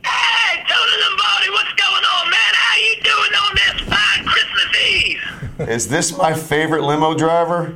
Hey, 0.05 0.63
Tony 0.63 1.03
Lombardi, 1.03 1.49
what's 1.49 1.73
going 1.73 2.05
on, 2.05 2.29
man? 2.29 2.53
How 2.55 2.77
you 2.77 2.95
doing 3.03 3.33
on 3.35 3.53
this 3.53 3.81
fine 3.93 4.25
Christmas 4.25 4.81
Eve? 4.87 5.69
Is 5.69 5.87
this 5.89 6.17
my 6.17 6.33
favorite 6.33 6.83
limo 6.83 7.13
driver? 7.13 7.75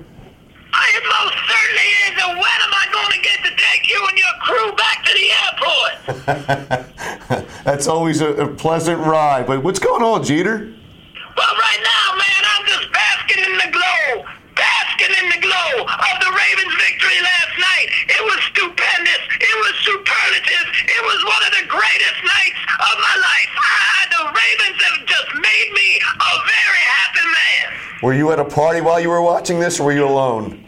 I 0.73 0.87
it 0.95 1.03
most 1.03 1.35
certainly 1.51 1.89
is. 2.07 2.15
And 2.23 2.33
when 2.39 2.59
am 2.63 2.73
I 2.73 2.87
going 2.91 3.11
to 3.11 3.21
get 3.21 3.43
to 3.43 3.51
take 3.55 3.89
you 3.89 3.99
and 4.07 4.17
your 4.17 4.35
crew 4.41 4.71
back 4.75 5.03
to 5.05 5.13
the 5.13 5.27
airport? 5.45 6.00
That's 7.63 7.87
always 7.87 8.21
a, 8.21 8.33
a 8.35 8.47
pleasant 8.47 8.99
ride. 8.99 9.47
But 9.47 9.63
what's 9.63 9.79
going 9.79 10.03
on, 10.03 10.23
Jeter? 10.23 10.57
Well, 10.59 11.55
right 11.55 11.81
now, 11.83 12.05
man, 12.19 12.41
I'm 12.57 12.65
just 12.67 12.91
basking 12.91 13.43
in 13.47 13.55
the 13.55 13.69
glow, 13.71 14.27
basking 14.55 15.13
in 15.23 15.27
the 15.31 15.39
glow 15.39 15.71
of 15.87 16.15
the 16.19 16.31
Ravens' 16.35 16.75
victory 16.75 17.19
last 17.23 17.55
night. 17.55 17.87
It 18.11 18.23
was 18.27 18.39
stupendous. 18.51 19.23
It 19.39 19.55
was 19.63 19.73
superlative. 19.87 20.67
It 20.91 21.03
was 21.07 21.19
one 21.23 21.43
of 21.47 21.51
the 21.63 21.65
greatest 21.71 22.19
nights 22.27 22.59
of 22.75 22.95
my 22.99 23.15
life. 23.15 23.51
I, 23.55 24.11
the 24.11 24.23
Ravens 24.35 24.79
have 24.83 24.99
just 25.07 25.31
made 25.39 25.69
me 25.71 25.89
a 26.03 26.33
very 26.43 26.83
happy 26.91 27.25
man. 27.31 27.65
Were 28.03 28.13
you 28.13 28.31
at 28.31 28.39
a 28.39 28.45
party 28.45 28.81
while 28.81 28.99
you 28.99 29.09
were 29.09 29.21
watching 29.21 29.59
this, 29.59 29.79
or 29.79 29.85
were 29.87 29.93
you 29.93 30.05
alone? 30.05 30.59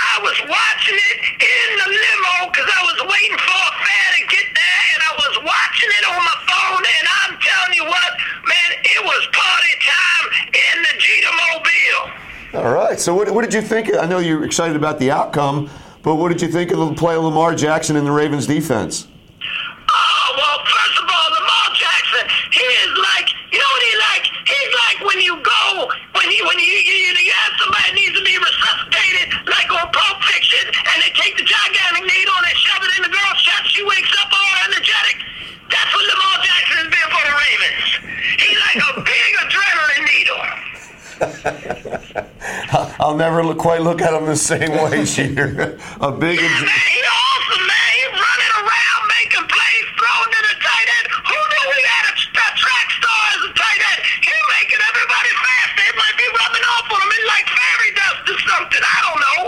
I 0.00 0.18
was 0.24 0.38
watching 0.48 0.98
it 0.98 1.18
in 1.38 1.68
the 1.78 1.88
limo 1.92 2.50
because 2.50 2.66
I 2.66 2.82
was 2.82 2.98
waiting 3.04 3.38
for 3.38 3.60
a 3.62 3.72
fare 3.78 4.10
to 4.18 4.22
get 4.26 4.48
there, 4.48 4.82
and 4.96 5.00
I 5.06 5.12
was 5.16 5.34
watching 5.44 5.90
it 5.92 6.04
on 6.08 6.18
my 6.18 6.38
phone. 6.50 6.82
And 6.82 7.06
I'm 7.20 7.32
telling 7.38 7.74
you 7.78 7.84
what, 7.84 8.10
man, 8.42 8.70
it 8.80 9.00
was 9.04 9.20
party 9.30 9.74
time 9.86 10.26
in 10.50 10.76
the 10.82 10.94
Jeter 10.98 11.34
Mobile. 11.52 12.04
All 12.60 12.76
right. 12.76 13.00
So, 13.00 13.16
what, 13.16 13.32
what 13.32 13.40
did 13.40 13.56
you 13.56 13.64
think? 13.64 13.88
I 13.96 14.04
know 14.04 14.20
you're 14.20 14.44
excited 14.44 14.76
about 14.76 15.00
the 15.00 15.08
outcome, 15.08 15.72
but 16.04 16.20
what 16.20 16.28
did 16.28 16.44
you 16.44 16.52
think 16.52 16.68
of 16.76 16.76
the 16.76 16.92
play 16.92 17.16
of 17.16 17.24
Lamar 17.24 17.56
Jackson 17.56 17.96
in 17.96 18.04
the 18.04 18.12
Ravens 18.12 18.44
defense? 18.44 19.08
Oh, 19.08 20.28
well, 20.36 20.60
first 20.68 20.96
of 21.00 21.08
all, 21.08 21.28
Lamar 21.40 21.68
Jackson, 21.72 22.28
he 22.52 22.60
is 22.60 22.92
like, 23.00 23.32
you 23.48 23.56
know 23.56 23.72
what 23.72 23.80
he 23.80 23.94
like? 24.12 24.24
He's 24.44 24.72
like 24.76 24.98
when 25.08 25.24
you 25.24 25.40
go, 25.40 25.88
when 26.12 26.28
he, 26.28 26.36
when 26.44 26.60
you, 26.60 26.68
you, 26.68 26.96
you, 27.00 27.32
you 27.32 27.32
have 27.32 27.56
somebody 27.64 27.80
that 27.80 27.96
needs 27.96 28.12
to 28.12 28.24
be 28.28 28.36
resuscitated, 28.36 29.40
like 29.48 29.72
on 29.72 29.88
Pulp 29.96 30.20
Fiction, 30.28 30.68
and 30.68 30.96
they 31.00 31.16
take 31.16 31.40
the 31.40 31.48
gigantic 31.48 32.04
needle 32.12 32.36
and 32.36 32.44
they 32.44 32.56
shove 32.60 32.84
it 32.84 32.92
in 33.00 33.08
the 33.08 33.12
girl's 33.16 33.40
chest, 33.40 33.72
she 33.72 33.80
wakes 33.88 34.12
up 34.20 34.28
all 34.36 34.52
energetic. 34.68 35.16
That's 35.64 35.88
what 35.96 36.04
Lamar 36.04 36.36
Jackson 36.44 36.76
has 36.76 36.88
been 36.92 37.08
for 37.08 37.24
the 37.24 37.34
Ravens. 37.40 37.88
He's 38.36 38.60
like 38.68 38.84
a 38.84 39.00
big 39.00 39.30
adrenaline 39.48 40.04
needle. 40.12 40.44
I'll 43.00 43.16
never 43.16 43.42
look, 43.42 43.56
quite 43.58 43.80
look 43.80 44.02
at 44.02 44.12
him 44.12 44.26
the 44.26 44.36
same 44.36 44.72
way, 44.84 45.04
Jeter. 45.08 45.78
a 46.00 46.12
big. 46.12 46.36
Yeah, 46.36 46.48
man, 46.60 46.68
he 46.92 47.00
awesome, 47.00 47.64
man. 47.64 47.88
He 47.96 48.04
running 48.12 48.52
around 48.60 49.00
making 49.16 49.46
plays, 49.48 49.86
throwing 49.96 50.30
to 50.36 50.40
the 50.52 50.56
tight 50.60 50.88
end. 51.00 51.06
Who 51.08 51.38
knew 51.40 51.64
we 51.72 51.80
had 51.88 52.04
a, 52.12 52.14
a 52.20 52.48
track 52.60 52.86
star 53.00 53.20
as 53.34 53.42
a 53.48 53.52
tight 53.56 53.80
end? 53.96 54.00
He 54.20 54.34
making 54.60 54.80
everybody 54.84 55.32
fast. 55.32 55.70
They 55.80 55.90
might 55.96 56.16
be 56.20 56.28
rubbing 56.28 56.66
off 56.76 56.86
on 56.92 57.00
him 57.00 57.12
in 57.16 57.22
like 57.24 57.46
fairy 57.48 57.90
dust 57.96 58.22
or 58.36 58.38
something. 58.52 58.82
I 58.84 58.98
don't 59.08 59.20
know. 59.24 59.42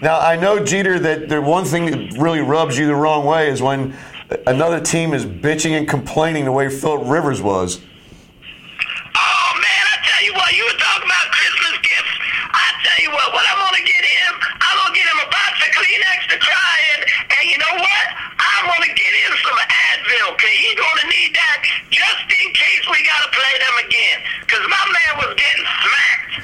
Now, 0.00 0.16
I 0.18 0.36
know, 0.36 0.64
Jeter, 0.64 0.98
that 1.00 1.28
the 1.28 1.42
one 1.42 1.66
thing 1.66 1.84
that 1.92 2.16
really 2.16 2.40
rubs 2.40 2.78
you 2.78 2.86
the 2.86 2.96
wrong 2.96 3.26
way 3.26 3.50
is 3.52 3.60
when 3.60 3.92
another 4.46 4.80
team 4.80 5.12
is 5.12 5.26
bitching 5.26 5.76
and 5.76 5.86
complaining 5.86 6.46
the 6.48 6.52
way 6.52 6.70
Philip 6.72 7.04
Rivers 7.04 7.42
was. 7.42 7.76
Oh 9.12 9.50
man, 9.60 9.84
I 9.92 9.96
tell 10.00 10.22
you 10.24 10.32
what, 10.32 10.48
you 10.56 10.64
were 10.64 10.78
talking 10.80 11.04
about 11.04 11.26
Christmas 11.36 11.76
gifts. 11.84 12.14
I 12.48 12.66
tell 12.80 12.98
you 13.04 13.10
what, 13.12 13.28
what 13.36 13.44
I'm 13.44 13.60
gonna 13.60 13.84
get 13.84 14.00
him, 14.00 14.32
I'm 14.40 14.76
gonna 14.80 14.94
get 14.96 15.04
him 15.04 15.20
a 15.20 15.28
box 15.28 15.52
of 15.60 15.70
Kleenex 15.76 16.18
to 16.32 16.36
cry 16.40 16.74
in, 16.96 16.98
and 17.36 17.44
you 17.52 17.58
know 17.60 17.74
what? 17.76 18.06
I'm 18.40 18.64
gonna 18.72 18.94
get 18.96 19.12
him 19.12 19.32
some 19.44 19.58
Advil, 19.68 20.32
cause 20.40 20.54
he's 20.56 20.78
gonna 20.80 21.06
need 21.12 21.36
that 21.36 21.60
just 21.92 22.24
in 22.30 22.48
case 22.56 22.82
we 22.88 23.04
gotta 23.04 23.28
play 23.36 23.54
them 23.60 23.76
again. 23.84 24.18
Cause 24.48 24.64
my 24.64 24.84
man 24.88 25.12
was 25.20 25.32
getting 25.36 25.66
smacked. 25.84 26.34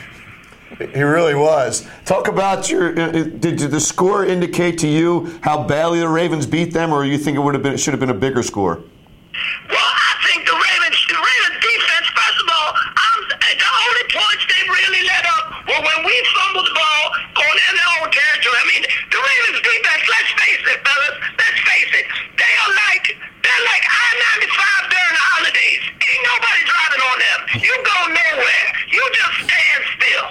He 0.96 1.02
really 1.04 1.34
was. 1.34 1.86
Talk 2.06 2.26
about 2.26 2.70
your. 2.70 2.98
uh, 2.98 3.08
uh, 3.12 3.24
Did 3.36 3.58
the 3.58 3.80
score 3.80 4.24
indicate 4.24 4.78
to 4.78 4.88
you 4.88 5.28
how 5.42 5.62
badly 5.68 6.00
the 6.00 6.08
Ravens 6.08 6.46
beat 6.46 6.72
them, 6.72 6.88
or 6.90 7.04
you 7.04 7.18
think 7.18 7.36
it 7.36 7.40
would 7.40 7.52
have 7.52 7.62
been? 7.62 7.74
It 7.74 7.80
should 7.84 7.92
have 7.92 8.00
been 8.00 8.08
a 8.08 8.16
bigger 8.16 8.42
score. 8.42 8.80
Well, 8.80 9.90
I 9.92 10.12
think 10.24 10.48
the 10.48 10.56
Ravens, 10.56 10.96
the 11.04 11.20
Ravens 11.20 11.58
defense, 11.60 12.06
first 12.16 12.38
of 12.40 12.48
all, 12.48 12.70
I'm, 12.80 13.20
the 13.28 13.68
only 13.68 14.04
points 14.08 14.42
they 14.48 14.62
really 14.72 15.04
let 15.04 15.24
up 15.36 15.44
were 15.68 15.82
when 15.84 16.00
we 16.08 16.16
fumbled 16.32 16.64
the 16.64 16.72
ball 16.72 17.04
on 17.44 17.54
in 17.68 17.72
their 17.76 17.90
own 18.00 18.08
territory. 18.08 18.56
I 18.56 18.66
mean, 18.72 18.84
the 19.12 19.20
Ravens 19.20 19.60
defense, 19.60 20.00
let's 20.08 20.32
face 20.32 20.64
it, 20.64 20.80
fellas, 20.80 21.16
let's 21.36 21.60
face 21.60 21.92
it, 21.92 22.06
they 22.40 22.52
are 22.64 22.72
like, 22.88 23.04
they're 23.44 23.64
like 23.68 23.84
I-95 23.84 24.64
during 24.88 25.12
the 25.12 25.24
holidays. 25.28 25.82
Ain't 25.92 26.24
nobody 26.24 26.62
driving 26.64 27.02
on 27.04 27.16
them. 27.20 27.40
You 27.68 27.74
go 27.84 27.98
nowhere. 28.16 28.66
You 28.88 29.04
just 29.12 29.36
stand 29.44 29.82
still. 29.92 30.28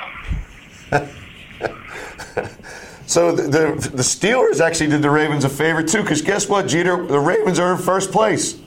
So 3.15 3.31
the, 3.31 3.43
the 3.43 3.89
the 3.93 4.03
Steelers 4.03 4.59
actually 4.59 4.89
did 4.89 5.01
the 5.01 5.09
Ravens 5.09 5.45
a 5.45 5.49
favor 5.49 5.81
too, 5.81 6.01
because 6.01 6.21
guess 6.21 6.49
what, 6.49 6.67
Jeter? 6.67 7.01
The 7.07 7.17
Ravens 7.17 7.59
are 7.59 7.71
in 7.71 7.77
first 7.77 8.11
place. 8.11 8.59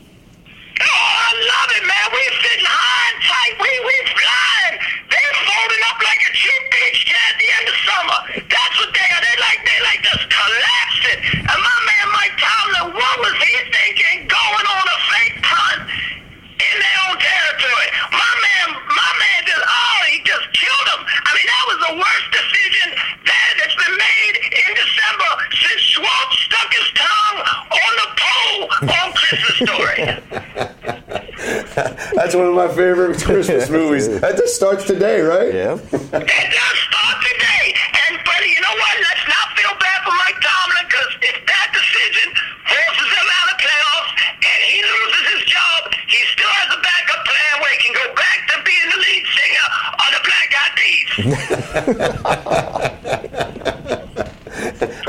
That's 32.28 32.36
one 32.36 32.52
of 32.52 32.52
my 32.60 32.68
favorite 32.68 33.24
Christmas 33.24 33.72
movies. 33.72 34.04
That 34.20 34.36
just 34.36 34.54
starts 34.54 34.84
today, 34.84 35.22
right? 35.24 35.48
Yeah. 35.48 35.80
it 35.80 36.48
does 36.52 36.78
start 36.92 37.16
today. 37.24 37.72
And 38.04 38.20
buddy, 38.20 38.52
you 38.52 38.60
know 38.60 38.76
what? 38.76 38.94
Let's 39.00 39.24
not 39.32 39.56
feel 39.56 39.72
bad 39.80 40.04
for 40.04 40.12
Mike 40.12 40.36
Tomlin 40.36 40.84
because 40.92 41.08
if 41.24 41.40
that 41.48 41.72
decision 41.72 42.28
forces 42.68 43.08
him 43.16 43.28
out 43.32 43.48
of 43.48 43.56
playoffs 43.64 44.12
and 44.44 44.60
he 44.60 44.76
loses 44.84 45.24
his 45.40 45.48
job, 45.48 45.88
he 46.04 46.20
still 46.28 46.52
has 46.52 46.68
a 46.76 46.80
backup 46.84 47.24
plan 47.24 47.64
where 47.64 47.72
he 47.72 47.80
can 47.80 47.96
go 47.96 48.12
back 48.12 48.44
to 48.44 48.60
being 48.60 48.92
the 48.92 49.00
lead 49.08 49.24
singer 49.24 49.68
on 50.04 50.12
the 50.12 50.20
Black 50.28 50.52
Eyed 50.52 50.76
Peas. 50.76 51.08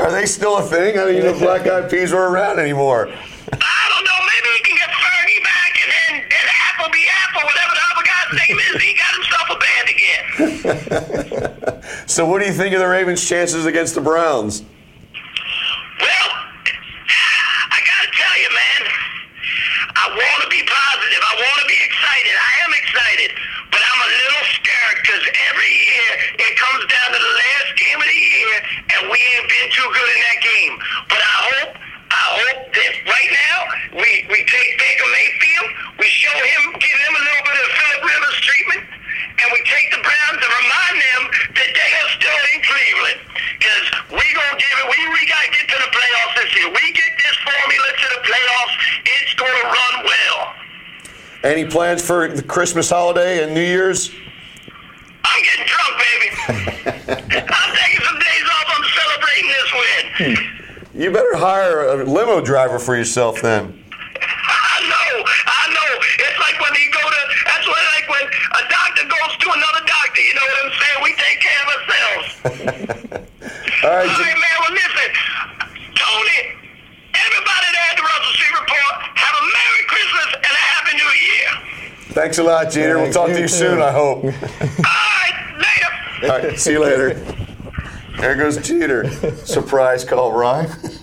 Are 0.00 0.08
they 0.10 0.24
still 0.24 0.56
a 0.56 0.64
thing? 0.64 0.96
I 0.96 1.04
don't 1.04 1.20
even 1.20 1.36
know 1.36 1.38
Black 1.38 1.68
Eyed 1.68 1.90
Peas 1.90 2.16
were 2.16 2.32
around 2.32 2.58
anymore. 2.58 3.12
So, 12.10 12.26
what 12.26 12.42
do 12.42 12.46
you 12.50 12.52
think 12.52 12.74
of 12.74 12.82
the 12.82 12.90
Ravens' 12.90 13.22
chances 13.22 13.70
against 13.70 13.94
the 13.94 14.02
Browns? 14.02 14.66
Well, 14.66 16.30
I 17.70 17.78
gotta 17.86 18.10
tell 18.10 18.36
you, 18.42 18.50
man. 18.50 18.82
I 19.94 20.10
want 20.10 20.38
to 20.42 20.50
be 20.50 20.58
positive. 20.66 21.22
I 21.22 21.34
want 21.38 21.58
to 21.62 21.66
be 21.70 21.78
excited. 21.78 22.34
I 22.34 22.52
am 22.66 22.72
excited, 22.82 23.30
but 23.70 23.78
I'm 23.78 24.00
a 24.02 24.10
little 24.10 24.44
scared 24.58 24.96
because 25.06 25.22
every 25.54 25.70
year 25.70 26.10
it 26.50 26.58
comes 26.58 26.82
down 26.90 27.14
to 27.14 27.20
the 27.22 27.34
last 27.46 27.78
game 27.78 28.02
of 28.02 28.08
the 28.10 28.20
year, 28.26 28.54
and 28.90 29.00
we 29.06 29.14
ain't 29.14 29.46
been 29.46 29.70
too 29.70 29.86
good 29.86 30.10
in 30.10 30.20
that 30.34 30.40
game. 30.42 30.74
But 31.14 31.22
I 31.22 31.36
hope, 31.46 31.72
I 31.78 32.24
hope 32.42 32.60
that 32.74 32.92
right 33.06 33.30
now 33.30 33.58
we 34.02 34.26
we 34.26 34.42
take 34.50 34.70
Baker 34.82 35.06
Mayfield, 35.14 35.94
we 36.02 36.10
show 36.10 36.34
him, 36.34 36.74
give 36.74 36.98
him 37.06 37.14
a 37.14 37.22
little 37.22 37.44
bit 37.46 37.54
of 37.54 37.68
Philip 37.70 38.02
Rivers 38.02 38.38
treatment, 38.42 38.82
and 38.82 39.46
we 39.54 39.62
take 39.62 39.94
the 39.94 40.02
Browns 40.02 40.42
and 40.42 40.52
remind 40.58 40.96
them 40.98 41.22
that 41.56 41.70
they 41.72 41.90
are 42.00 42.10
still 42.16 42.42
in 42.54 42.58
Cleveland. 42.60 43.20
Because 43.56 43.84
we 44.16 44.24
gonna 44.32 44.56
give 44.56 44.76
it. 44.80 44.86
We 44.88 44.98
we 45.12 45.22
gotta 45.28 45.50
get 45.52 45.64
to 45.68 45.76
the 45.80 45.90
playoffs 45.92 46.34
this 46.40 46.50
year. 46.56 46.68
We 46.68 46.84
get 46.92 47.12
this 47.20 47.36
formula 47.44 47.88
to 47.88 48.06
the 48.16 48.20
playoffs, 48.24 48.74
it's 49.04 49.34
gonna 49.34 49.64
run 49.68 49.94
well. 50.04 50.38
Any 51.44 51.59
plans 51.70 52.02
for 52.04 52.28
the 52.28 52.42
Christmas 52.42 52.90
holiday 52.90 53.42
and 53.44 53.54
New 53.54 53.62
Year's? 53.62 54.10
I'm 55.24 55.42
getting 55.42 55.66
drunk, 55.66 55.92
baby. 56.02 56.28
I'm 57.48 57.76
taking 57.76 58.00
some 58.04 58.18
days 58.18 58.46
off. 58.50 58.66
I'm 58.74 58.86
celebrating 58.98 59.48
this 59.48 59.72
win. 59.74 61.00
You 61.02 61.10
better 61.12 61.36
hire 61.36 61.86
a 62.00 62.04
limo 62.04 62.40
driver 62.40 62.78
for 62.78 62.96
yourself 62.96 63.40
then. 63.40 63.84
I 64.20 64.78
know, 64.84 65.24
I 65.24 65.64
know. 65.72 65.90
It's 66.18 66.38
like 66.40 66.58
when 66.60 66.74
you 66.74 66.90
go 66.92 67.00
to. 67.00 67.20
That's 67.46 67.66
what 67.66 67.78
like 67.96 68.08
when 68.10 68.24
a 68.26 68.62
doctor 68.68 69.04
goes 69.06 69.32
to 69.38 69.48
another 69.54 69.82
doctor. 69.86 70.20
You 70.20 70.34
know 70.34 70.46
what 70.50 70.58
I'm 70.64 70.72
saying? 70.76 70.98
We 71.04 71.12
take 71.16 71.38
care 71.40 71.60
of 71.62 71.68
ourselves. 71.78 72.28
All 73.84 73.90
right, 73.96 74.08
All 74.10 74.16
J- 74.18 74.34
man. 74.34 74.56
Well, 74.60 74.72
listen, 74.74 75.08
Tony. 75.94 76.40
Everybody 77.14 77.66
there 77.72 77.88
at 77.90 77.96
the 77.96 78.02
Russell 78.06 78.32
Street 78.34 78.54
Report, 78.60 78.94
have 79.14 79.34
a 79.36 79.44
Merry 79.44 79.82
Christmas 79.88 80.28
and 80.40 80.52
a 80.52 80.62
Happy 80.72 80.92
New 80.96 81.12
Year. 81.20 81.48
Thanks 82.12 82.38
a 82.38 82.42
lot, 82.42 82.70
Jeter. 82.70 82.96
We'll 82.96 83.04
Thanks, 83.04 83.16
talk 83.16 83.28
to 83.28 83.34
you 83.34 83.42
you 83.42 83.48
too. 83.48 83.54
soon, 83.54 83.80
I 83.80 83.92
hope. 83.92 84.24
All 84.24 84.30
right, 84.30 85.56
later. 85.58 86.32
All 86.32 86.38
right, 86.50 86.58
see 86.58 86.72
you 86.72 86.80
later. 86.80 87.14
There 88.18 88.34
goes 88.36 88.58
Jeter. 88.58 89.08
Surprise 89.46 90.04
call, 90.04 90.32
Ryan. 90.32 90.70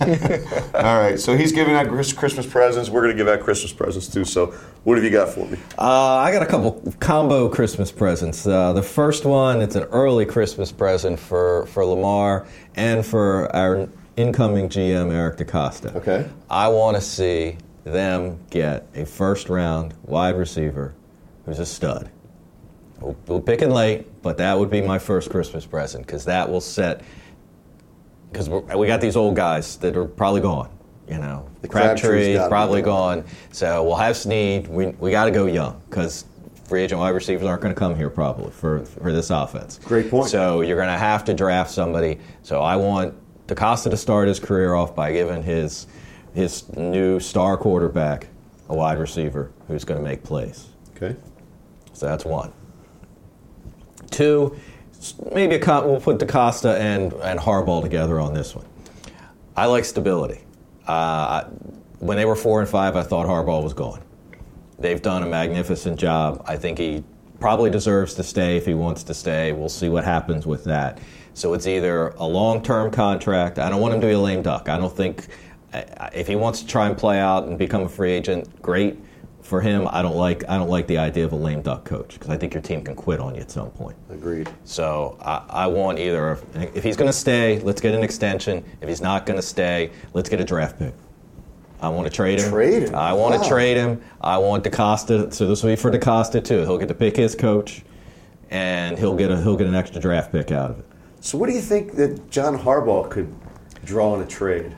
All 0.74 1.00
right, 1.00 1.18
so 1.18 1.36
he's 1.36 1.50
giving 1.50 1.74
out 1.74 1.88
Christmas 1.88 2.46
presents. 2.46 2.90
We're 2.90 3.00
going 3.02 3.16
to 3.16 3.16
give 3.16 3.26
out 3.26 3.40
Christmas 3.40 3.72
presents 3.72 4.06
too. 4.06 4.24
So, 4.24 4.54
what 4.84 4.96
have 4.96 5.04
you 5.04 5.10
got 5.10 5.30
for 5.30 5.44
me? 5.46 5.58
Uh, 5.76 5.82
I 6.18 6.30
got 6.30 6.42
a 6.42 6.46
couple 6.46 6.92
combo 7.00 7.48
Christmas 7.48 7.90
presents. 7.90 8.46
Uh, 8.46 8.72
the 8.72 8.82
first 8.82 9.24
one, 9.24 9.60
it's 9.60 9.74
an 9.74 9.84
early 9.84 10.26
Christmas 10.26 10.70
present 10.70 11.18
for, 11.18 11.66
for 11.66 11.84
Lamar 11.84 12.46
and 12.76 13.04
for 13.04 13.54
our 13.56 13.88
incoming 14.16 14.68
GM, 14.68 15.12
Eric 15.12 15.38
DeCosta. 15.38 15.96
Okay. 15.96 16.28
I 16.48 16.68
want 16.68 16.96
to 16.96 17.00
see 17.00 17.56
them 17.82 18.38
get 18.50 18.86
a 18.94 19.04
first 19.04 19.48
round 19.48 19.94
wide 20.04 20.36
receiver 20.36 20.94
who's 21.48 21.58
a 21.58 21.66
stud. 21.66 22.10
We'll, 23.00 23.16
we'll 23.26 23.40
pick 23.40 23.62
it 23.62 23.68
late, 23.68 24.22
but 24.22 24.36
that 24.38 24.58
would 24.58 24.70
be 24.70 24.80
my 24.80 24.98
first 24.98 25.30
Christmas 25.30 25.64
present 25.64 26.06
because 26.06 26.24
that 26.26 26.48
will 26.48 26.60
set. 26.60 27.02
Because 28.30 28.48
we 28.48 28.86
got 28.86 29.00
these 29.00 29.16
old 29.16 29.34
guys 29.34 29.76
that 29.78 29.96
are 29.96 30.04
probably 30.04 30.42
gone. 30.42 30.70
You 31.08 31.16
know, 31.16 31.48
The 31.62 31.68
Crabtree's 31.68 32.00
Crabtree's 32.02 32.36
gotta 32.36 32.48
be 32.48 32.50
probably 32.50 32.82
gone. 32.82 33.20
gone. 33.20 33.30
So 33.50 33.82
we'll 33.82 33.96
have 33.96 34.14
Snead. 34.14 34.68
We, 34.68 34.88
we 34.88 35.10
got 35.10 35.24
to 35.24 35.30
go 35.30 35.46
young 35.46 35.80
because 35.88 36.26
free 36.64 36.82
agent 36.82 37.00
wide 37.00 37.10
receivers 37.10 37.46
aren't 37.46 37.62
going 37.62 37.74
to 37.74 37.78
come 37.78 37.96
here 37.96 38.10
probably 38.10 38.50
for, 38.50 38.84
for 38.84 39.10
this 39.10 39.30
offense. 39.30 39.80
Great 39.84 40.10
point. 40.10 40.28
So 40.28 40.60
you're 40.60 40.76
going 40.76 40.90
to 40.90 40.98
have 40.98 41.24
to 41.24 41.34
draft 41.34 41.70
somebody. 41.70 42.18
So 42.42 42.60
I 42.60 42.76
want 42.76 43.14
DeCosta 43.46 43.88
to 43.88 43.96
start 43.96 44.28
his 44.28 44.38
career 44.38 44.74
off 44.74 44.94
by 44.94 45.12
giving 45.12 45.42
his 45.42 45.86
his 46.34 46.68
new 46.76 47.18
star 47.18 47.56
quarterback 47.56 48.26
a 48.68 48.74
wide 48.74 48.98
receiver 48.98 49.50
who's 49.66 49.84
going 49.84 49.98
to 49.98 50.04
make 50.06 50.22
plays. 50.22 50.68
Okay. 50.94 51.16
So 51.98 52.06
that's 52.06 52.24
one. 52.24 52.52
Two, 54.12 54.56
maybe 55.34 55.56
a 55.56 55.80
we'll 55.84 56.00
put 56.00 56.18
DeCosta 56.18 56.78
and, 56.78 57.12
and 57.14 57.40
Harbaugh 57.40 57.82
together 57.82 58.20
on 58.20 58.34
this 58.34 58.54
one. 58.54 58.66
I 59.56 59.66
like 59.66 59.84
stability. 59.84 60.40
Uh, 60.86 61.44
when 61.98 62.16
they 62.16 62.24
were 62.24 62.36
four 62.36 62.60
and 62.60 62.68
five, 62.68 62.94
I 62.94 63.02
thought 63.02 63.26
Harbaugh 63.26 63.64
was 63.64 63.74
gone. 63.74 64.00
They've 64.78 65.02
done 65.02 65.24
a 65.24 65.26
magnificent 65.26 65.98
job. 65.98 66.44
I 66.46 66.56
think 66.56 66.78
he 66.78 67.02
probably 67.40 67.68
deserves 67.68 68.14
to 68.14 68.22
stay 68.22 68.56
if 68.56 68.64
he 68.64 68.74
wants 68.74 69.02
to 69.02 69.14
stay. 69.14 69.50
We'll 69.50 69.68
see 69.68 69.88
what 69.88 70.04
happens 70.04 70.46
with 70.46 70.62
that. 70.64 71.00
So 71.34 71.52
it's 71.52 71.66
either 71.66 72.10
a 72.10 72.26
long 72.26 72.62
term 72.62 72.92
contract. 72.92 73.58
I 73.58 73.68
don't 73.68 73.80
want 73.80 73.94
him 73.94 74.00
to 74.02 74.06
be 74.06 74.12
a 74.12 74.20
lame 74.20 74.42
duck. 74.42 74.68
I 74.68 74.78
don't 74.78 74.96
think 74.96 75.26
I- 75.74 76.10
if 76.14 76.28
he 76.28 76.36
wants 76.36 76.60
to 76.60 76.66
try 76.68 76.86
and 76.86 76.96
play 76.96 77.18
out 77.18 77.48
and 77.48 77.58
become 77.58 77.82
a 77.82 77.88
free 77.88 78.12
agent, 78.12 78.62
great 78.62 78.98
for 79.48 79.60
him. 79.62 79.88
I 79.90 80.02
don't 80.02 80.16
like 80.16 80.48
I 80.48 80.58
don't 80.58 80.68
like 80.68 80.86
the 80.86 80.98
idea 80.98 81.24
of 81.24 81.32
a 81.32 81.36
lame 81.36 81.62
duck 81.62 81.84
coach 81.84 82.14
because 82.14 82.28
I 82.28 82.36
think 82.36 82.52
your 82.54 82.62
team 82.62 82.84
can 82.84 82.94
quit 82.94 83.18
on 83.18 83.34
you 83.34 83.40
at 83.40 83.50
some 83.50 83.70
point. 83.70 83.96
Agreed. 84.10 84.48
So 84.64 85.16
I, 85.20 85.42
I 85.48 85.66
want 85.66 85.98
either 85.98 86.38
if 86.54 86.84
he's 86.84 86.96
going 86.96 87.08
to 87.08 87.16
stay, 87.16 87.58
let's 87.60 87.80
get 87.80 87.94
an 87.94 88.02
extension. 88.04 88.62
If 88.80 88.88
he's 88.88 89.00
not 89.00 89.26
going 89.26 89.38
to 89.38 89.42
stay, 89.42 89.90
let's 90.12 90.28
get 90.28 90.40
a 90.40 90.44
draft 90.44 90.78
pick. 90.78 90.92
I 91.80 91.88
want 91.88 92.06
to 92.06 92.12
trade 92.12 92.40
him. 92.40 92.50
Trade 92.50 92.82
him? 92.84 92.94
I 92.94 93.12
want 93.12 93.34
Wow. 93.36 93.42
to 93.42 93.48
trade 93.48 93.76
him. 93.76 94.00
I 94.20 94.36
want 94.38 94.64
DeCosta. 94.64 95.32
So 95.32 95.46
this 95.46 95.62
will 95.62 95.70
be 95.70 95.76
for 95.76 95.90
DeCosta 95.90 96.44
too. 96.44 96.60
He'll 96.60 96.78
get 96.78 96.88
to 96.88 96.94
pick 96.94 97.16
his 97.16 97.34
coach, 97.34 97.82
and 98.50 98.98
he'll 98.98 99.16
get 99.16 99.30
a 99.30 99.40
he'll 99.42 99.56
get 99.56 99.66
an 99.66 99.74
extra 99.74 100.00
draft 100.00 100.30
pick 100.32 100.52
out 100.52 100.70
of 100.70 100.78
it. 100.80 100.84
So, 101.20 101.38
what 101.38 101.48
do 101.48 101.52
you 101.54 101.60
think 101.60 101.94
that 101.96 102.30
John 102.30 102.56
Harbaugh 102.58 103.08
could 103.10 103.34
draw 103.84 104.14
in 104.14 104.20
a 104.20 104.26
trade? 104.26 104.76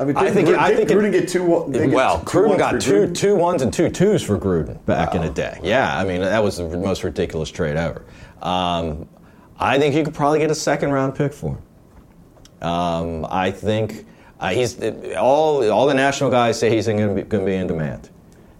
I 0.00 0.04
mean, 0.04 0.16
I 0.16 0.30
think- 0.30 0.48
Gruden, 0.48 0.58
I 0.58 0.76
think 0.76 0.90
it- 0.90 0.96
Gruden 0.96 1.12
get 1.12 1.28
two. 1.28 1.44
Well, 1.44 1.64
two 1.64 1.72
Gruden 2.24 2.48
ones 2.48 2.58
got 2.58 2.80
two 2.80 2.92
Gruden? 2.92 3.14
two 3.16 3.34
ones 3.36 3.62
and 3.62 3.72
two 3.72 3.88
twos 3.88 4.22
for 4.22 4.38
Gruden 4.38 4.84
back 4.86 5.14
in 5.14 5.22
the 5.22 5.30
day. 5.30 5.58
Yeah, 5.62 5.96
I 5.98 6.04
mean 6.04 6.20
that 6.20 6.42
was 6.42 6.58
the 6.58 6.68
most 6.68 7.02
ridiculous 7.04 7.50
trade 7.50 7.76
ever. 7.76 8.02
Um, 8.42 9.08
I 9.58 9.78
think 9.78 9.94
you 9.96 10.04
could 10.04 10.14
probably 10.14 10.38
get 10.38 10.50
a 10.50 10.54
second 10.54 10.92
round 10.92 11.16
pick 11.16 11.32
for 11.32 11.58
him. 12.60 12.68
Um, 12.68 13.26
I 13.28 13.50
think 13.50 14.06
uh, 14.40 14.50
he's 14.50 14.80
all 15.16 15.68
all 15.70 15.86
the 15.86 15.94
national 15.94 16.30
guys 16.30 16.58
say 16.58 16.70
he's 16.70 16.86
going 16.86 16.98
to 17.08 17.14
be, 17.14 17.22
going 17.22 17.44
to 17.44 17.50
be 17.50 17.56
in 17.56 17.66
demand. 17.66 18.10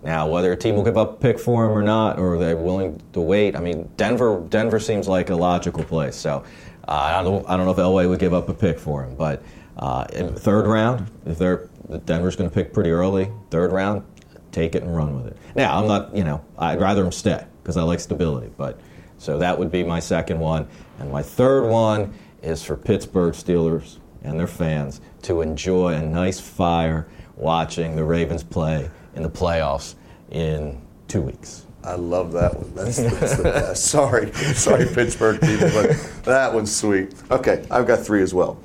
Now, 0.02 0.28
whether 0.28 0.52
a 0.52 0.56
team 0.56 0.76
will 0.76 0.84
give 0.84 0.96
up 0.96 1.10
a 1.14 1.16
pick 1.16 1.38
for 1.40 1.64
him 1.66 1.72
or 1.72 1.82
not, 1.82 2.18
or 2.20 2.38
they're 2.38 2.56
willing 2.56 3.00
to 3.12 3.20
wait, 3.20 3.56
I 3.56 3.60
mean, 3.60 3.88
Denver 3.96 4.40
Denver 4.48 4.78
seems 4.80 5.06
like 5.08 5.30
a 5.30 5.36
logical 5.36 5.84
place. 5.84 6.16
So 6.16 6.44
uh, 6.86 6.92
I 6.92 7.22
don't 7.22 7.42
know, 7.42 7.48
I 7.48 7.56
don't 7.56 7.66
know 7.66 7.72
if 7.72 7.78
Elway 7.78 8.08
would 8.08 8.18
give 8.20 8.34
up 8.34 8.48
a 8.48 8.54
pick 8.54 8.78
for 8.78 9.04
him, 9.04 9.14
but 9.16 9.42
uh, 9.78 10.06
in 10.12 10.34
third 10.34 10.66
round, 10.66 11.10
if 11.26 11.38
they're 11.38 11.68
Denver's 12.04 12.36
going 12.36 12.50
to 12.50 12.54
pick 12.54 12.72
pretty 12.72 12.90
early, 12.90 13.30
third 13.50 13.72
round, 13.72 14.04
take 14.52 14.74
it 14.74 14.82
and 14.82 14.94
run 14.94 15.14
with 15.16 15.26
it. 15.28 15.36
Now, 15.54 15.78
I'm 15.78 15.88
not, 15.88 16.14
you 16.14 16.24
know, 16.24 16.44
I'd 16.58 16.80
rather 16.80 17.04
him 17.04 17.12
stay 17.12 17.44
because 17.62 17.76
I 17.76 17.82
like 17.82 18.00
stability, 18.00 18.50
but 18.56 18.78
so 19.18 19.38
that 19.38 19.58
would 19.58 19.70
be 19.70 19.82
my 19.82 20.00
second 20.00 20.38
one, 20.38 20.68
and 20.98 21.10
my 21.10 21.22
third 21.22 21.68
one 21.68 22.12
is 22.42 22.62
for 22.62 22.76
Pittsburgh 22.76 23.34
Steelers 23.34 23.98
and 24.22 24.38
their 24.38 24.46
fans 24.46 25.00
to 25.22 25.40
enjoy 25.40 25.94
a 25.94 26.02
nice 26.02 26.40
fire 26.40 27.08
watching 27.36 27.96
the 27.96 28.04
Ravens 28.04 28.42
play 28.42 28.90
in 29.14 29.22
the 29.22 29.30
playoffs 29.30 29.94
in 30.30 30.80
two 31.08 31.22
weeks. 31.22 31.66
I 31.84 31.94
love 31.94 32.32
that 32.32 32.54
one. 32.54 32.74
That's, 32.74 32.98
that's 32.98 33.36
the 33.36 33.42
best. 33.44 33.84
Sorry, 33.90 34.32
sorry, 34.32 34.86
Pittsburgh 34.86 35.40
people, 35.40 35.70
but 35.72 35.90
that 36.24 36.52
one's 36.52 36.74
sweet. 36.74 37.14
Okay, 37.30 37.64
I've 37.70 37.86
got 37.86 38.00
three 38.00 38.22
as 38.22 38.34
well. 38.34 38.60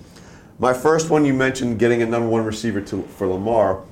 My 0.63 0.73
first 0.73 1.09
one, 1.09 1.25
you 1.25 1.33
mentioned 1.33 1.77
getting 1.77 2.03
a 2.03 2.05
number 2.05 2.29
one 2.29 2.45
receiver 2.45 2.79
to, 2.79 3.03
for 3.03 3.27
Lamar. 3.27 3.83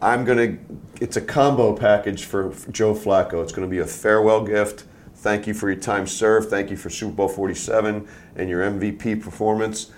I'm 0.00 0.24
gonna. 0.24 0.56
It's 0.98 1.18
a 1.18 1.20
combo 1.20 1.76
package 1.76 2.24
for, 2.24 2.52
for 2.52 2.72
Joe 2.72 2.94
Flacco. 2.94 3.42
It's 3.42 3.52
going 3.52 3.68
to 3.68 3.70
be 3.70 3.80
a 3.80 3.86
farewell 3.86 4.42
gift. 4.42 4.84
Thank 5.16 5.46
you 5.46 5.52
for 5.52 5.70
your 5.70 5.78
time 5.78 6.06
served. 6.06 6.48
Thank 6.48 6.70
you 6.70 6.76
for 6.78 6.88
Super 6.88 7.12
Bowl 7.12 7.28
47 7.28 8.08
and 8.34 8.48
your 8.48 8.62
MVP 8.62 9.22
performance. 9.22 9.92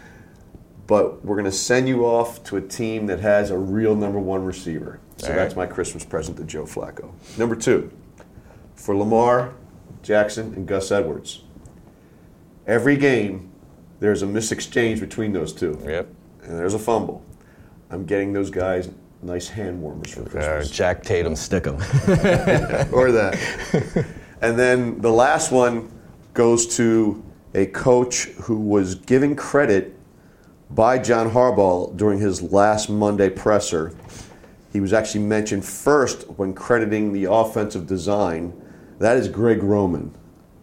But 0.89 1.25
we're 1.25 1.37
going 1.37 1.45
to 1.45 1.53
send 1.53 1.87
you 1.87 2.05
off 2.05 2.43
to 2.47 2.57
a 2.57 2.63
team 2.63 3.07
that 3.07 3.21
has 3.21 3.53
a 3.53 3.57
real 3.57 3.95
number 3.95 4.19
one 4.19 4.45
receiver. 4.45 4.99
So 5.19 5.29
All 5.29 5.35
right. 5.35 5.37
that's 5.37 5.55
my 5.55 5.67
Christmas 5.67 6.05
present 6.05 6.37
to 6.39 6.43
Joe 6.43 6.65
Flacco. 6.65 7.13
Number 7.39 7.55
two, 7.55 7.93
for 8.75 8.97
Lamar 8.97 9.55
Jackson 10.03 10.53
and 10.55 10.67
Gus 10.67 10.91
Edwards. 10.91 11.43
Every 12.67 12.97
game, 12.97 13.48
there's 14.01 14.23
a 14.23 14.27
misexchange 14.27 15.01
between 15.01 15.33
those 15.33 15.53
two. 15.53 15.79
Yep. 15.85 16.09
And 16.43 16.59
there's 16.59 16.75
a 16.75 16.79
fumble. 16.79 17.25
I'm 17.91 18.05
getting 18.05 18.33
those 18.33 18.51
guys 18.51 18.91
nice 19.23 19.49
hand 19.49 19.83
warmers 19.83 20.15
for 20.15 20.23
Christmas. 20.23 20.71
Jack 20.71 21.03
Tatum 21.03 21.35
Stickum. 21.35 21.77
or 22.93 23.13
that. 23.13 24.07
and 24.41 24.59
then 24.59 25.01
the 25.01 25.11
last 25.11 25.51
one 25.51 25.91
goes 26.35 26.77
to 26.77 27.25
a 27.55 27.67
coach 27.67 28.27
who 28.43 28.57
was 28.59 28.95
given 28.95 29.35
credit 29.35 29.99
by 30.71 30.99
John 30.99 31.31
Harbaugh 31.31 31.97
during 31.97 32.21
his 32.21 32.43
last 32.43 32.89
Monday 32.91 33.31
presser. 33.31 33.95
He 34.73 34.81
was 34.81 34.93
actually 34.93 35.25
mentioned 35.25 35.65
first 35.65 36.29
when 36.37 36.53
crediting 36.53 37.13
the 37.13 37.25
offensive 37.25 37.87
design. 37.87 38.53
That 38.99 39.17
is 39.17 39.29
Greg 39.29 39.63
Roman. 39.63 40.15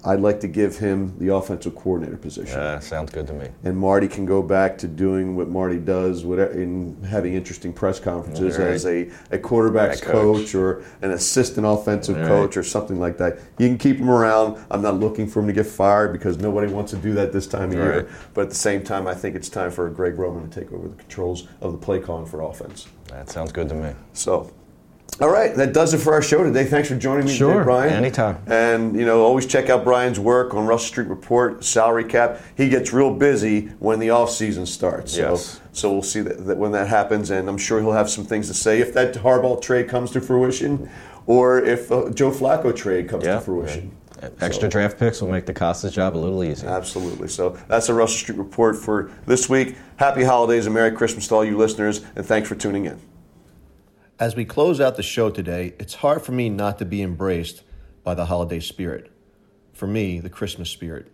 I'd 0.06 0.20
like 0.20 0.40
to 0.42 0.48
give 0.48 0.78
him 0.78 1.18
the 1.18 1.34
offensive 1.34 1.76
coordinator 1.76 2.18
position. 2.18 2.60
Uh, 2.60 2.80
sounds 2.80 3.12
good 3.12 3.26
to 3.28 3.34
me. 3.34 3.50
and 3.64 3.76
Marty 3.78 4.08
can 4.08 4.26
go 4.26 4.42
back 4.44 4.78
to 4.80 4.88
doing 4.88 5.36
what 5.36 5.50
Marty 5.50 5.78
does 5.80 6.24
whatever, 6.24 6.52
in 6.52 7.02
having 7.04 7.34
interesting 7.34 7.74
press 7.74 8.00
conferences 8.00 8.58
Right. 8.58 8.68
as 8.68 8.86
a, 8.86 9.10
a 9.32 9.38
quarterback's 9.40 10.02
coach. 10.02 10.14
coach. 10.52 10.56
or 10.56 10.84
an 11.02 11.12
assistant 11.12 11.66
offensive 11.66 12.18
Right. 12.18 12.28
coach 12.28 12.56
or 12.58 12.64
something 12.64 13.00
like 13.00 13.18
that. 13.18 13.40
You 13.58 13.68
can 13.68 13.78
keep 13.78 13.98
him 13.98 14.10
around. 14.10 14.58
I'm 14.70 14.82
not 14.82 15.00
looking 15.00 15.28
for 15.28 15.40
him 15.40 15.48
to 15.48 15.54
get 15.54 15.66
fired 15.66 16.14
because 16.14 16.38
nobody 16.38 16.72
wants 16.72 16.92
to 16.92 16.98
do 16.98 17.14
that 17.14 17.32
this 17.32 17.48
time 17.48 17.70
of 17.72 17.74
year. 17.76 17.96
Right. 18.02 18.08
But 18.34 18.42
at 18.42 18.50
the 18.50 18.56
same 18.56 18.84
time, 18.84 19.08
I 19.08 19.14
think 19.16 19.36
it's 19.36 19.50
time 19.50 19.72
for 19.72 19.90
Greg 19.90 20.20
Roman 20.20 20.50
to 20.50 20.60
take 20.60 20.72
over 20.72 20.88
the 20.88 20.96
controls 20.96 21.48
of 21.62 21.72
the 21.72 21.78
play 21.80 22.00
calling 22.00 22.26
for 22.28 22.42
offense. 22.42 22.88
That 23.10 23.30
sounds 23.30 23.52
good 23.52 23.70
to 23.70 23.76
me. 23.76 23.92
So, 24.14 24.52
all 25.22 25.30
right, 25.30 25.56
that 25.56 25.74
does 25.74 25.94
it 25.94 26.00
for 26.00 26.14
our 26.14 26.22
show 26.22 26.44
today. 26.44 26.66
Thanks 26.66 26.90
for 26.90 26.96
joining 26.98 27.26
me 27.26 27.34
Sure, 27.34 27.54
today, 27.54 27.64
Brian. 27.64 27.94
anytime. 27.94 28.38
And 28.48 28.96
you 29.00 29.06
know, 29.06 29.22
always 29.24 29.46
check 29.46 29.70
out 29.70 29.86
Brian's 29.86 30.20
work 30.20 30.54
on 30.54 30.66
Russell 30.68 30.88
Street 30.90 31.08
Report, 31.08 31.64
salary 31.64 32.04
cap. 32.04 32.42
He 32.58 32.68
gets 32.68 32.92
real 32.92 33.14
busy 33.14 33.68
when 33.80 34.00
the 34.00 34.10
off 34.10 34.30
season 34.30 34.66
starts. 34.66 35.14
So, 35.14 35.32
Yes. 35.32 35.62
so 35.72 35.92
we'll 35.94 36.02
see 36.04 36.20
that, 36.20 36.46
that 36.48 36.58
when 36.58 36.74
that 36.74 36.88
happens, 36.90 37.32
and 37.32 37.48
I'm 37.48 37.58
sure 37.58 37.80
he'll 37.80 37.94
have 37.94 38.10
some 38.10 38.26
things 38.26 38.48
to 38.50 38.54
say 38.54 38.82
if 38.82 38.94
that 38.94 39.14
Harbaugh 39.14 39.62
trade 39.62 39.88
comes 39.88 40.12
to 40.12 40.22
fruition, 40.22 40.90
or 41.28 41.60
if 41.64 41.90
uh, 41.94 42.10
Joe 42.10 42.32
Flacco 42.32 42.76
trade 42.76 43.08
comes 43.08 43.24
Yeah. 43.24 43.36
to 43.36 43.42
fruition. 43.42 43.92
Extra 44.42 44.64
So- 44.64 44.70
draft 44.70 44.98
picks 45.00 45.22
will 45.22 45.30
make 45.30 45.46
DeCosta's 45.46 45.94
job 45.94 46.16
a 46.16 46.20
little 46.20 46.44
easier. 46.44 46.68
Absolutely. 46.70 47.30
So 47.30 47.56
that's 47.70 47.88
the 47.88 47.94
Russell 47.94 48.18
Street 48.18 48.38
Report 48.38 48.76
for 48.76 49.12
this 49.28 49.48
week. 49.50 49.76
Happy 49.96 50.24
holidays 50.24 50.66
and 50.66 50.76
Merry 50.76 50.92
Christmas 50.92 51.28
to 51.30 51.36
all 51.36 51.46
you 51.46 51.56
listeners, 51.58 52.02
and 52.18 52.26
thanks 52.26 52.50
for 52.50 52.56
tuning 52.56 52.86
in. 52.86 53.00
As 54.18 54.34
we 54.34 54.46
close 54.46 54.80
out 54.80 54.96
the 54.96 55.04
show 55.04 55.30
today, 55.30 55.74
it's 55.78 55.96
hard 55.96 56.22
for 56.22 56.32
me 56.32 56.48
not 56.48 56.80
to 56.80 56.86
be 56.86 57.02
embraced 57.02 57.64
by 58.02 58.16
the 58.16 58.28
holiday 58.28 58.62
spirit. 58.62 59.12
For 59.74 59.88
me, 59.88 60.22
the 60.22 60.30
Christmas 60.30 60.70
spirit. 60.70 61.12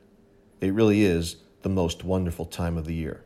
It 0.60 0.72
really 0.76 1.04
is 1.04 1.38
the 1.64 1.70
most 1.70 2.04
wonderful 2.04 2.46
time 2.46 2.78
of 2.78 2.86
the 2.86 2.94
year. 2.94 3.24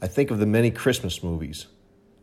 I 0.00 0.06
think 0.06 0.30
of 0.30 0.38
the 0.38 0.46
many 0.46 0.70
Christmas 0.70 1.20
movies. 1.20 1.66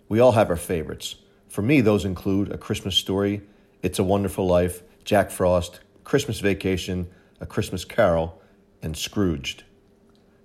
We 0.07 0.21
all 0.21 0.31
have 0.31 0.49
our 0.49 0.55
favorites. 0.55 1.17
For 1.49 1.61
me, 1.61 1.81
those 1.81 2.05
include 2.05 2.49
A 2.49 2.57
Christmas 2.57 2.95
Story, 2.95 3.41
It's 3.83 3.99
a 3.99 4.03
Wonderful 4.05 4.47
Life, 4.47 4.81
Jack 5.03 5.31
Frost, 5.31 5.81
Christmas 6.05 6.39
Vacation, 6.39 7.09
A 7.41 7.45
Christmas 7.45 7.83
Carol, 7.83 8.41
and 8.81 8.95
Scrooged. 8.95 9.63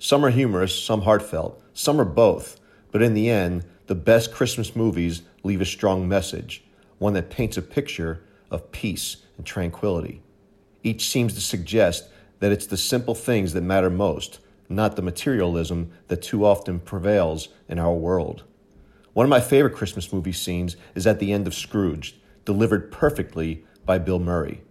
Some 0.00 0.24
are 0.24 0.30
humorous, 0.30 0.76
some 0.76 1.02
heartfelt, 1.02 1.62
some 1.74 2.00
are 2.00 2.04
both, 2.04 2.58
but 2.90 3.02
in 3.02 3.14
the 3.14 3.30
end, 3.30 3.64
the 3.86 3.94
best 3.94 4.32
Christmas 4.32 4.74
movies 4.74 5.22
leave 5.44 5.60
a 5.60 5.66
strong 5.66 6.08
message, 6.08 6.64
one 6.98 7.12
that 7.12 7.30
paints 7.30 7.56
a 7.56 7.62
picture 7.62 8.24
of 8.50 8.72
peace 8.72 9.18
and 9.36 9.46
tranquility. 9.46 10.22
Each 10.82 11.08
seems 11.08 11.34
to 11.34 11.40
suggest 11.40 12.08
that 12.40 12.50
it's 12.50 12.66
the 12.66 12.76
simple 12.76 13.14
things 13.14 13.52
that 13.52 13.62
matter 13.62 13.90
most, 13.90 14.40
not 14.68 14.96
the 14.96 15.02
materialism 15.02 15.92
that 16.08 16.22
too 16.22 16.44
often 16.44 16.80
prevails 16.80 17.48
in 17.68 17.78
our 17.78 17.94
world. 17.94 18.44
One 19.12 19.24
of 19.24 19.30
my 19.30 19.40
favorite 19.40 19.74
Christmas 19.74 20.12
movie 20.12 20.32
scenes 20.32 20.76
is 20.94 21.06
at 21.06 21.20
the 21.20 21.32
end 21.32 21.46
of 21.46 21.54
Scrooged, 21.54 22.16
delivered 22.44 22.90
perfectly 22.90 23.64
by 23.86 23.98
Bill 23.98 24.18
Murray. 24.18 24.62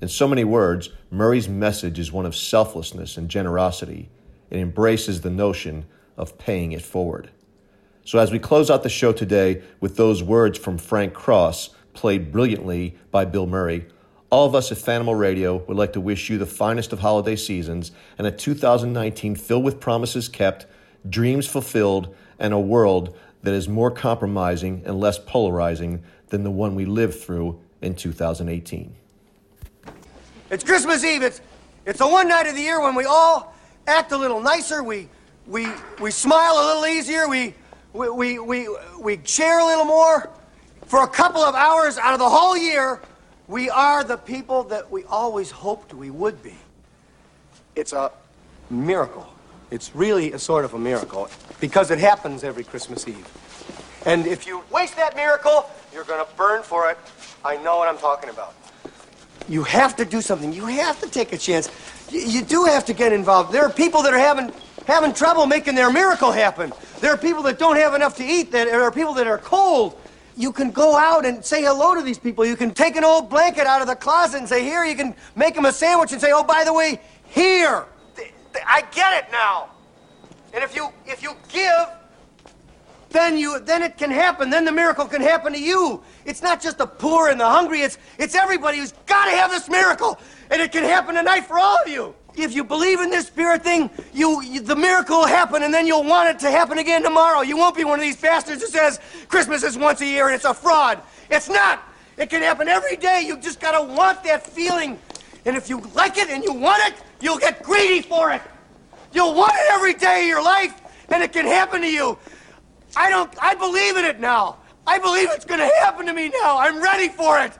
In 0.00 0.08
so 0.08 0.28
many 0.28 0.44
words, 0.44 0.90
Murray's 1.10 1.48
message 1.48 1.98
is 1.98 2.12
one 2.12 2.26
of 2.26 2.36
selflessness 2.36 3.16
and 3.16 3.30
generosity. 3.30 4.10
It 4.50 4.58
embraces 4.58 5.22
the 5.22 5.30
notion 5.30 5.86
of 6.16 6.36
paying 6.36 6.72
it 6.72 6.82
forward. 6.82 7.30
So, 8.06 8.20
as 8.20 8.30
we 8.30 8.38
close 8.38 8.70
out 8.70 8.84
the 8.84 8.88
show 8.88 9.12
today 9.12 9.62
with 9.80 9.96
those 9.96 10.22
words 10.22 10.56
from 10.56 10.78
Frank 10.78 11.12
Cross, 11.12 11.70
played 11.92 12.30
brilliantly 12.30 12.94
by 13.10 13.24
Bill 13.24 13.48
Murray, 13.48 13.84
all 14.30 14.46
of 14.46 14.54
us 14.54 14.70
at 14.70 14.78
Fanimal 14.78 15.18
Radio 15.18 15.56
would 15.64 15.76
like 15.76 15.92
to 15.94 16.00
wish 16.00 16.30
you 16.30 16.38
the 16.38 16.46
finest 16.46 16.92
of 16.92 17.00
holiday 17.00 17.34
seasons 17.34 17.90
and 18.16 18.24
a 18.24 18.30
2019 18.30 19.34
filled 19.34 19.64
with 19.64 19.80
promises 19.80 20.28
kept, 20.28 20.66
dreams 21.08 21.48
fulfilled, 21.48 22.14
and 22.38 22.54
a 22.54 22.60
world 22.60 23.18
that 23.42 23.52
is 23.52 23.68
more 23.68 23.90
compromising 23.90 24.84
and 24.86 25.00
less 25.00 25.18
polarizing 25.18 26.04
than 26.28 26.44
the 26.44 26.50
one 26.50 26.76
we 26.76 26.84
lived 26.84 27.18
through 27.18 27.60
in 27.82 27.96
2018. 27.96 28.94
It's 30.52 30.62
Christmas 30.62 31.02
Eve. 31.02 31.24
It's 31.24 31.40
it's 31.84 31.98
the 31.98 32.06
one 32.06 32.28
night 32.28 32.46
of 32.46 32.54
the 32.54 32.62
year 32.62 32.80
when 32.80 32.94
we 32.94 33.04
all 33.04 33.52
act 33.88 34.12
a 34.12 34.16
little 34.16 34.40
nicer. 34.40 34.84
We 34.84 35.08
we 35.48 35.66
we 36.00 36.12
smile 36.12 36.52
a 36.52 36.64
little 36.68 36.86
easier. 36.86 37.26
We 37.26 37.54
we 37.96 38.08
we 38.10 38.38
we, 38.38 38.68
we 39.00 39.20
share 39.24 39.58
a 39.58 39.64
little 39.64 39.84
more. 39.84 40.30
For 40.86 41.02
a 41.02 41.08
couple 41.08 41.40
of 41.40 41.54
hours 41.54 41.98
out 41.98 42.12
of 42.12 42.20
the 42.20 42.28
whole 42.28 42.56
year, 42.56 43.00
we 43.48 43.68
are 43.70 44.04
the 44.04 44.16
people 44.16 44.62
that 44.64 44.88
we 44.90 45.02
always 45.04 45.50
hoped 45.50 45.92
we 45.92 46.10
would 46.10 46.42
be. 46.42 46.54
It's 47.74 47.92
a 47.92 48.12
miracle. 48.70 49.26
It's 49.70 49.94
really 49.96 50.32
a 50.32 50.38
sort 50.38 50.64
of 50.64 50.74
a 50.74 50.78
miracle 50.78 51.28
because 51.60 51.90
it 51.90 51.98
happens 51.98 52.44
every 52.44 52.62
Christmas 52.62 53.08
Eve. 53.08 53.28
And 54.06 54.26
if 54.26 54.46
you 54.46 54.62
waste 54.70 54.96
that 54.96 55.16
miracle, 55.16 55.68
you're 55.92 56.04
going 56.04 56.24
to 56.24 56.32
burn 56.36 56.62
for 56.62 56.88
it. 56.90 56.98
I 57.44 57.56
know 57.56 57.78
what 57.78 57.88
I'm 57.88 57.98
talking 57.98 58.30
about. 58.30 58.54
You 59.48 59.64
have 59.64 59.96
to 59.96 60.04
do 60.04 60.20
something. 60.20 60.52
You 60.52 60.66
have 60.66 61.00
to 61.00 61.10
take 61.10 61.32
a 61.32 61.38
chance. 61.38 61.68
You, 62.10 62.20
you 62.20 62.42
do 62.42 62.64
have 62.64 62.84
to 62.84 62.92
get 62.92 63.12
involved. 63.12 63.52
There 63.52 63.64
are 63.64 63.72
people 63.72 64.02
that 64.02 64.14
are 64.14 64.18
having 64.18 64.52
having 64.86 65.12
trouble 65.12 65.46
making 65.46 65.74
their 65.74 65.90
miracle 65.90 66.32
happen. 66.32 66.72
There 67.00 67.12
are 67.12 67.16
people 67.16 67.42
that 67.44 67.58
don't 67.58 67.76
have 67.76 67.94
enough 67.94 68.16
to 68.16 68.24
eat. 68.24 68.50
There 68.50 68.82
are 68.82 68.90
people 68.90 69.14
that 69.14 69.26
are 69.26 69.38
cold. 69.38 70.00
You 70.36 70.52
can 70.52 70.70
go 70.70 70.96
out 70.96 71.24
and 71.24 71.44
say 71.44 71.62
hello 71.62 71.94
to 71.94 72.02
these 72.02 72.18
people. 72.18 72.44
You 72.44 72.56
can 72.56 72.72
take 72.72 72.96
an 72.96 73.04
old 73.04 73.28
blanket 73.28 73.66
out 73.66 73.80
of 73.80 73.86
the 73.86 73.96
closet 73.96 74.38
and 74.38 74.48
say, 74.48 74.62
"Here." 74.62 74.84
You 74.84 74.94
can 74.94 75.14
make 75.34 75.54
them 75.54 75.64
a 75.64 75.72
sandwich 75.72 76.12
and 76.12 76.20
say, 76.20 76.30
"Oh, 76.32 76.44
by 76.44 76.62
the 76.64 76.72
way, 76.72 77.00
here." 77.24 77.84
I 78.66 78.82
get 78.92 79.24
it 79.24 79.32
now. 79.32 79.68
And 80.52 80.62
if 80.64 80.74
you 80.74 80.88
if 81.06 81.22
you 81.22 81.32
give, 81.48 81.88
then 83.10 83.36
you 83.36 83.60
then 83.60 83.82
it 83.82 83.98
can 83.98 84.10
happen. 84.10 84.50
Then 84.50 84.64
the 84.64 84.72
miracle 84.72 85.06
can 85.06 85.20
happen 85.20 85.52
to 85.52 85.60
you. 85.60 86.02
It's 86.24 86.42
not 86.42 86.60
just 86.60 86.78
the 86.78 86.86
poor 86.86 87.28
and 87.28 87.40
the 87.40 87.48
hungry. 87.48 87.80
It's 87.82 87.98
it's 88.18 88.34
everybody 88.34 88.78
who's 88.78 88.92
got 89.06 89.26
to 89.26 89.32
have 89.32 89.50
this 89.50 89.68
miracle, 89.68 90.18
and 90.50 90.62
it 90.62 90.72
can 90.72 90.84
happen 90.84 91.14
tonight 91.14 91.46
for 91.46 91.58
all 91.58 91.78
of 91.82 91.88
you. 91.88 92.14
If 92.36 92.54
you 92.54 92.64
believe 92.64 93.00
in 93.00 93.10
this 93.10 93.26
spirit 93.26 93.62
thing, 93.62 93.90
you, 94.12 94.42
you 94.42 94.60
the 94.60 94.76
miracle 94.76 95.18
will 95.18 95.26
happen, 95.26 95.62
and 95.62 95.72
then 95.72 95.86
you'll 95.86 96.04
want 96.04 96.28
it 96.30 96.38
to 96.40 96.50
happen 96.50 96.78
again 96.78 97.02
tomorrow. 97.02 97.40
You 97.40 97.56
won't 97.56 97.76
be 97.76 97.84
one 97.84 97.98
of 97.98 98.02
these 98.02 98.20
bastards 98.20 98.62
who 98.62 98.68
says 98.68 99.00
Christmas 99.28 99.62
is 99.62 99.78
once 99.78 100.00
a 100.00 100.06
year 100.06 100.26
and 100.26 100.34
it's 100.34 100.44
a 100.44 100.54
fraud. 100.54 101.00
It's 101.30 101.48
not. 101.48 101.82
It 102.16 102.30
can 102.30 102.42
happen 102.42 102.68
every 102.68 102.96
day. 102.96 103.22
You 103.26 103.38
just 103.38 103.60
gotta 103.60 103.86
want 103.94 104.22
that 104.24 104.46
feeling, 104.46 104.98
and 105.44 105.56
if 105.56 105.68
you 105.68 105.80
like 105.94 106.18
it 106.18 106.28
and 106.28 106.44
you 106.44 106.52
want 106.52 106.82
it, 106.86 106.94
you'll 107.20 107.38
get 107.38 107.62
greedy 107.62 108.02
for 108.02 108.30
it. 108.32 108.42
You'll 109.12 109.34
want 109.34 109.52
it 109.54 109.72
every 109.72 109.94
day 109.94 110.22
of 110.22 110.28
your 110.28 110.42
life, 110.42 110.74
and 111.08 111.22
it 111.22 111.32
can 111.32 111.46
happen 111.46 111.80
to 111.80 111.90
you. 111.90 112.18
I 112.96 113.10
don't, 113.10 113.32
I 113.42 113.54
believe 113.54 113.96
in 113.96 114.04
it 114.04 114.20
now. 114.20 114.58
I 114.86 114.98
believe 114.98 115.28
it's 115.32 115.44
to 115.44 115.56
happen 115.80 116.06
to 116.06 116.12
me 116.12 116.30
now. 116.42 116.58
I'm 116.58 116.82
ready 116.82 117.08
for 117.08 117.40
it. 117.40 117.52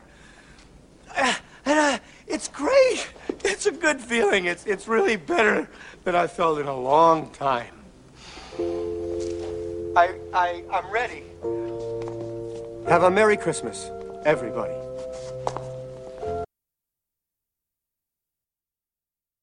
Uh, 1.16 1.35
and 1.64 1.79
uh, 1.79 1.99
it's 2.27 2.49
great. 2.49 3.09
It's 3.45 3.66
a 3.66 3.72
good 3.72 4.01
feeling. 4.01 4.47
It's, 4.47 4.66
it's 4.66 4.89
really 4.89 5.16
better 5.16 5.68
than 6.05 6.14
I 6.14 6.27
felt 6.27 6.59
in 6.59 6.66
a 6.66 6.77
long 6.77 7.31
time. 7.31 7.74
I, 9.97 10.14
I, 10.35 10.62
I'm 10.72 10.91
ready. 10.91 11.24
Have 12.89 13.03
a 13.03 13.11
Merry 13.11 13.37
Christmas, 13.37 13.91
everybody. 14.24 14.86